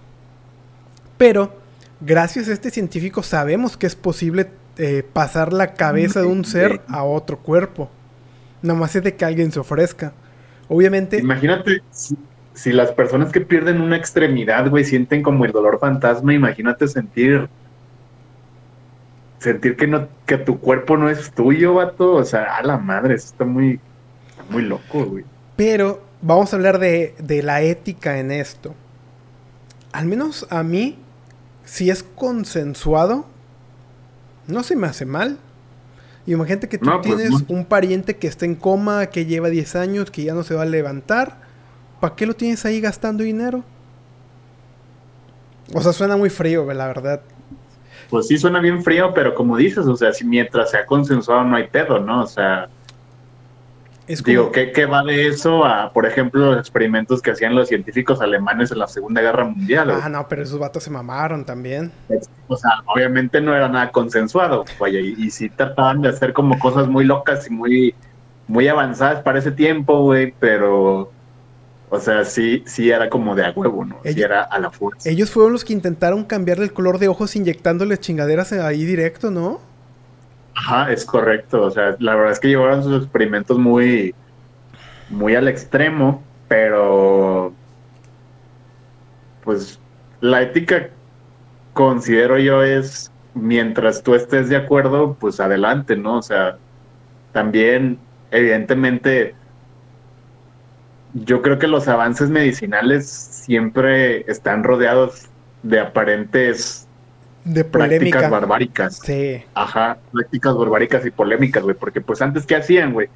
Pero, 1.18 1.54
gracias 2.02 2.50
a 2.50 2.54
este 2.54 2.72
científico, 2.72 3.22
sabemos 3.22 3.78
que 3.78 3.86
es 3.86 3.96
posible 3.96 4.50
eh, 4.78 5.04
pasar 5.14 5.54
la 5.54 5.74
cabeza 5.76 6.22
de 6.22 6.28
un 6.28 6.44
ser 6.44 6.82
a 6.88 7.04
otro 7.04 7.38
cuerpo. 7.40 7.90
Nada 8.64 8.80
más 8.80 8.96
es 8.96 9.04
de 9.04 9.16
que 9.16 9.24
alguien 9.26 9.52
se 9.52 9.60
ofrezca. 9.60 10.14
Obviamente, 10.68 11.20
Imagínate 11.20 11.82
si, 11.92 12.18
si 12.54 12.72
las 12.72 12.92
personas 12.92 13.32
que 13.32 13.42
pierden 13.42 13.82
una 13.82 13.98
extremidad, 13.98 14.68
güey, 14.70 14.84
sienten 14.84 15.22
como 15.22 15.46
el 15.46 15.52
dolor 15.52 15.78
fantasma, 15.80 16.34
imagínate 16.34 16.88
sentir 16.88 17.48
sentir 19.44 19.76
que 19.78 19.88
no 19.88 20.10
que 20.26 20.38
tu 20.38 20.60
cuerpo 20.60 20.98
no 20.98 21.10
es 21.10 21.34
tuyo, 21.34 21.76
vato, 21.76 22.14
o 22.16 22.26
sea, 22.26 22.58
a 22.58 22.64
la 22.64 22.78
madre, 22.80 23.16
eso 23.16 23.28
está 23.28 23.46
muy 23.46 23.82
está 24.30 24.44
muy 24.50 24.64
loco, 24.64 25.06
güey. 25.06 25.26
pero 25.56 26.10
vamos 26.22 26.54
a 26.54 26.56
hablar 26.58 26.80
de, 26.80 27.16
de 27.20 27.44
la 27.44 27.62
ética 27.62 28.20
en 28.20 28.32
esto. 28.32 28.76
Al 29.92 30.06
menos 30.08 30.48
a 30.50 30.64
mí, 30.64 31.06
si 31.64 31.90
es 31.90 32.04
consensuado, 32.04 33.34
no 34.48 34.64
se 34.64 34.76
me 34.76 34.88
hace 34.88 35.06
mal. 35.06 35.44
Imagínate 36.26 36.70
que 36.70 36.80
tú 36.80 36.90
No, 36.90 37.02
pues, 37.04 37.18
tienes 37.18 37.32
no. 37.32 37.48
un 37.48 37.66
pariente 37.66 38.18
que 38.18 38.28
está 38.28 38.46
en 38.46 38.56
coma, 38.56 39.08
que 39.08 39.26
lleva 39.26 39.50
10 39.50 39.76
años, 39.76 40.12
que 40.12 40.24
ya 40.24 40.34
no 40.34 40.44
se 40.44 40.56
va 40.56 40.64
a 40.64 40.66
levantar. 40.66 41.42
¿Para 42.00 42.16
qué 42.16 42.26
lo 42.28 42.36
tienes 42.36 42.66
ahí 42.66 42.82
gastando 42.82 43.24
dinero? 43.24 43.66
O 45.74 45.82
sea, 45.82 45.94
suena 45.94 46.18
muy 46.18 46.30
frío, 46.30 46.72
la 46.74 46.88
verdad. 46.88 47.24
Pues 48.14 48.28
sí 48.28 48.38
suena 48.38 48.60
bien 48.60 48.84
frío, 48.84 49.12
pero 49.12 49.34
como 49.34 49.58
dices, 49.58 49.88
o 49.88 49.98
sea, 49.98 50.14
si 50.14 50.24
mientras 50.24 50.70
sea 50.70 50.86
consensuado 50.86 51.46
no 51.46 51.56
hay 51.56 51.66
pedo, 51.66 52.00
¿no? 52.00 52.22
O 52.22 52.28
sea, 52.28 52.70
Es 54.06 54.22
como, 54.22 54.30
digo, 54.32 54.52
¿qué, 54.52 54.72
qué 54.72 54.86
va 54.86 55.02
de 55.02 55.26
eso 55.30 55.66
a, 55.66 55.92
por 55.92 56.06
ejemplo, 56.06 56.52
los 56.52 56.60
experimentos 56.60 57.24
que 57.24 57.32
hacían 57.32 57.56
los 57.56 57.70
científicos 57.70 58.22
alemanes 58.22 58.70
en 58.72 58.78
la 58.78 58.88
Segunda 58.88 59.20
Guerra 59.20 59.46
Mundial? 59.46 59.90
Ah, 59.90 60.10
no, 60.10 60.28
pero 60.28 60.44
esos 60.44 60.60
vatos 60.60 60.84
se 60.84 60.92
mamaron 60.92 61.44
también. 61.44 61.92
O 62.46 62.56
sea, 62.56 62.84
obviamente 62.86 63.42
no 63.42 63.56
era 63.56 63.68
nada 63.68 63.92
consensuado, 63.92 64.64
vaya, 64.78 65.00
y, 65.00 65.16
y 65.18 65.32
sí 65.32 65.50
trataban 65.50 66.04
de 66.04 66.10
hacer 66.10 66.34
como 66.34 66.60
cosas 66.60 66.88
muy 66.88 67.06
locas 67.06 67.48
y 67.48 67.50
muy, 67.50 67.96
muy 68.46 68.68
avanzadas 68.68 69.24
para 69.24 69.40
ese 69.40 69.52
tiempo, 69.52 70.04
güey, 70.04 70.36
pero, 70.40 71.12
o 71.94 72.00
sea, 72.00 72.26
sí, 72.26 72.64
sí 72.66 72.90
era 72.90 73.08
como 73.08 73.36
de 73.36 73.46
a 73.46 73.52
huevo, 73.52 73.86
¿no? 73.86 74.00
Sí 74.04 74.20
era 74.20 74.42
a 74.42 74.58
la 74.58 74.72
fuerza. 74.72 75.08
Ellos 75.08 75.30
fueron 75.30 75.54
los 75.54 75.64
que 75.64 75.74
intentaron 75.74 76.24
cambiarle 76.24 76.66
el 76.66 76.74
color 76.74 76.98
de 76.98 77.08
ojos 77.08 77.36
inyectándoles 77.36 78.00
chingaderas 78.00 78.52
ahí 78.52 78.84
directo, 78.84 79.30
¿no? 79.30 79.62
Ajá, 80.56 80.92
es 80.92 81.06
correcto, 81.06 81.62
o 81.62 81.70
sea, 81.70 81.96
la 82.00 82.16
verdad 82.16 82.32
es 82.32 82.40
que 82.40 82.48
llevaron 82.48 82.82
sus 82.82 83.04
experimentos 83.04 83.60
muy, 83.60 84.16
muy 85.12 85.36
al 85.36 85.48
extremo, 85.48 86.24
pero, 86.48 87.54
pues, 89.44 89.80
la 90.20 90.42
ética, 90.42 90.90
considero 91.74 92.40
yo, 92.40 92.64
es 92.64 93.12
mientras 93.36 94.02
tú 94.02 94.16
estés 94.16 94.50
de 94.50 94.56
acuerdo, 94.56 95.16
pues 95.20 95.40
adelante, 95.40 95.96
¿no? 95.96 96.18
O 96.18 96.24
sea, 96.24 96.58
también, 97.34 98.00
evidentemente, 98.32 99.36
yo 101.14 101.42
creo 101.42 101.60
que 101.60 101.68
los 101.68 101.88
avances 101.88 102.30
medicinales 102.30 103.08
siempre 103.08 104.30
están 104.30 104.64
rodeados 104.64 105.28
de 105.62 105.80
aparentes 105.80 106.88
De 107.46 107.64
prácticas 107.64 108.30
barbáricas. 108.30 109.00
Sí. 109.04 109.44
Ajá, 109.54 109.98
prácticas 110.12 110.56
barbáricas 110.56 111.06
y 111.06 111.12
polémicas, 111.12 111.64
güey, 111.64 111.76
porque 111.76 112.02
pues 112.02 112.22
antes, 112.22 112.46
¿qué 112.46 112.56
hacían, 112.56 112.94
güey? 112.94 113.10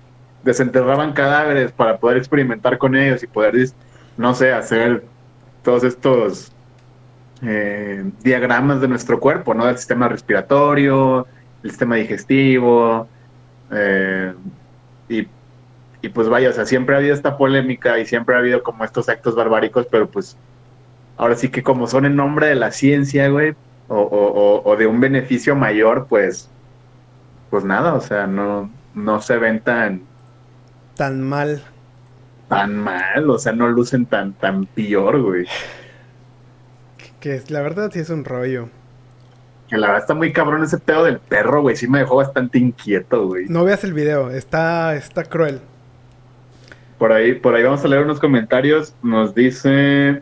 Desenterraban 0.44 1.14
cadáveres 1.14 1.72
para 1.72 1.98
poder 1.98 2.18
experimentar 2.18 2.78
con 2.78 2.96
ellos 2.96 3.24
y 3.24 3.28
poder, 3.28 3.56
no 4.16 4.34
sé, 4.34 4.54
hacer 4.54 5.04
todos 5.64 5.84
estos 5.84 6.52
eh, 7.42 8.04
diagramas 8.24 8.80
de 8.80 8.88
nuestro 8.88 9.20
cuerpo, 9.20 9.54
¿no? 9.54 9.66
Del 9.66 9.78
sistema 9.78 10.08
respiratorio, 10.08 11.26
el 11.64 11.70
sistema 11.72 11.96
digestivo, 11.96 13.08
eh, 13.72 14.34
y, 15.10 15.28
y, 16.02 16.10
pues 16.10 16.30
vaya, 16.30 16.50
o 16.50 16.54
sea, 16.54 16.66
siempre 16.66 16.96
ha 16.96 17.00
habido 17.00 17.16
esta 17.16 17.38
polémica 17.38 17.98
y 18.00 18.06
siempre 18.06 18.36
ha 18.36 18.40
habido 18.40 18.64
como 18.64 18.84
estos 18.84 19.10
actos 19.10 19.36
barbáricos, 19.36 19.88
pero 19.90 20.10
pues 20.10 20.38
ahora 21.18 21.36
sí 21.36 21.50
que 21.50 21.64
como 21.64 21.88
son 21.88 22.06
en 22.06 22.16
nombre 22.16 22.48
de 22.48 22.56
la 22.56 22.72
ciencia, 22.72 23.30
güey, 23.30 23.56
o, 23.88 24.00
o, 24.00 24.70
o 24.70 24.76
de 24.76 24.86
un 24.86 25.00
beneficio 25.00 25.56
mayor, 25.56 26.08
pues, 26.08 26.50
pues 27.50 27.64
nada, 27.64 27.94
o 27.96 28.02
sea, 28.02 28.28
no, 28.28 28.70
no 28.94 29.22
se 29.22 29.38
ven 29.38 29.60
tan... 29.62 30.04
Tan 30.96 31.22
mal. 31.22 31.64
Tan 32.48 32.78
mal, 32.78 33.30
o 33.30 33.38
sea, 33.40 33.52
no 33.52 33.68
lucen 33.68 34.06
tan, 34.06 34.34
tan 34.34 34.66
peor, 34.68 35.22
güey. 35.22 35.48
Que 37.20 37.42
la 37.50 37.62
verdad 37.62 37.92
sí 37.92 38.00
es 38.00 38.10
un 38.10 38.24
rollo. 38.24 38.70
Que 39.68 39.78
la 39.78 39.88
verdad 39.88 40.02
está 40.04 40.14
muy 40.14 40.32
cabrón 40.32 40.64
ese 40.64 40.78
pedo 40.78 41.04
del 41.04 41.20
perro, 41.20 41.62
güey. 41.62 41.76
Sí 41.76 41.88
me 41.88 42.00
dejó 42.00 42.16
bastante 42.16 42.58
inquieto, 42.58 43.28
güey. 43.28 43.46
No 43.50 43.64
veas 43.64 43.84
el 43.84 43.94
video, 43.94 44.30
está, 44.30 44.96
está 44.96 45.24
cruel. 45.26 45.62
Por 46.98 47.12
ahí, 47.12 47.34
por 47.36 47.56
ahí 47.56 47.64
vamos 47.64 47.84
a 47.86 47.88
leer 47.88 48.04
unos 48.04 48.20
comentarios. 48.20 48.94
Nos 49.04 49.36
dice 49.36 50.22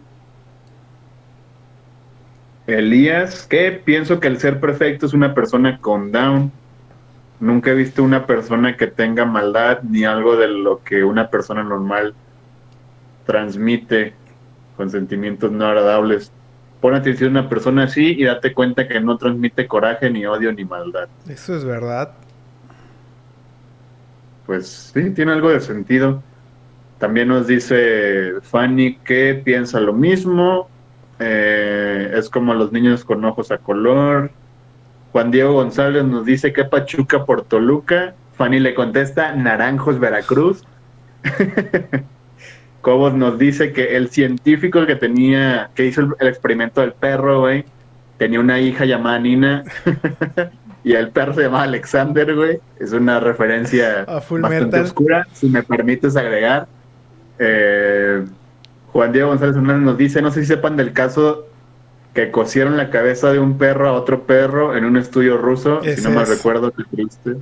Elías 2.68 3.46
que 3.48 3.72
pienso 3.72 4.20
que 4.20 4.28
el 4.28 4.40
ser 4.40 4.60
perfecto 4.60 5.06
es 5.06 5.14
una 5.14 5.34
persona 5.34 5.80
con 5.80 6.12
down. 6.12 6.52
Nunca 7.40 7.72
he 7.72 7.76
visto 7.76 8.04
una 8.04 8.26
persona 8.26 8.76
que 8.76 8.88
tenga 8.88 9.26
maldad 9.26 9.84
ni 9.84 10.04
algo 10.04 10.36
de 10.36 10.48
lo 10.48 10.84
que 10.84 11.04
una 11.04 11.30
persona 11.30 11.64
normal 11.64 12.14
transmite 13.26 14.14
con 14.76 14.90
sentimientos 14.90 15.52
no 15.52 15.66
agradables. 15.66 16.32
Pon 16.82 16.94
atención 16.94 17.36
a 17.36 17.40
una 17.42 17.50
persona 17.50 17.84
así 17.84 18.16
y 18.18 18.26
date 18.26 18.54
cuenta 18.54 18.88
que 18.88 19.00
no 19.00 19.18
transmite 19.18 19.68
coraje, 19.68 20.10
ni 20.10 20.26
odio, 20.26 20.52
ni 20.52 20.66
maldad. 20.66 21.08
Eso 21.28 21.56
es 21.56 21.64
verdad. 21.64 22.14
Pues 24.46 24.92
sí, 24.94 25.10
tiene 25.12 25.32
algo 25.32 25.50
de 25.50 25.60
sentido. 25.60 26.22
También 26.98 27.28
nos 27.28 27.48
dice 27.48 28.34
Fanny 28.42 28.96
que 28.98 29.42
piensa 29.44 29.80
lo 29.80 29.94
mismo. 29.94 30.70
Eh, 31.20 32.14
es 32.16 32.30
como 32.30 32.54
los 32.54 32.72
niños 32.72 33.04
con 33.04 33.24
ojos 33.26 33.52
a 33.52 33.58
color. 33.58 34.32
Juan 35.12 35.32
Diego 35.32 35.54
González 35.54 36.04
nos 36.04 36.26
dice 36.26 36.54
que 36.54 36.66
Pachuca 36.66 37.26
por 37.26 37.44
Toluca. 37.44 38.16
Fanny 38.34 38.60
le 38.60 38.74
contesta 38.74 39.34
Naranjos 39.34 40.00
Veracruz. 40.00 40.64
Cobos 42.82 43.14
nos 43.14 43.40
dice 43.40 43.74
que 43.74 43.96
el 43.96 44.10
científico 44.10 44.86
que 44.86 44.96
tenía, 44.96 45.72
que 45.74 45.86
hizo 45.86 46.02
el, 46.20 46.28
experimento 46.28 46.82
del 46.82 46.94
perro, 46.94 47.42
güey, 47.42 47.66
tenía 48.18 48.40
una 48.40 48.60
hija 48.60 48.86
llamada 48.86 49.18
Nina. 49.20 49.64
y 50.84 50.94
el 50.94 51.10
perro 51.10 51.34
se 51.34 51.44
llama 51.44 51.64
Alexander, 51.64 52.36
güey. 52.36 52.60
Es 52.80 52.92
una 52.94 53.20
referencia 53.20 54.06
bastante 54.06 54.80
oscura, 54.80 55.26
si 55.34 55.50
me 55.50 55.64
permites 55.64 56.16
agregar. 56.16 56.68
Eh, 57.40 58.26
Juan 58.92 59.12
Diego 59.12 59.30
González 59.30 59.56
Hernández 59.56 59.84
nos 59.84 59.98
dice, 59.98 60.22
no 60.22 60.32
sé 60.32 60.42
si 60.42 60.48
sepan 60.48 60.78
del 60.78 60.94
caso 60.94 61.48
que 62.14 62.32
cosieron 62.32 62.78
la 62.78 62.90
cabeza 62.90 63.32
de 63.32 63.40
un 63.40 63.58
perro 63.58 63.90
a 63.90 63.94
otro 63.94 64.24
perro 64.24 64.76
en 64.76 64.86
un 64.86 64.96
estudio 64.96 65.38
ruso, 65.38 65.82
si 65.84 66.02
no 66.02 66.12
me 66.12 66.24
recuerdo, 66.24 66.72
qué 66.72 66.84
triste. 66.90 67.36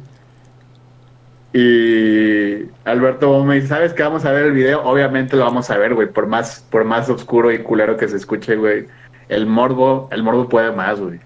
Y 1.53 2.71
Alberto 2.83 3.43
me 3.43 3.55
dice, 3.55 3.67
¿sabes 3.67 3.93
qué? 3.93 4.01
Vamos 4.01 4.25
a 4.25 4.31
ver 4.31 4.45
el 4.45 4.53
video. 4.53 4.83
Obviamente 4.83 5.37
lo 5.37 5.43
vamos 5.43 5.69
a 5.69 5.77
ver, 5.77 5.93
güey, 5.93 6.11
por 6.11 6.25
más, 6.25 6.65
por 6.71 6.83
más 6.83 7.07
oscuro 7.09 7.51
y 7.51 7.59
culero 7.59 7.95
que 7.95 8.07
se 8.07 8.17
escuche, 8.17 8.55
güey. 8.55 8.87
El 9.29 9.45
morbo, 9.45 10.09
el 10.11 10.23
morbo 10.23 10.49
puede 10.49 10.71
más, 10.71 10.99
güey. 10.99 11.19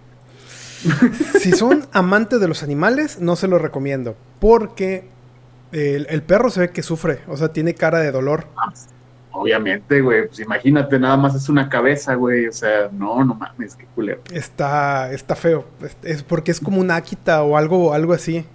Si 1.39 1.53
son 1.53 1.87
amantes 1.93 2.41
de 2.41 2.47
los 2.49 2.61
animales, 2.61 3.19
no 3.21 3.37
se 3.37 3.47
lo 3.47 3.57
recomiendo. 3.57 4.17
Porque 4.39 5.07
el, 5.71 6.07
el, 6.09 6.23
perro 6.23 6.49
se 6.49 6.61
ve 6.61 6.69
que 6.69 6.83
sufre, 6.83 7.19
o 7.27 7.37
sea, 7.37 7.49
tiene 7.53 7.73
cara 7.73 7.99
de 7.99 8.11
dolor. 8.11 8.47
Obviamente, 9.31 10.01
güey, 10.01 10.27
pues 10.27 10.39
imagínate, 10.39 10.97
nada 10.99 11.15
más 11.15 11.35
es 11.35 11.47
una 11.47 11.69
cabeza, 11.69 12.15
güey, 12.15 12.47
o 12.47 12.51
sea, 12.51 12.89
no, 12.91 13.23
no 13.23 13.35
mames, 13.35 13.75
qué 13.75 13.85
culero. 13.93 14.21
Está, 14.31 15.11
está 15.11 15.35
feo, 15.35 15.65
es, 16.03 16.23
porque 16.23 16.51
es 16.51 16.59
como 16.59 16.81
un 16.81 16.89
Akita 16.89 17.43
o 17.43 17.55
algo, 17.55 17.93
algo 17.93 18.13
así. 18.13 18.45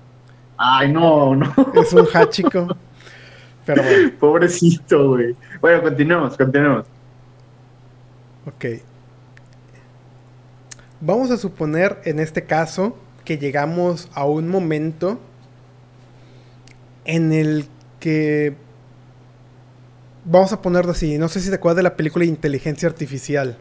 Ay, 0.57 0.93
no, 0.93 1.35
no. 1.35 1.53
Es 1.75 1.93
un 1.93 2.07
hachico. 2.13 2.69
Pero 3.67 3.83
bueno. 3.83 4.13
Pobrecito, 4.21 5.11
güey. 5.11 5.37
Bueno, 5.61 5.83
continuemos, 5.83 6.37
continuemos. 6.37 6.87
Ok. 8.47 8.81
Vamos 11.01 11.31
a 11.31 11.37
suponer 11.37 12.01
en 12.05 12.21
este 12.21 12.45
caso 12.45 12.97
que 13.25 13.39
llegamos 13.39 14.09
a 14.15 14.25
un 14.25 14.49
momento 14.49 15.19
en 17.05 17.33
el 17.33 17.67
que 18.01 18.55
vamos 20.25 20.53
a 20.53 20.63
ponerlo 20.63 20.93
así, 20.93 21.19
no 21.19 21.29
sé 21.29 21.41
si 21.41 21.49
te 21.49 21.57
acuerdas 21.57 21.77
de 21.77 21.83
la 21.83 21.97
película 21.97 22.25
Inteligencia 22.25 22.89
Artificial. 22.89 23.57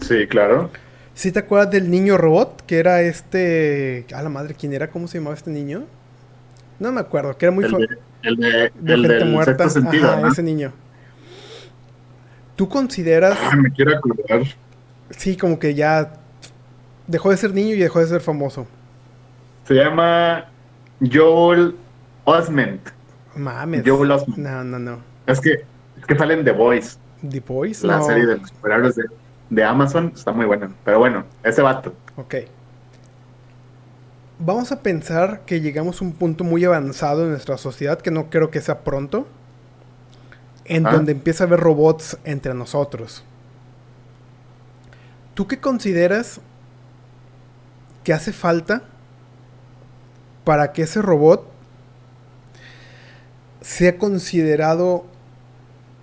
Sí, 0.00 0.26
claro. 0.26 0.70
¿Sí 1.14 1.30
te 1.30 1.40
acuerdas 1.40 1.70
del 1.70 1.90
niño 1.90 2.16
robot? 2.16 2.64
Que 2.66 2.78
era 2.78 3.02
este... 3.02 4.06
A 4.14 4.22
la 4.22 4.28
madre, 4.28 4.54
¿quién 4.54 4.72
era? 4.72 4.88
¿Cómo 4.88 5.06
se 5.06 5.18
llamaba 5.18 5.36
este 5.36 5.50
niño? 5.50 5.84
No 6.80 6.90
me 6.90 7.00
acuerdo, 7.00 7.36
que 7.36 7.44
era 7.46 7.52
muy... 7.52 7.64
El 7.64 8.36
de, 8.36 8.72
el 8.82 8.82
de, 8.82 8.94
el 8.94 9.06
gente 9.06 9.24
muerta. 9.26 9.68
Sentido, 9.68 10.10
Ajá, 10.10 10.28
ese 10.28 10.42
niño. 10.42 10.72
¿Tú 12.56 12.68
consideras... 12.68 13.38
Ah, 13.40 13.56
me 13.56 13.70
quiero 13.70 13.96
acordar. 13.96 14.42
Sí, 15.10 15.36
como 15.36 15.58
que 15.58 15.74
ya 15.74 16.14
dejó 17.06 17.30
de 17.30 17.36
ser 17.36 17.52
niño 17.52 17.74
y 17.74 17.78
dejó 17.78 18.00
de 18.00 18.06
ser 18.06 18.20
famoso. 18.20 18.66
Se 19.66 19.74
llama 19.74 20.46
Joel 21.12 21.76
Osment. 22.24 22.80
Mames. 23.34 23.82
Joel 23.84 24.10
Osment. 24.10 24.38
No, 24.38 24.64
no, 24.64 24.78
no. 24.78 24.98
Es 25.26 25.40
que, 25.40 25.64
es 25.98 26.06
que 26.06 26.16
salen 26.16 26.44
The 26.44 26.52
Boys. 26.52 26.98
The 27.28 27.40
Boys, 27.40 27.82
La 27.82 27.98
no. 27.98 28.04
serie 28.04 28.26
de 28.26 28.36
los 28.38 28.48
superhéroes 28.48 28.96
de, 28.96 29.04
de, 29.50 29.64
Amazon 29.64 30.12
está 30.14 30.32
muy 30.32 30.46
buena. 30.46 30.70
Pero 30.84 30.98
bueno, 30.98 31.24
ese 31.42 31.62
vato. 31.62 31.94
Ok. 32.16 32.34
Vamos 34.38 34.72
a 34.72 34.82
pensar 34.82 35.42
que 35.46 35.60
llegamos 35.60 36.00
a 36.00 36.04
un 36.04 36.12
punto 36.12 36.42
muy 36.42 36.64
avanzado 36.64 37.22
en 37.22 37.30
nuestra 37.30 37.58
sociedad, 37.58 38.00
que 38.00 38.10
no 38.10 38.28
creo 38.28 38.50
que 38.50 38.60
sea 38.60 38.80
pronto, 38.80 39.28
en 40.64 40.86
¿Ah? 40.86 40.92
donde 40.92 41.12
empieza 41.12 41.44
a 41.44 41.46
haber 41.46 41.60
robots 41.60 42.18
entre 42.24 42.52
nosotros. 42.54 43.24
¿Tú 45.34 45.46
qué 45.46 45.60
consideras 45.60 46.40
que 48.02 48.12
hace 48.12 48.32
falta 48.32 48.82
para 50.44 50.72
que 50.72 50.82
ese 50.82 51.00
robot 51.00 51.51
sea 53.62 53.98
considerado, 53.98 55.06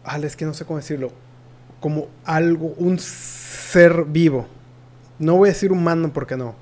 al 0.03 0.23
es 0.23 0.35
que 0.35 0.45
no 0.45 0.53
sé 0.53 0.65
cómo 0.65 0.79
decirlo, 0.79 1.11
como 1.79 2.07
algo, 2.25 2.73
un 2.77 2.99
ser 2.99 4.05
vivo. 4.05 4.47
No 5.17 5.35
voy 5.35 5.49
a 5.49 5.53
decir 5.53 5.71
humano 5.71 6.11
porque 6.13 6.37
no. 6.37 6.55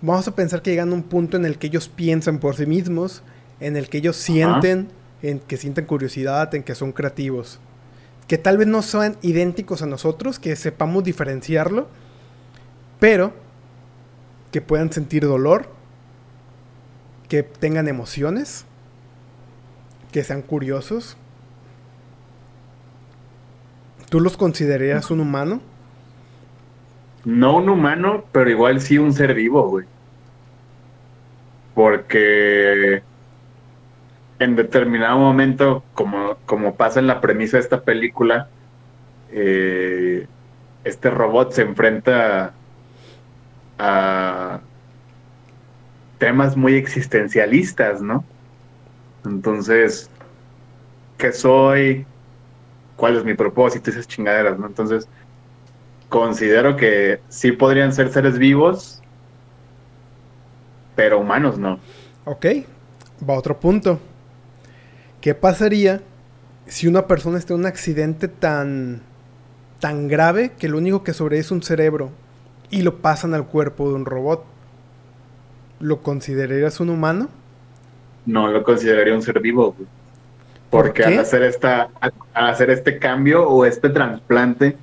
Vamos 0.00 0.26
a 0.26 0.34
pensar 0.34 0.62
que 0.62 0.70
llegan 0.70 0.90
a 0.90 0.94
un 0.94 1.04
punto 1.04 1.36
en 1.36 1.44
el 1.44 1.58
que 1.58 1.68
ellos 1.68 1.88
piensan 1.88 2.38
por 2.38 2.56
sí 2.56 2.66
mismos, 2.66 3.22
en 3.60 3.76
el 3.76 3.88
que 3.88 3.98
ellos 3.98 4.16
sienten, 4.16 4.88
en 5.22 5.38
que 5.38 5.56
sienten 5.56 5.86
curiosidad, 5.86 6.52
en 6.54 6.64
que 6.64 6.74
son 6.74 6.92
creativos. 6.92 7.60
Que 8.26 8.38
tal 8.38 8.58
vez 8.58 8.66
no 8.66 8.82
sean 8.82 9.16
idénticos 9.22 9.82
a 9.82 9.86
nosotros, 9.86 10.38
que 10.38 10.56
sepamos 10.56 11.04
diferenciarlo, 11.04 11.86
pero 12.98 13.32
que 14.50 14.60
puedan 14.60 14.92
sentir 14.92 15.22
dolor, 15.24 15.68
que 17.28 17.42
tengan 17.42 17.88
emociones, 17.88 18.64
que 20.12 20.22
sean 20.22 20.42
curiosos. 20.42 21.16
¿Tú 24.08 24.20
los 24.20 24.36
considerarías 24.36 25.10
un 25.10 25.20
humano? 25.20 25.60
No 27.24 27.56
un 27.56 27.68
humano, 27.68 28.24
pero 28.30 28.50
igual 28.50 28.80
sí 28.80 28.98
un 28.98 29.12
ser 29.12 29.34
vivo, 29.34 29.68
güey. 29.68 29.86
Porque 31.74 33.02
en 34.38 34.56
determinado 34.56 35.18
momento, 35.18 35.82
como, 35.94 36.36
como 36.46 36.74
pasa 36.74 37.00
en 37.00 37.06
la 37.06 37.20
premisa 37.20 37.56
de 37.56 37.62
esta 37.62 37.80
película, 37.80 38.48
eh, 39.30 40.26
este 40.84 41.10
robot 41.10 41.52
se 41.52 41.62
enfrenta 41.62 42.52
a 43.78 44.60
temas 46.18 46.56
muy 46.56 46.74
existencialistas, 46.74 48.02
¿no? 48.02 48.24
Entonces, 49.24 50.10
¿qué 51.18 51.32
soy? 51.32 52.06
¿Cuál 52.96 53.16
es 53.16 53.24
mi 53.24 53.34
propósito? 53.34 53.90
Esas 53.90 54.08
chingaderas, 54.08 54.58
¿no? 54.58 54.66
Entonces, 54.66 55.08
considero 56.08 56.76
que 56.76 57.20
sí 57.28 57.52
podrían 57.52 57.92
ser 57.92 58.12
seres 58.12 58.38
vivos, 58.38 59.02
pero 60.94 61.20
humanos 61.20 61.58
no. 61.58 61.78
Ok, 62.24 62.46
va 63.28 63.34
a 63.34 63.38
otro 63.38 63.58
punto. 63.58 64.00
¿Qué 65.20 65.34
pasaría 65.34 66.02
si 66.66 66.86
una 66.86 67.06
persona 67.06 67.38
está 67.38 67.54
en 67.54 67.60
un 67.60 67.66
accidente 67.66 68.28
tan 68.28 69.02
tan 69.82 70.06
grave 70.06 70.52
que 70.52 70.68
lo 70.68 70.78
único 70.78 71.02
que 71.02 71.12
sobrevive 71.12 71.40
es 71.40 71.50
un 71.50 71.60
cerebro 71.60 72.12
y 72.70 72.82
lo 72.82 73.02
pasan 73.02 73.34
al 73.34 73.48
cuerpo 73.48 73.88
de 73.88 73.96
un 73.96 74.06
robot. 74.06 74.44
¿Lo 75.80 76.02
considerarías 76.02 76.78
un 76.78 76.90
humano? 76.90 77.28
No 78.26 78.48
lo 78.48 78.62
consideraría 78.62 79.14
un 79.14 79.22
ser 79.22 79.40
vivo, 79.40 79.74
güey. 79.76 79.88
Porque 80.70 81.04
al 81.04 81.18
hacer 81.18 81.42
esta, 81.42 81.90
al 82.00 82.12
hacer 82.32 82.70
este 82.70 82.98
cambio 82.98 83.46
o 83.46 83.66
este 83.66 83.90
trasplante, 83.90 84.76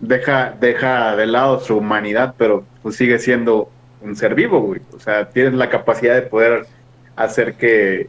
deja, 0.00 0.56
deja 0.60 1.14
de 1.14 1.26
lado 1.26 1.60
su 1.60 1.76
humanidad, 1.76 2.34
pero 2.36 2.64
pues 2.82 2.96
sigue 2.96 3.18
siendo 3.20 3.70
un 4.00 4.16
ser 4.16 4.34
vivo, 4.34 4.60
güey. 4.60 4.80
O 4.92 4.98
sea, 4.98 5.28
tienes 5.28 5.54
la 5.54 5.70
capacidad 5.70 6.14
de 6.14 6.22
poder 6.22 6.66
hacer 7.14 7.54
que, 7.54 8.08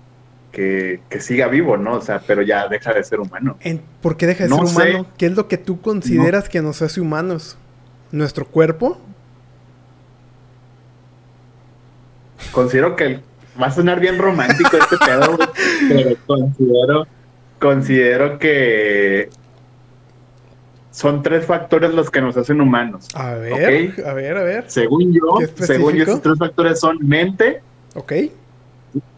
que, 0.52 1.00
siga 1.20 1.48
vivo, 1.48 1.78
¿no? 1.78 1.96
O 1.98 2.02
sea, 2.02 2.22
pero 2.26 2.42
ya 2.42 2.68
deja 2.68 2.94
de 2.94 3.04
ser 3.04 3.20
humano. 3.20 3.58
¿Por 4.02 4.18
qué 4.18 4.26
deja 4.26 4.46
de 4.46 4.50
ser 4.50 4.64
humano? 4.64 5.06
¿Qué 5.18 5.28
es 5.28 5.36
lo 5.36 5.48
que 5.48 5.58
tú 5.58 5.82
consideras 5.82 6.50
que 6.50 6.62
nos 6.62 6.82
hace 6.82 7.02
humanos? 7.02 7.58
¿Nuestro 8.12 8.46
cuerpo? 8.46 9.00
Considero 12.52 12.96
que 12.96 13.20
va 13.62 13.68
a 13.68 13.72
sonar 13.72 14.00
bien 14.00 14.18
romántico 14.18 14.78
este 14.78 14.98
pedo, 14.98 15.38
pero 15.88 16.16
considero, 16.26 17.08
considero 17.60 18.40
que 18.40 19.30
son 20.92 21.24
tres 21.24 21.46
factores 21.46 21.94
los 21.94 22.10
que 22.10 22.22
nos 22.22 22.38
hacen 22.38 22.62
humanos. 22.62 23.08
A 23.16 23.34
ver, 23.34 23.94
a 24.06 24.14
ver, 24.14 24.38
a 24.38 24.44
ver. 24.44 24.66
Según 24.68 25.14
yo, 25.14 25.38
según 25.56 25.94
yo, 25.94 26.04
esos 26.04 26.22
tres 26.22 26.38
factores 26.38 26.80
son 26.80 26.98
mente, 27.02 27.62
ok, 27.96 28.14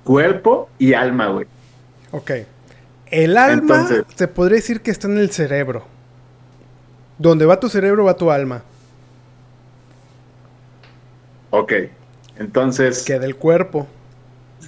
cuerpo 0.03 0.69
y 0.79 0.93
alma, 0.93 1.27
güey. 1.27 1.47
Ok. 2.11 2.31
El 3.09 3.37
alma 3.37 3.87
se 4.15 4.27
podría 4.27 4.57
decir 4.57 4.81
que 4.81 4.91
está 4.91 5.07
en 5.07 5.17
el 5.17 5.31
cerebro. 5.31 5.85
Donde 7.17 7.45
va 7.45 7.59
tu 7.59 7.69
cerebro 7.69 8.05
va 8.05 8.15
tu 8.15 8.31
alma. 8.31 8.63
Ok. 11.49 11.73
Entonces. 12.37 13.03
Queda 13.03 13.25
el 13.25 13.35
cuerpo. 13.35 13.87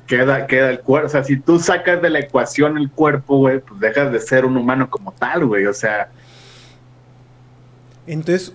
Queda, 0.06 0.48
queda 0.48 0.70
el 0.72 0.80
cuerpo. 0.80 1.08
O 1.08 1.10
sea, 1.10 1.24
si 1.24 1.38
tú 1.38 1.60
sacas 1.60 2.02
de 2.02 2.10
la 2.10 2.20
ecuación 2.20 2.78
el 2.78 2.90
cuerpo, 2.90 3.38
güey, 3.38 3.60
pues 3.60 3.80
dejas 3.80 4.12
de 4.12 4.20
ser 4.20 4.46
un 4.46 4.58
humano 4.58 4.90
como 4.90 5.12
tal, 5.12 5.46
güey. 5.46 5.66
O 5.66 5.74
sea. 5.74 6.10
Entonces, 8.08 8.52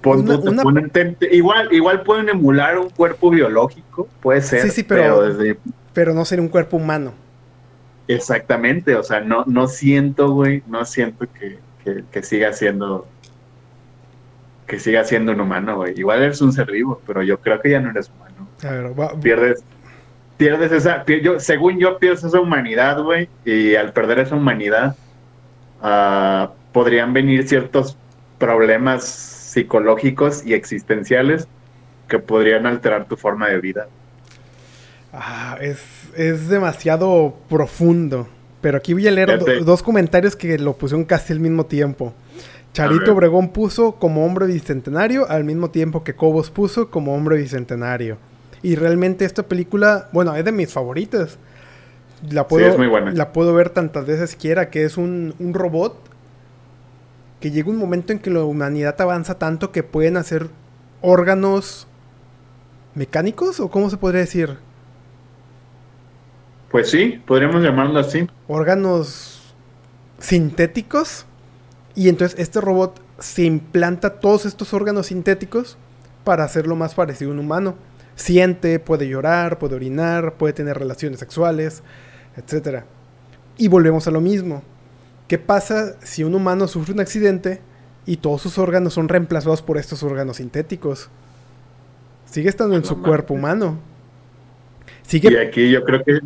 igual, 1.31 1.73
igual 1.73 2.03
pueden 2.03 2.29
emular 2.29 2.77
un 2.77 2.91
cuerpo 2.91 3.31
biológico, 3.31 4.09
puede 4.21 4.41
ser. 4.41 4.63
Sí, 4.63 4.71
sí, 4.71 4.83
pero, 4.83 5.23
pero, 5.93 6.13
no 6.13 6.25
sería 6.25 6.43
un 6.43 6.49
cuerpo 6.49 6.77
humano. 6.77 7.15
Exactamente, 8.09 8.97
o 8.97 9.03
sea, 9.05 9.21
no, 9.21 9.45
no 9.47 9.69
siento, 9.69 10.33
güey, 10.33 10.65
no 10.67 10.85
siento 10.85 11.27
que, 11.33 11.59
que, 12.11 12.23
siga 12.25 12.53
siendo 12.53 13.07
que 14.67 14.81
siga 14.81 15.05
siendo 15.05 15.33
un 15.33 15.41
humano, 15.41 15.77
güey. 15.77 15.95
Igual 15.97 16.23
eres 16.23 16.43
un 16.43 16.53
ser 16.53 16.71
vivo, 16.73 17.01
pero 17.07 17.23
yo 17.23 17.39
creo 17.39 17.61
que 17.61 17.71
ya 17.71 17.81
no 17.81 17.91
eres 17.91 18.11
humano. 18.11 18.49
A 18.65 18.71
ver, 18.71 18.99
va, 18.99 19.13
pierdes, 19.21 19.63
pierdes 20.37 20.73
esa, 20.73 21.05
yo, 21.07 21.41
según 21.41 21.79
yo 21.79 21.99
pierdes 21.99 22.25
esa 22.25 22.41
humanidad, 22.41 23.03
güey, 23.03 23.29
y 23.45 23.75
al 23.75 23.93
perder 23.93 24.21
esa 24.21 24.35
humanidad 24.35 24.97
uh, 25.83 26.53
podrían 26.73 27.13
venir 27.13 27.47
ciertos 27.47 27.97
problemas 28.39 29.05
psicológicos 29.05 30.45
y 30.45 30.55
existenciales 30.55 31.47
que 32.09 32.19
podrían 32.19 32.67
alterar 32.67 33.07
tu 33.07 33.17
forma 33.17 33.49
de 33.49 33.61
vida. 33.61 33.87
Ah, 35.13 35.59
es, 35.61 35.79
demasiado 36.49 37.37
profundo. 37.49 38.29
Pero 38.61 38.79
aquí 38.79 38.95
voy 38.95 39.07
a 39.07 39.11
leer 39.11 39.65
dos 39.65 39.83
comentarios 39.83 40.35
que 40.35 40.59
lo 40.59 40.77
pusieron 40.77 41.05
casi 41.05 41.33
al 41.33 41.41
mismo 41.41 41.67
tiempo. 41.67 42.15
Charito 42.73 43.13
Obregón 43.13 43.51
puso 43.51 43.93
como 43.97 44.25
hombre 44.25 44.47
bicentenario 44.47 45.29
al 45.29 45.45
mismo 45.45 45.71
tiempo 45.71 46.03
que 46.03 46.15
Cobos 46.15 46.51
puso 46.51 46.91
como 46.91 47.15
hombre 47.15 47.37
bicentenario. 47.37 48.17
Y 48.65 48.77
realmente 48.77 49.25
esta 49.25 49.45
película, 49.45 50.09
bueno, 50.11 50.35
es 50.35 50.45
de 50.45 50.51
mis 50.51 50.73
favoritas. 50.73 51.39
La 52.31 52.49
puedo, 52.49 52.79
La 53.13 53.33
puedo 53.33 53.53
ver 53.53 53.69
tantas 53.71 54.07
veces 54.07 54.37
quiera, 54.37 54.71
que 54.71 54.85
es 54.85 54.97
un, 54.97 55.35
un 55.39 55.53
robot 55.53 55.95
que 57.41 57.51
llega 57.51 57.69
un 57.69 57.77
momento 57.77 58.15
en 58.15 58.21
que 58.21 58.31
la 58.31 58.43
humanidad 58.43 58.99
avanza 59.03 59.39
tanto 59.39 59.71
que 59.71 59.83
pueden 59.83 60.17
hacer 60.17 60.49
órganos 61.03 61.87
mecánicos 62.95 63.61
o 63.61 63.71
cómo 63.71 63.91
se 63.91 63.99
podría 63.99 64.23
decir? 64.23 64.57
Pues 66.71 66.91
sí, 66.91 67.21
podríamos 67.27 67.63
llamarlo 67.63 67.99
así. 67.99 68.27
Órganos 68.49 69.55
sintéticos. 70.19 71.27
Y 71.95 72.09
entonces 72.09 72.39
este 72.41 72.63
robot 72.63 72.99
se 73.19 73.45
implanta 73.45 74.19
todos 74.21 74.47
estos 74.47 74.73
órganos 74.73 75.09
sintéticos 75.09 75.77
para 76.25 76.45
hacerlo 76.45 76.75
más 76.77 76.95
parecido 76.95 77.31
a 77.31 77.35
un 77.35 77.41
humano. 77.41 77.75
Siente, 78.17 78.79
puede 78.79 79.09
llorar, 79.09 79.59
puede 79.59 79.75
orinar, 79.75 80.35
puede 80.35 80.53
tener 80.53 80.79
relaciones 80.79 81.19
sexuales, 81.19 81.83
etc. 82.37 82.85
Y 83.57 83.69
volvemos 83.69 84.07
a 84.07 84.11
lo 84.11 84.21
mismo. 84.21 84.63
¿Qué 85.29 85.39
pasa 85.39 85.97
si 86.03 86.23
un 86.23 86.35
humano 86.35 86.69
sufre 86.69 86.93
un 86.93 87.01
accidente 87.01 87.61
y 88.07 88.19
todos 88.19 88.43
sus 88.43 88.59
órganos 88.59 88.95
son 88.95 89.09
reemplazados 89.09 89.63
por 89.63 89.79
estos 89.79 90.03
órganos 90.03 90.37
sintéticos? 90.37 91.09
Sigue 92.27 92.49
estando 92.49 92.77
en 92.77 92.85
su 92.85 93.01
cuerpo 93.01 93.35
humano. 93.35 93.79
Sigue, 95.03 95.33
y 95.33 95.37
aquí 95.37 95.71
yo 95.71 95.85
creo 95.85 96.03
que 96.03 96.21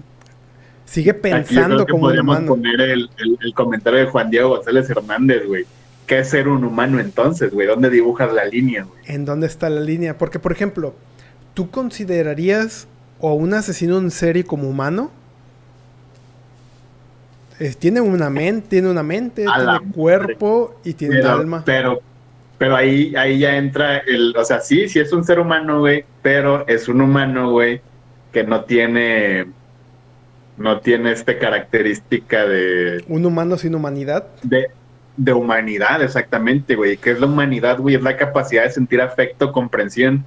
sigue 0.85 1.15
pensando 1.15 1.87
como 1.87 2.07
un 2.07 2.19
humano. 2.19 2.47
poner 2.49 2.81
el, 2.81 3.09
comentario 3.55 4.01
de 4.01 4.07
Juan 4.07 4.31
Diego 4.31 4.51
González 4.51 4.89
Hernández, 4.91 5.47
güey. 5.47 5.65
¿Qué 6.07 6.21
es 6.21 6.31
ser 6.31 6.49
un 6.49 6.65
humano 6.65 6.99
entonces, 6.99 7.53
güey? 7.53 7.67
¿Dónde 7.67 7.91
dibujas 7.91 8.33
la 8.33 8.47
línea, 8.47 8.85
güey? 8.85 8.99
¿En 9.07 9.27
dónde 9.27 9.47
está 9.47 9.69
la 9.69 9.81
línea? 9.81 10.17
Porque, 10.17 10.39
por 10.39 10.53
ejemplo, 10.53 10.95
¿tú 11.59 11.69
considerarías 11.73 12.87
a 13.21 13.27
un 13.27 13.53
asesino 13.53 13.99
en 13.99 14.13
serie 14.13 14.45
como 14.45 14.69
humano? 14.69 15.11
tiene 17.81 18.01
una 18.01 18.31
mente, 18.31 18.69
tiene 18.69 18.89
una 18.89 19.03
mente, 19.03 19.45
tiene 19.45 19.93
cuerpo 19.93 20.81
y 20.85 20.93
tiene 20.93 21.21
alma. 21.23 21.65
Pero, 21.67 21.99
pero 22.59 22.77
ahí, 22.77 23.13
ahí 23.17 23.41
ya 23.41 23.57
entra 23.57 23.99
el, 23.99 24.37
o 24.37 24.45
sea, 24.45 24.61
sí, 24.61 24.89
sí 24.89 25.01
es 25.01 25.13
un 25.13 25.25
ser 25.25 25.41
humano, 25.41 25.81
güey, 25.81 26.05
pero 26.23 26.65
es 26.69 26.87
un 26.87 27.01
humano, 27.01 27.51
güey, 27.51 27.81
que 28.33 28.45
no 28.45 28.63
tiene, 28.63 29.49
no 30.59 30.79
tiene 30.79 31.11
esta 31.11 31.41
característica 31.41 32.47
de... 32.47 33.03
Un 33.09 33.27
humano 33.27 33.59
sin 33.59 33.75
humanidad. 33.75 34.29
De, 34.45 34.71
de 35.17 35.33
humanidad, 35.33 36.05
exactamente, 36.05 36.77
güey. 36.77 36.99
¿Qué 36.99 37.11
es 37.11 37.19
la 37.19 37.27
humanidad, 37.27 37.81
güey? 37.81 37.97
Es 37.97 38.03
la 38.03 38.17
capacidad 38.17 38.63
de 38.63 38.71
sentir 38.71 39.01
afecto, 39.01 39.51
comprensión 39.51 40.25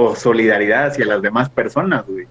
o 0.00 0.16
solidaridad 0.16 0.86
hacia 0.86 1.06
las 1.06 1.22
demás 1.22 1.48
personas, 1.50 2.04
güey 2.06 2.26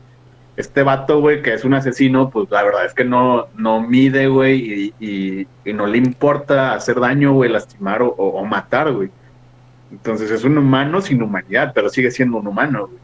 este 0.59 0.83
vato, 0.83 1.21
güey, 1.21 1.41
que 1.41 1.53
es 1.53 1.63
un 1.63 1.73
asesino, 1.73 2.29
pues 2.29 2.51
la 2.51 2.61
verdad 2.63 2.85
es 2.85 2.93
que 2.93 3.05
no, 3.05 3.47
no 3.55 3.81
mide, 3.81 4.27
güey, 4.27 4.93
y, 4.99 5.47
no 5.71 5.87
le 5.87 5.97
importa 5.97 6.73
hacer 6.73 6.99
daño, 6.99 7.31
güey, 7.31 7.49
lastimar 7.49 8.01
o, 8.01 8.43
matar, 8.43 8.91
güey. 8.91 9.09
Entonces 9.89 10.29
es 10.29 10.43
un 10.43 10.57
humano 10.57 10.99
sin 10.99 11.23
humanidad, 11.23 11.71
pero 11.73 11.87
sigue 11.87 12.11
siendo 12.11 12.39
un 12.39 12.47
humano, 12.47 12.87
güey. 12.87 12.99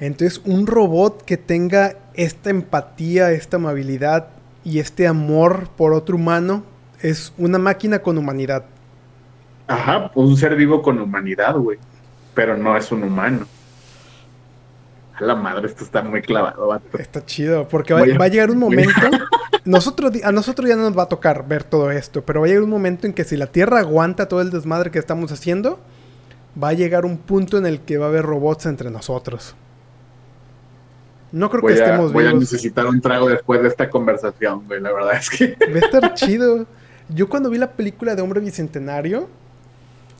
Entonces, 0.00 0.42
un 0.44 0.66
robot 0.66 1.22
que 1.22 1.36
tenga 1.36 1.94
esta 2.14 2.50
empatía, 2.50 3.30
esta 3.30 3.58
amabilidad 3.58 4.30
y 4.64 4.80
este 4.80 5.06
amor 5.06 5.68
por 5.76 5.92
otro 5.92 6.16
humano 6.16 6.64
es 7.02 7.32
una 7.38 7.58
máquina 7.58 8.00
con 8.00 8.18
humanidad. 8.18 8.64
Ajá, 9.68 10.10
pues 10.12 10.28
un 10.28 10.36
ser 10.36 10.56
vivo 10.56 10.82
con 10.82 10.98
humanidad, 10.98 11.54
güey. 11.54 11.78
Pero 12.34 12.56
no 12.56 12.76
es 12.76 12.90
un 12.92 13.02
humano 13.02 13.46
la 15.20 15.34
madre, 15.34 15.66
esto 15.66 15.84
está 15.84 16.02
muy 16.02 16.22
clavado, 16.22 16.80
Está 16.98 17.24
chido, 17.24 17.68
porque 17.68 17.92
va, 17.92 18.00
a... 18.00 18.28
llegar 18.28 18.50
un 18.50 18.58
momento. 18.58 18.92
nosotros, 19.64 20.12
a 20.22 20.32
nosotros 20.32 20.68
ya 20.68 20.76
no 20.76 20.82
nos 20.82 20.98
va 20.98 21.04
a 21.04 21.08
tocar 21.08 21.46
ver 21.46 21.64
todo 21.64 21.90
esto, 21.90 22.22
pero 22.24 22.40
va 22.40 22.46
a 22.46 22.48
llegar 22.48 22.62
un 22.64 22.70
momento 22.70 23.06
en 23.06 23.12
que 23.12 23.24
si 23.24 23.36
la 23.36 23.46
Tierra 23.46 23.80
aguanta 23.80 24.28
todo 24.28 24.40
el 24.40 24.50
desmadre 24.50 24.90
que 24.90 24.98
estamos 24.98 25.30
haciendo, 25.30 25.78
va 26.60 26.68
a 26.68 26.72
llegar 26.72 27.04
un 27.04 27.18
punto 27.18 27.58
en 27.58 27.66
el 27.66 27.80
que 27.80 27.98
va 27.98 28.06
a 28.06 28.08
haber 28.08 28.24
robots 28.24 28.66
entre 28.66 28.90
nosotros. 28.90 29.54
No 31.32 31.48
creo 31.48 31.62
que 31.62 31.74
estemos 31.74 32.12
Voy 32.12 32.26
a 32.26 32.32
necesitar 32.32 32.86
un 32.86 33.00
trago 33.00 33.28
después 33.28 33.62
de 33.62 33.68
esta 33.68 33.88
conversación, 33.88 34.66
güey. 34.66 34.80
La 34.80 34.92
verdad 34.92 35.14
es 35.14 35.30
que. 35.30 35.56
Va 35.72 35.76
a 35.76 35.78
estar 35.78 36.14
chido. 36.14 36.66
Yo 37.08 37.28
cuando 37.28 37.50
vi 37.50 37.58
la 37.58 37.70
película 37.70 38.16
de 38.16 38.22
Hombre 38.22 38.40
Bicentenario, 38.40 39.28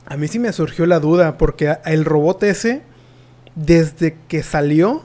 a 0.05 0.17
mí 0.17 0.27
sí 0.27 0.39
me 0.39 0.51
surgió 0.53 0.85
la 0.85 0.99
duda, 0.99 1.37
porque 1.37 1.77
el 1.85 2.05
robot 2.05 2.43
ese 2.43 2.81
desde 3.55 4.15
que 4.27 4.43
salió, 4.43 5.03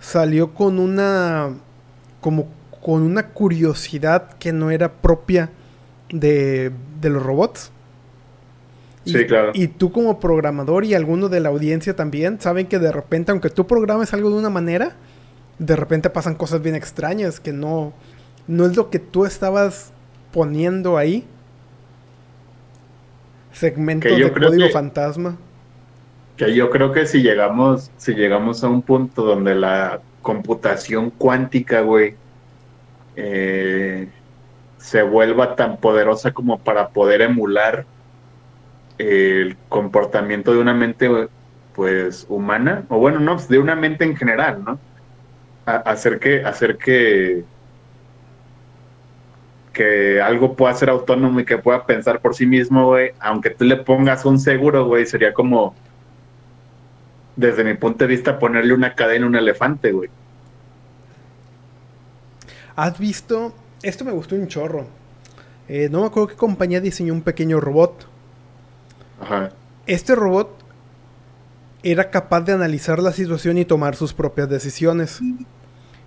salió 0.00 0.54
con 0.54 0.78
una 0.78 1.50
como 2.20 2.48
con 2.82 3.02
una 3.02 3.28
curiosidad 3.28 4.34
que 4.38 4.52
no 4.52 4.70
era 4.70 4.92
propia 4.92 5.50
de, 6.10 6.70
de 7.00 7.10
los 7.10 7.22
robots. 7.22 7.70
Sí, 9.06 9.26
claro. 9.26 9.52
Y 9.54 9.68
tú 9.68 9.92
como 9.92 10.20
programador 10.20 10.84
y 10.84 10.94
alguno 10.94 11.28
de 11.28 11.40
la 11.40 11.48
audiencia 11.50 11.96
también 11.96 12.40
saben 12.40 12.66
que 12.66 12.78
de 12.78 12.92
repente, 12.92 13.30
aunque 13.30 13.50
tú 13.50 13.66
programes 13.66 14.12
algo 14.12 14.30
de 14.30 14.36
una 14.36 14.50
manera, 14.50 14.96
de 15.58 15.76
repente 15.76 16.10
pasan 16.10 16.34
cosas 16.34 16.62
bien 16.62 16.74
extrañas 16.74 17.40
que 17.40 17.52
no, 17.52 17.92
no 18.46 18.66
es 18.66 18.76
lo 18.76 18.90
que 18.90 18.98
tú 18.98 19.24
estabas 19.24 19.92
poniendo 20.32 20.98
ahí. 20.98 21.24
Segmento 23.54 24.06
Que 24.08 24.18
yo 24.18 24.26
de 24.26 24.32
creo 24.32 24.48
código 24.50 24.66
que- 24.66 24.72
fantasma. 24.72 25.36
Que 26.36 26.54
yo 26.54 26.68
creo 26.70 26.92
que 26.92 27.06
si 27.06 27.22
llegamos, 27.22 27.90
si 27.96 28.12
llegamos 28.14 28.62
a 28.64 28.68
un 28.68 28.82
punto 28.82 29.22
donde 29.24 29.54
la 29.54 30.00
computación 30.22 31.10
cuántica, 31.10 31.80
güey, 31.82 32.14
eh, 33.16 34.08
se 34.78 35.02
vuelva 35.02 35.54
tan 35.56 35.76
poderosa 35.78 36.32
como 36.32 36.58
para 36.58 36.88
poder 36.88 37.22
emular 37.22 37.86
el 38.98 39.56
comportamiento 39.68 40.52
de 40.52 40.58
una 40.58 40.74
mente, 40.74 41.08
pues, 41.74 42.26
humana, 42.28 42.84
o 42.88 42.98
bueno, 42.98 43.20
no, 43.20 43.36
de 43.36 43.58
una 43.58 43.74
mente 43.76 44.04
en 44.04 44.16
general, 44.16 44.62
¿no? 44.64 44.78
A- 45.66 45.76
hacer 45.76 46.18
que, 46.18 46.44
hacer 46.44 46.76
que, 46.76 47.44
que 49.74 50.22
algo 50.22 50.56
pueda 50.56 50.72
ser 50.72 50.88
autónomo 50.88 51.40
y 51.40 51.44
que 51.44 51.58
pueda 51.58 51.84
pensar 51.84 52.20
por 52.20 52.34
sí 52.34 52.46
mismo, 52.46 52.86
güey, 52.86 53.12
aunque 53.20 53.50
tú 53.50 53.64
le 53.64 53.76
pongas 53.76 54.24
un 54.24 54.38
seguro, 54.38 54.86
güey, 54.86 55.04
sería 55.04 55.34
como 55.34 55.74
desde 57.36 57.64
mi 57.64 57.74
punto 57.74 58.04
de 58.04 58.08
vista, 58.08 58.38
ponerle 58.38 58.72
una 58.72 58.94
cadena 58.94 59.26
a 59.26 59.28
un 59.28 59.36
elefante, 59.36 59.92
güey. 59.92 60.08
¿Has 62.76 62.98
visto? 62.98 63.54
Esto 63.82 64.04
me 64.04 64.12
gustó 64.12 64.34
un 64.34 64.48
chorro. 64.48 64.86
Eh, 65.68 65.88
no 65.90 66.00
me 66.00 66.06
acuerdo 66.06 66.28
qué 66.28 66.36
compañía 66.36 66.80
diseñó 66.80 67.12
un 67.12 67.22
pequeño 67.22 67.60
robot. 67.60 68.06
Ajá. 69.20 69.50
Este 69.86 70.14
robot 70.14 70.56
era 71.82 72.10
capaz 72.10 72.42
de 72.42 72.52
analizar 72.52 73.00
la 73.00 73.12
situación 73.12 73.58
y 73.58 73.64
tomar 73.64 73.96
sus 73.96 74.14
propias 74.14 74.48
decisiones. 74.48 75.20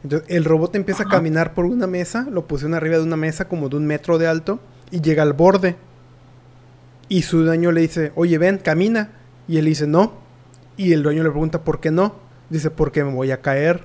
Entonces, 0.04 0.30
el 0.30 0.46
robot 0.46 0.76
empieza 0.76 1.04
a 1.04 1.08
caminar 1.08 1.54
por 1.54 1.66
una 1.66 1.88
mesa, 1.88 2.28
lo 2.32 2.48
pusieron 2.48 2.76
arriba 2.76 2.98
de 2.98 3.04
una 3.04 3.18
mesa 3.18 3.48
como 3.48 3.70
de 3.70 3.78
un 3.78 3.86
metro 3.86 4.18
de 4.18 4.28
alto 4.28 4.60
y 4.92 5.02
llega 5.02 5.24
al 5.24 5.34
borde. 5.34 5.76
Y 7.10 7.24
su 7.24 7.44
dueño 7.44 7.72
le 7.72 7.82
dice, 7.82 8.12
oye, 8.16 8.38
ven, 8.38 8.58
camina. 8.58 9.12
Y 9.48 9.58
él 9.58 9.66
dice, 9.66 9.88
no. 9.88 10.14
Y 10.76 10.94
el 10.94 11.04
dueño 11.04 11.24
le 11.24 11.30
pregunta, 11.30 11.64
¿por 11.64 11.80
qué 11.80 11.90
no? 11.92 12.16
Dice, 12.50 12.70
porque 12.70 13.04
me 13.04 13.14
voy 13.14 13.32
a 13.32 13.42
caer. 13.42 13.84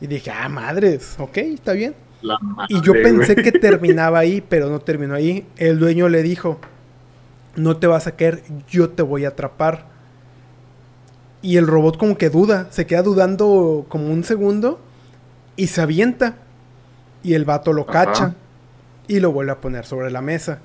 Y 0.00 0.06
dije, 0.06 0.30
ah, 0.30 0.48
madres, 0.48 1.16
ok, 1.18 1.36
está 1.38 1.72
bien. 1.72 1.94
Madre, 2.22 2.66
Y 2.68 2.80
yo 2.82 2.92
pensé 2.92 3.36
que 3.36 3.52
terminaba 3.52 4.18
ahí, 4.18 4.42
pero 4.46 4.68
no 4.68 4.80
terminó 4.80 5.14
ahí. 5.14 5.46
El 5.56 5.78
dueño 5.78 6.08
le 6.08 6.22
dijo, 6.22 6.60
no 7.56 7.78
te 7.78 7.86
vas 7.86 8.06
a 8.06 8.12
caer, 8.12 8.42
yo 8.68 8.90
te 8.90 9.02
voy 9.02 9.24
a 9.24 9.28
atrapar. 9.28 9.86
Y 11.40 11.56
el 11.56 11.66
robot 11.66 11.96
como 11.98 12.18
que 12.18 12.30
duda, 12.30 12.68
se 12.70 12.86
queda 12.86 13.02
dudando 13.02 13.86
como 13.88 14.12
un 14.12 14.24
segundo 14.24 14.80
y 15.58 15.66
se 15.66 15.82
avienta. 15.82 16.36
Y 17.22 17.34
el 17.34 17.44
vato 17.44 17.74
lo 17.74 17.82
Ajá. 17.82 18.04
cacha 18.04 18.34
y 19.08 19.20
lo 19.20 19.32
vuelve 19.32 19.52
a 19.52 19.60
poner 19.60 19.84
sobre 19.84 20.10
la 20.10 20.22
mesa. 20.22 20.60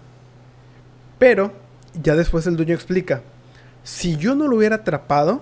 Pero 1.18 1.52
ya 2.02 2.16
después 2.16 2.48
el 2.48 2.56
dueño 2.56 2.76
explica, 2.76 3.22
si 3.84 4.16
yo 4.16 4.36
no 4.36 4.48
lo 4.48 4.56
hubiera 4.58 4.78
atrapado, 4.78 5.42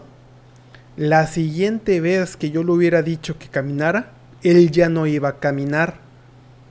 la 0.95 1.27
siguiente 1.27 1.99
vez 1.99 2.37
que 2.37 2.49
yo 2.49 2.63
le 2.63 2.71
hubiera 2.71 3.01
dicho 3.01 3.37
que 3.37 3.49
caminara, 3.49 4.11
él 4.41 4.71
ya 4.71 4.89
no 4.89 5.05
iba 5.05 5.29
a 5.29 5.39
caminar. 5.39 5.95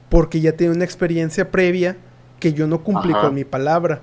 Porque 0.08 0.40
ya 0.40 0.52
tiene 0.52 0.74
una 0.74 0.84
experiencia 0.84 1.50
previa 1.50 1.96
que 2.40 2.52
yo 2.52 2.66
no 2.66 2.82
cumplí 2.82 3.12
Ajá. 3.12 3.20
con 3.22 3.34
mi 3.34 3.44
palabra. 3.44 4.00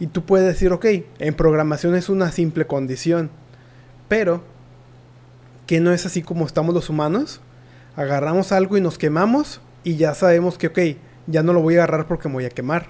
Y 0.00 0.06
tú 0.06 0.24
puedes 0.24 0.46
decir, 0.46 0.72
ok, 0.72 0.86
en 1.18 1.34
programación 1.34 1.94
es 1.94 2.08
una 2.08 2.32
simple 2.32 2.66
condición. 2.66 3.30
Pero, 4.08 4.42
que 5.66 5.80
no 5.80 5.92
es 5.92 6.06
así 6.06 6.22
como 6.22 6.46
estamos 6.46 6.74
los 6.74 6.88
humanos. 6.88 7.40
Agarramos 7.96 8.52
algo 8.52 8.76
y 8.76 8.80
nos 8.80 8.98
quemamos 8.98 9.60
y 9.84 9.96
ya 9.96 10.14
sabemos 10.14 10.58
que, 10.58 10.68
ok, 10.68 10.78
ya 11.26 11.42
no 11.42 11.52
lo 11.52 11.60
voy 11.60 11.76
a 11.76 11.84
agarrar 11.84 12.06
porque 12.06 12.28
me 12.28 12.34
voy 12.34 12.44
a 12.44 12.50
quemar. 12.50 12.86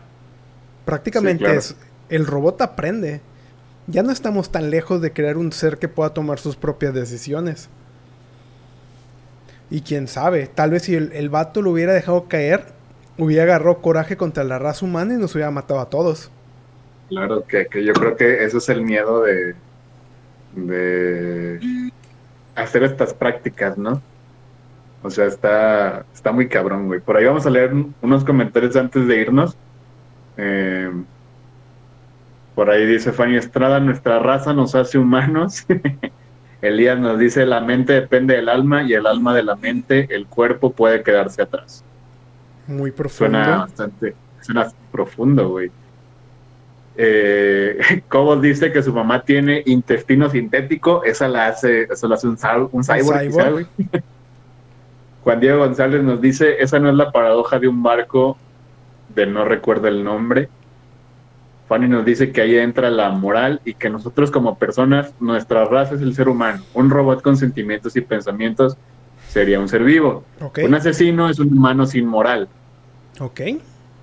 Prácticamente 0.84 1.44
claro. 1.44 1.58
es, 1.58 1.76
el 2.08 2.26
robot 2.26 2.60
aprende. 2.62 3.20
Ya 3.86 4.02
no 4.02 4.10
estamos 4.10 4.50
tan 4.52 4.70
lejos 4.70 5.00
de 5.00 5.12
crear 5.12 5.36
un 5.36 5.52
ser 5.52 5.78
que 5.78 5.88
pueda 5.88 6.10
tomar 6.10 6.38
sus 6.38 6.56
propias 6.56 6.94
decisiones. 6.94 7.68
Y 9.70 9.82
quién 9.82 10.08
sabe, 10.08 10.46
tal 10.46 10.70
vez 10.70 10.84
si 10.84 10.94
el, 10.94 11.12
el 11.12 11.28
vato 11.28 11.60
lo 11.60 11.70
hubiera 11.72 11.92
dejado 11.92 12.26
caer, 12.26 12.64
hubiera 13.18 13.42
agarrado 13.42 13.82
coraje 13.82 14.16
contra 14.16 14.44
la 14.44 14.58
raza 14.58 14.86
humana 14.86 15.14
y 15.14 15.18
nos 15.18 15.34
hubiera 15.34 15.50
matado 15.50 15.80
a 15.80 15.90
todos. 15.90 16.30
Claro, 17.08 17.44
que, 17.46 17.66
que 17.66 17.84
yo 17.84 17.92
creo 17.92 18.16
que 18.16 18.44
eso 18.44 18.58
es 18.58 18.68
el 18.68 18.82
miedo 18.82 19.22
de, 19.22 19.54
de 20.54 21.90
hacer 22.54 22.82
estas 22.84 23.14
prácticas, 23.14 23.76
¿no? 23.78 24.02
O 25.02 25.10
sea, 25.10 25.26
está, 25.26 26.04
está 26.12 26.32
muy 26.32 26.48
cabrón, 26.48 26.86
güey. 26.86 27.00
Por 27.00 27.16
ahí 27.16 27.24
vamos 27.24 27.46
a 27.46 27.50
leer 27.50 27.72
un- 27.72 27.94
unos 28.02 28.24
comentarios 28.24 28.74
antes 28.76 29.06
de 29.06 29.16
irnos. 29.20 29.56
Eh, 30.36 30.90
por 32.54 32.70
ahí 32.70 32.84
dice 32.86 33.12
Fanny 33.12 33.36
Estrada, 33.36 33.78
nuestra 33.80 34.18
raza 34.18 34.52
nos 34.52 34.74
hace 34.74 34.98
humanos. 34.98 35.64
Elías 36.62 36.98
nos 36.98 37.18
dice, 37.20 37.46
la 37.46 37.60
mente 37.60 37.92
depende 37.92 38.34
del 38.34 38.48
alma 38.48 38.82
y 38.82 38.92
el 38.92 39.06
alma 39.06 39.32
de 39.32 39.44
la 39.44 39.54
mente, 39.54 40.08
el 40.12 40.26
cuerpo 40.26 40.72
puede 40.72 41.04
quedarse 41.04 41.42
atrás. 41.42 41.84
Muy 42.66 42.90
profundo. 42.90 43.38
Suena 43.38 43.56
bastante, 43.58 44.14
suena 44.40 44.68
profundo, 44.90 45.48
güey. 45.50 45.70
Eh, 46.96 48.02
Cobos 48.08 48.42
dice 48.42 48.72
que 48.72 48.82
su 48.82 48.92
mamá 48.92 49.22
tiene 49.22 49.62
intestino 49.66 50.28
sintético, 50.28 51.04
esa 51.04 51.28
la 51.28 51.46
hace, 51.46 51.84
eso 51.84 52.08
la 52.08 52.16
hace 52.16 52.26
un, 52.26 52.36
un 52.72 52.82
cyborg, 52.84 53.20
quizá, 53.28 53.44
cyborg? 53.44 53.52
güey. 53.52 53.66
Juan 55.24 55.40
Diego 55.40 55.58
González 55.58 56.02
nos 56.02 56.20
dice, 56.20 56.62
esa 56.62 56.78
no 56.78 56.88
es 56.88 56.94
la 56.94 57.12
paradoja 57.12 57.58
de 57.58 57.68
un 57.68 57.82
barco 57.82 58.36
de 59.14 59.26
no 59.26 59.44
recuerdo 59.44 59.88
el 59.88 60.04
nombre. 60.04 60.48
Fanny 61.68 61.86
nos 61.86 62.04
dice 62.04 62.32
que 62.32 62.40
ahí 62.40 62.56
entra 62.56 62.90
la 62.90 63.10
moral 63.10 63.60
y 63.64 63.74
que 63.74 63.90
nosotros 63.90 64.30
como 64.30 64.58
personas, 64.58 65.12
nuestra 65.20 65.66
raza 65.66 65.96
es 65.96 66.00
el 66.00 66.14
ser 66.14 66.28
humano. 66.28 66.62
Un 66.72 66.88
robot 66.88 67.20
con 67.20 67.36
sentimientos 67.36 67.94
y 67.96 68.00
pensamientos 68.00 68.76
sería 69.28 69.60
un 69.60 69.68
ser 69.68 69.84
vivo. 69.84 70.24
Un 70.62 70.74
asesino 70.74 71.28
es 71.28 71.38
un 71.38 71.52
humano 71.52 71.86
sin 71.86 72.06
moral. 72.06 72.48
Ok. 73.20 73.40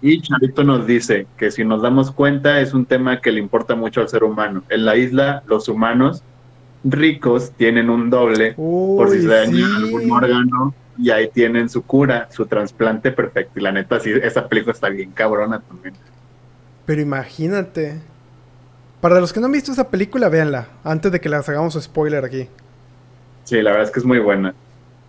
Y 0.01 0.22
Charito 0.22 0.63
nos 0.63 0.86
dice 0.86 1.26
que 1.38 1.49
si 1.49 1.66
nos 1.66 1.82
damos 1.82 2.11
cuenta 2.11 2.59
es 2.59 2.74
un 2.76 2.86
tema 2.86 3.20
que 3.20 3.32
le 3.32 3.39
importa 3.39 3.74
mucho 3.74 4.01
al 4.01 4.09
ser 4.09 4.24
humano. 4.24 4.63
En 4.70 4.86
la 4.86 4.95
isla 4.95 5.41
los 5.47 5.68
humanos 5.68 6.22
ricos 6.84 7.51
tienen 7.57 7.89
un 7.89 8.11
doble 8.11 8.53
por 8.53 9.09
si 9.09 9.22
se 9.22 9.28
daña 9.28 9.66
sí. 9.66 9.74
algún 9.78 10.11
órgano 10.11 10.76
y 10.98 11.10
ahí 11.10 11.30
tienen 11.30 11.70
su 11.70 11.84
cura, 11.84 12.28
su 12.32 12.46
trasplante 12.46 13.12
perfecto. 13.12 13.60
Y 13.60 13.64
la 13.64 13.72
neta, 13.72 14.00
sí, 14.00 14.12
esa 14.12 14.47
película 14.47 14.74
está 14.74 14.89
bien 14.89 15.12
cabrona 15.12 15.59
también. 15.59 15.96
Pero 16.86 17.01
imagínate. 17.01 18.00
Para 19.01 19.20
los 19.20 19.34
que 19.34 19.39
no 19.39 19.47
han 19.47 19.51
visto 19.51 19.72
esa 19.72 19.89
película, 19.89 20.30
véanla. 20.30 20.67
Antes 20.84 21.12
de 21.12 21.20
que 21.20 21.30
les 21.30 21.47
hagamos 21.47 21.74
spoiler 21.82 22.24
aquí. 22.24 22.47
Sí, 23.43 23.62
la 23.62 23.72
verdad 23.72 23.88
es 23.88 23.92
que 23.92 24.00
es 24.00 24.05
muy 24.05 24.20
buena. 24.20 24.54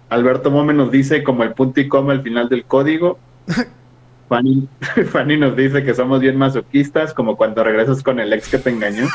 Alberto 0.09 0.51
Mome 0.51 0.75
nos 0.75 0.91
dice 0.91 1.23
como 1.25 1.43
el 1.43 1.53
punto 1.55 1.81
y 1.81 1.89
coma 1.89 2.13
al 2.13 2.23
final 2.23 2.49
del 2.49 2.65
código. 2.65 3.19
Fanny, 4.28 4.69
Fanny 5.12 5.36
nos 5.36 5.57
dice 5.57 5.85
que 5.85 5.94
somos 5.94 6.20
bien 6.20 6.36
masoquistas, 6.36 7.15
como 7.15 7.36
cuando 7.36 7.62
regresas 7.62 8.03
con 8.03 8.19
el 8.19 8.32
ex 8.32 8.48
que 8.48 8.59
te 8.59 8.70
engañó. 8.70 9.07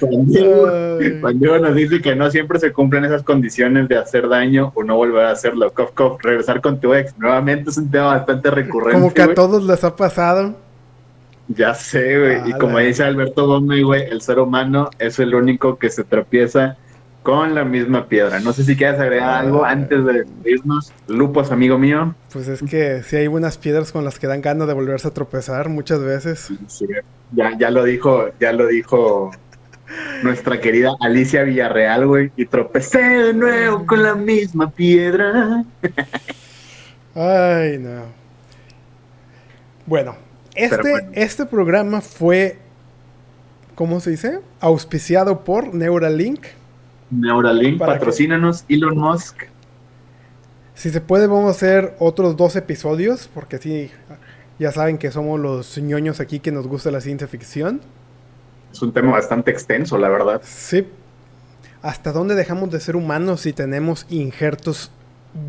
Diego 1.34 1.58
nos 1.58 1.74
dice 1.74 2.00
que 2.00 2.14
no 2.14 2.30
siempre 2.30 2.58
se 2.58 2.72
cumplen 2.72 3.04
esas 3.04 3.22
condiciones 3.22 3.88
de 3.88 3.98
hacer 3.98 4.28
daño 4.28 4.72
o 4.74 4.84
no 4.84 4.96
volver 4.96 5.26
a 5.26 5.30
hacerlo. 5.32 5.72
Cof, 5.72 5.90
cof, 5.92 6.22
regresar 6.22 6.60
con 6.60 6.80
tu 6.80 6.94
ex. 6.94 7.18
Nuevamente 7.18 7.70
es 7.70 7.76
un 7.76 7.90
tema 7.90 8.06
bastante 8.06 8.50
recurrente. 8.50 9.00
Como 9.00 9.12
que 9.12 9.22
a 9.22 9.34
todos 9.34 9.64
les 9.64 9.82
ha 9.82 9.96
pasado. 9.96 10.54
Ya 11.48 11.74
sé, 11.74 12.18
güey. 12.18 12.50
Y 12.50 12.52
como 12.58 12.78
dice 12.78 13.04
Alberto 13.04 13.46
Gómez, 13.46 13.82
güey, 13.84 14.02
el 14.10 14.20
ser 14.20 14.38
humano 14.38 14.90
es 14.98 15.18
el 15.18 15.34
único 15.34 15.78
que 15.78 15.90
se 15.90 16.04
tropieza 16.04 16.76
con 17.26 17.56
la 17.56 17.64
misma 17.64 18.06
piedra. 18.06 18.38
No 18.38 18.52
sé 18.52 18.62
si 18.62 18.76
quieres 18.76 19.00
agregar 19.00 19.28
Ah. 19.30 19.38
algo 19.40 19.64
antes 19.64 20.04
de 20.04 20.24
irnos. 20.44 20.92
Lupos, 21.08 21.50
amigo 21.50 21.76
mío. 21.76 22.14
Pues 22.32 22.46
es 22.46 22.62
que 22.62 23.02
sí 23.02 23.16
hay 23.16 23.26
unas 23.26 23.58
piedras 23.58 23.90
con 23.90 24.04
las 24.04 24.20
que 24.20 24.28
dan 24.28 24.42
ganas 24.42 24.68
de 24.68 24.74
volverse 24.74 25.08
a 25.08 25.10
tropezar 25.10 25.68
muchas 25.68 25.98
veces. 26.04 26.52
Sí, 26.68 26.86
ya, 27.32 27.50
ya 27.58 27.70
lo 27.72 27.82
dijo, 27.82 28.28
ya 28.38 28.52
lo 28.52 28.68
dijo 28.68 29.32
nuestra 30.22 30.60
querida 30.60 30.92
Alicia 31.00 31.42
Villarreal, 31.42 32.06
güey. 32.06 32.30
Y 32.36 32.46
tropecé 32.46 33.00
de 33.02 33.34
nuevo 33.34 33.84
con 33.86 34.04
la 34.04 34.14
misma 34.14 34.70
piedra. 34.70 35.64
Ay, 37.16 37.78
no. 37.78 38.02
Bueno, 39.84 40.14
este, 40.54 40.76
bueno. 40.80 41.08
este 41.12 41.44
programa 41.46 42.00
fue, 42.00 42.58
¿cómo 43.74 43.98
se 43.98 44.10
dice? 44.10 44.38
Auspiciado 44.60 45.42
por 45.42 45.74
Neuralink. 45.74 46.44
Neuralink, 47.10 47.78
¿Para 47.78 47.94
qué? 47.94 47.98
patrocínanos, 48.00 48.64
Elon 48.68 48.98
Musk. 48.98 49.44
Si 50.74 50.90
se 50.90 51.00
puede, 51.00 51.26
vamos 51.26 51.48
a 51.48 51.50
hacer 51.50 51.96
otros 51.98 52.36
dos 52.36 52.56
episodios, 52.56 53.28
porque 53.32 53.58
sí, 53.58 53.90
ya 54.58 54.72
saben 54.72 54.98
que 54.98 55.10
somos 55.10 55.40
los 55.40 55.78
ñoños 55.78 56.20
aquí 56.20 56.40
que 56.40 56.52
nos 56.52 56.66
gusta 56.66 56.90
la 56.90 57.00
ciencia 57.00 57.28
ficción. 57.28 57.80
Es 58.72 58.82
un 58.82 58.92
tema 58.92 59.12
bastante 59.12 59.50
extenso, 59.50 59.96
la 59.98 60.08
verdad. 60.08 60.42
Sí. 60.44 60.86
¿Hasta 61.82 62.12
dónde 62.12 62.34
dejamos 62.34 62.70
de 62.70 62.80
ser 62.80 62.96
humanos 62.96 63.42
si 63.42 63.52
tenemos 63.52 64.06
injertos 64.10 64.90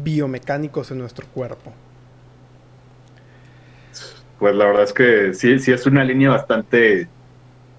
biomecánicos 0.04 0.92
en 0.92 1.00
nuestro 1.00 1.28
cuerpo? 1.28 1.74
pues 4.40 4.56
la 4.56 4.66
verdad 4.66 4.84
es 4.84 4.94
que 4.94 5.34
sí, 5.34 5.60
sí 5.60 5.72
es 5.72 5.86
una 5.86 6.04
línea 6.04 6.30
bastante, 6.30 7.08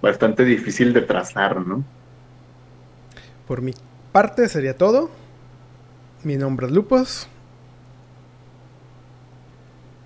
bastante 0.02 0.44
difícil 0.44 0.92
de 0.92 1.02
trazar, 1.02 1.64
¿no? 1.66 1.84
Por 3.48 3.62
mi 3.62 3.72
parte 4.12 4.46
sería 4.46 4.76
todo. 4.76 5.10
Mi 6.22 6.36
nombre 6.36 6.66
es 6.66 6.72
Lupos. 6.72 7.28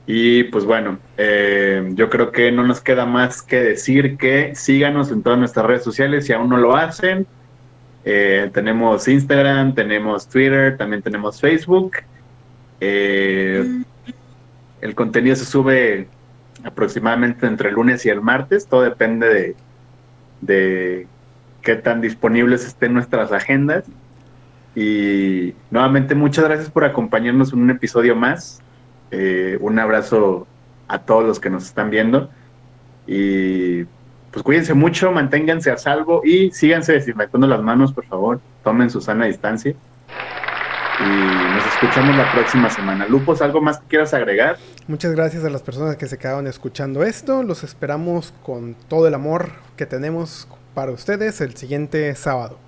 Y 0.06 0.44
pues 0.44 0.64
bueno, 0.64 0.98
eh, 1.16 1.90
yo 1.94 2.08
creo 2.08 2.30
que 2.30 2.52
no 2.52 2.62
nos 2.62 2.80
queda 2.80 3.04
más 3.04 3.42
que 3.42 3.60
decir 3.60 4.16
que 4.16 4.54
síganos 4.54 5.10
en 5.10 5.22
todas 5.24 5.40
nuestras 5.40 5.66
redes 5.66 5.82
sociales 5.82 6.26
si 6.26 6.32
aún 6.32 6.50
no 6.50 6.56
lo 6.56 6.76
hacen. 6.76 7.26
Eh, 8.04 8.48
tenemos 8.54 9.08
Instagram, 9.08 9.74
tenemos 9.74 10.28
Twitter, 10.28 10.76
también 10.76 11.02
tenemos 11.02 11.40
Facebook. 11.40 11.96
Eh, 12.80 13.82
el 14.80 14.94
contenido 14.94 15.34
se 15.34 15.46
sube 15.46 16.06
aproximadamente 16.62 17.46
entre 17.46 17.70
el 17.70 17.74
lunes 17.74 18.06
y 18.06 18.08
el 18.08 18.20
martes, 18.20 18.66
todo 18.66 18.82
depende 18.82 19.26
de, 19.28 19.56
de 20.40 21.06
qué 21.62 21.76
tan 21.76 22.00
disponibles 22.00 22.66
estén 22.66 22.92
nuestras 22.92 23.32
agendas. 23.32 23.84
Y 24.74 25.54
nuevamente 25.70 26.14
muchas 26.14 26.44
gracias 26.44 26.70
por 26.70 26.84
acompañarnos 26.84 27.52
en 27.52 27.60
un 27.60 27.70
episodio 27.70 28.16
más. 28.16 28.60
Eh, 29.10 29.58
un 29.60 29.78
abrazo 29.78 30.46
a 30.88 30.98
todos 31.00 31.24
los 31.24 31.40
que 31.40 31.50
nos 31.50 31.64
están 31.64 31.90
viendo. 31.90 32.30
Y 33.06 33.84
pues 34.30 34.42
cuídense 34.42 34.74
mucho, 34.74 35.12
manténganse 35.12 35.70
a 35.70 35.76
salvo 35.76 36.22
y 36.24 36.50
síganse 36.52 36.94
desinfectando 36.94 37.46
las 37.46 37.62
manos, 37.62 37.92
por 37.92 38.06
favor. 38.06 38.40
Tomen 38.64 38.90
su 38.90 39.00
sana 39.00 39.26
distancia. 39.26 39.74
Y 41.00 41.54
nos 41.54 41.66
escuchamos 41.66 42.16
la 42.16 42.30
próxima 42.32 42.70
semana. 42.70 43.06
Lupos, 43.06 43.42
¿algo 43.42 43.60
más 43.60 43.80
que 43.80 43.86
quieras 43.88 44.14
agregar? 44.14 44.56
Muchas 44.86 45.12
gracias 45.12 45.44
a 45.44 45.50
las 45.50 45.62
personas 45.62 45.96
que 45.96 46.06
se 46.06 46.16
quedaron 46.16 46.46
escuchando 46.46 47.02
esto. 47.02 47.42
Los 47.42 47.64
esperamos 47.64 48.32
con 48.42 48.74
todo 48.88 49.08
el 49.08 49.14
amor 49.14 49.50
que 49.76 49.84
tenemos 49.84 50.46
para 50.74 50.92
ustedes 50.92 51.40
el 51.40 51.54
siguiente 51.56 52.14
sábado. 52.14 52.58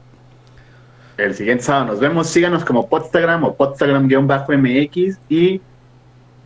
El 1.16 1.34
siguiente 1.34 1.64
sábado 1.64 1.86
nos 1.86 2.00
vemos. 2.00 2.28
Síganos 2.28 2.64
como 2.64 2.88
Podstagram 2.88 3.44
o 3.44 3.56
Podstagram-MX 3.56 5.18
y 5.28 5.60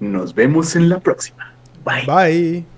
nos 0.00 0.34
vemos 0.34 0.76
en 0.76 0.88
la 0.88 1.00
próxima. 1.00 1.52
Bye. 1.84 2.06
Bye. 2.06 2.77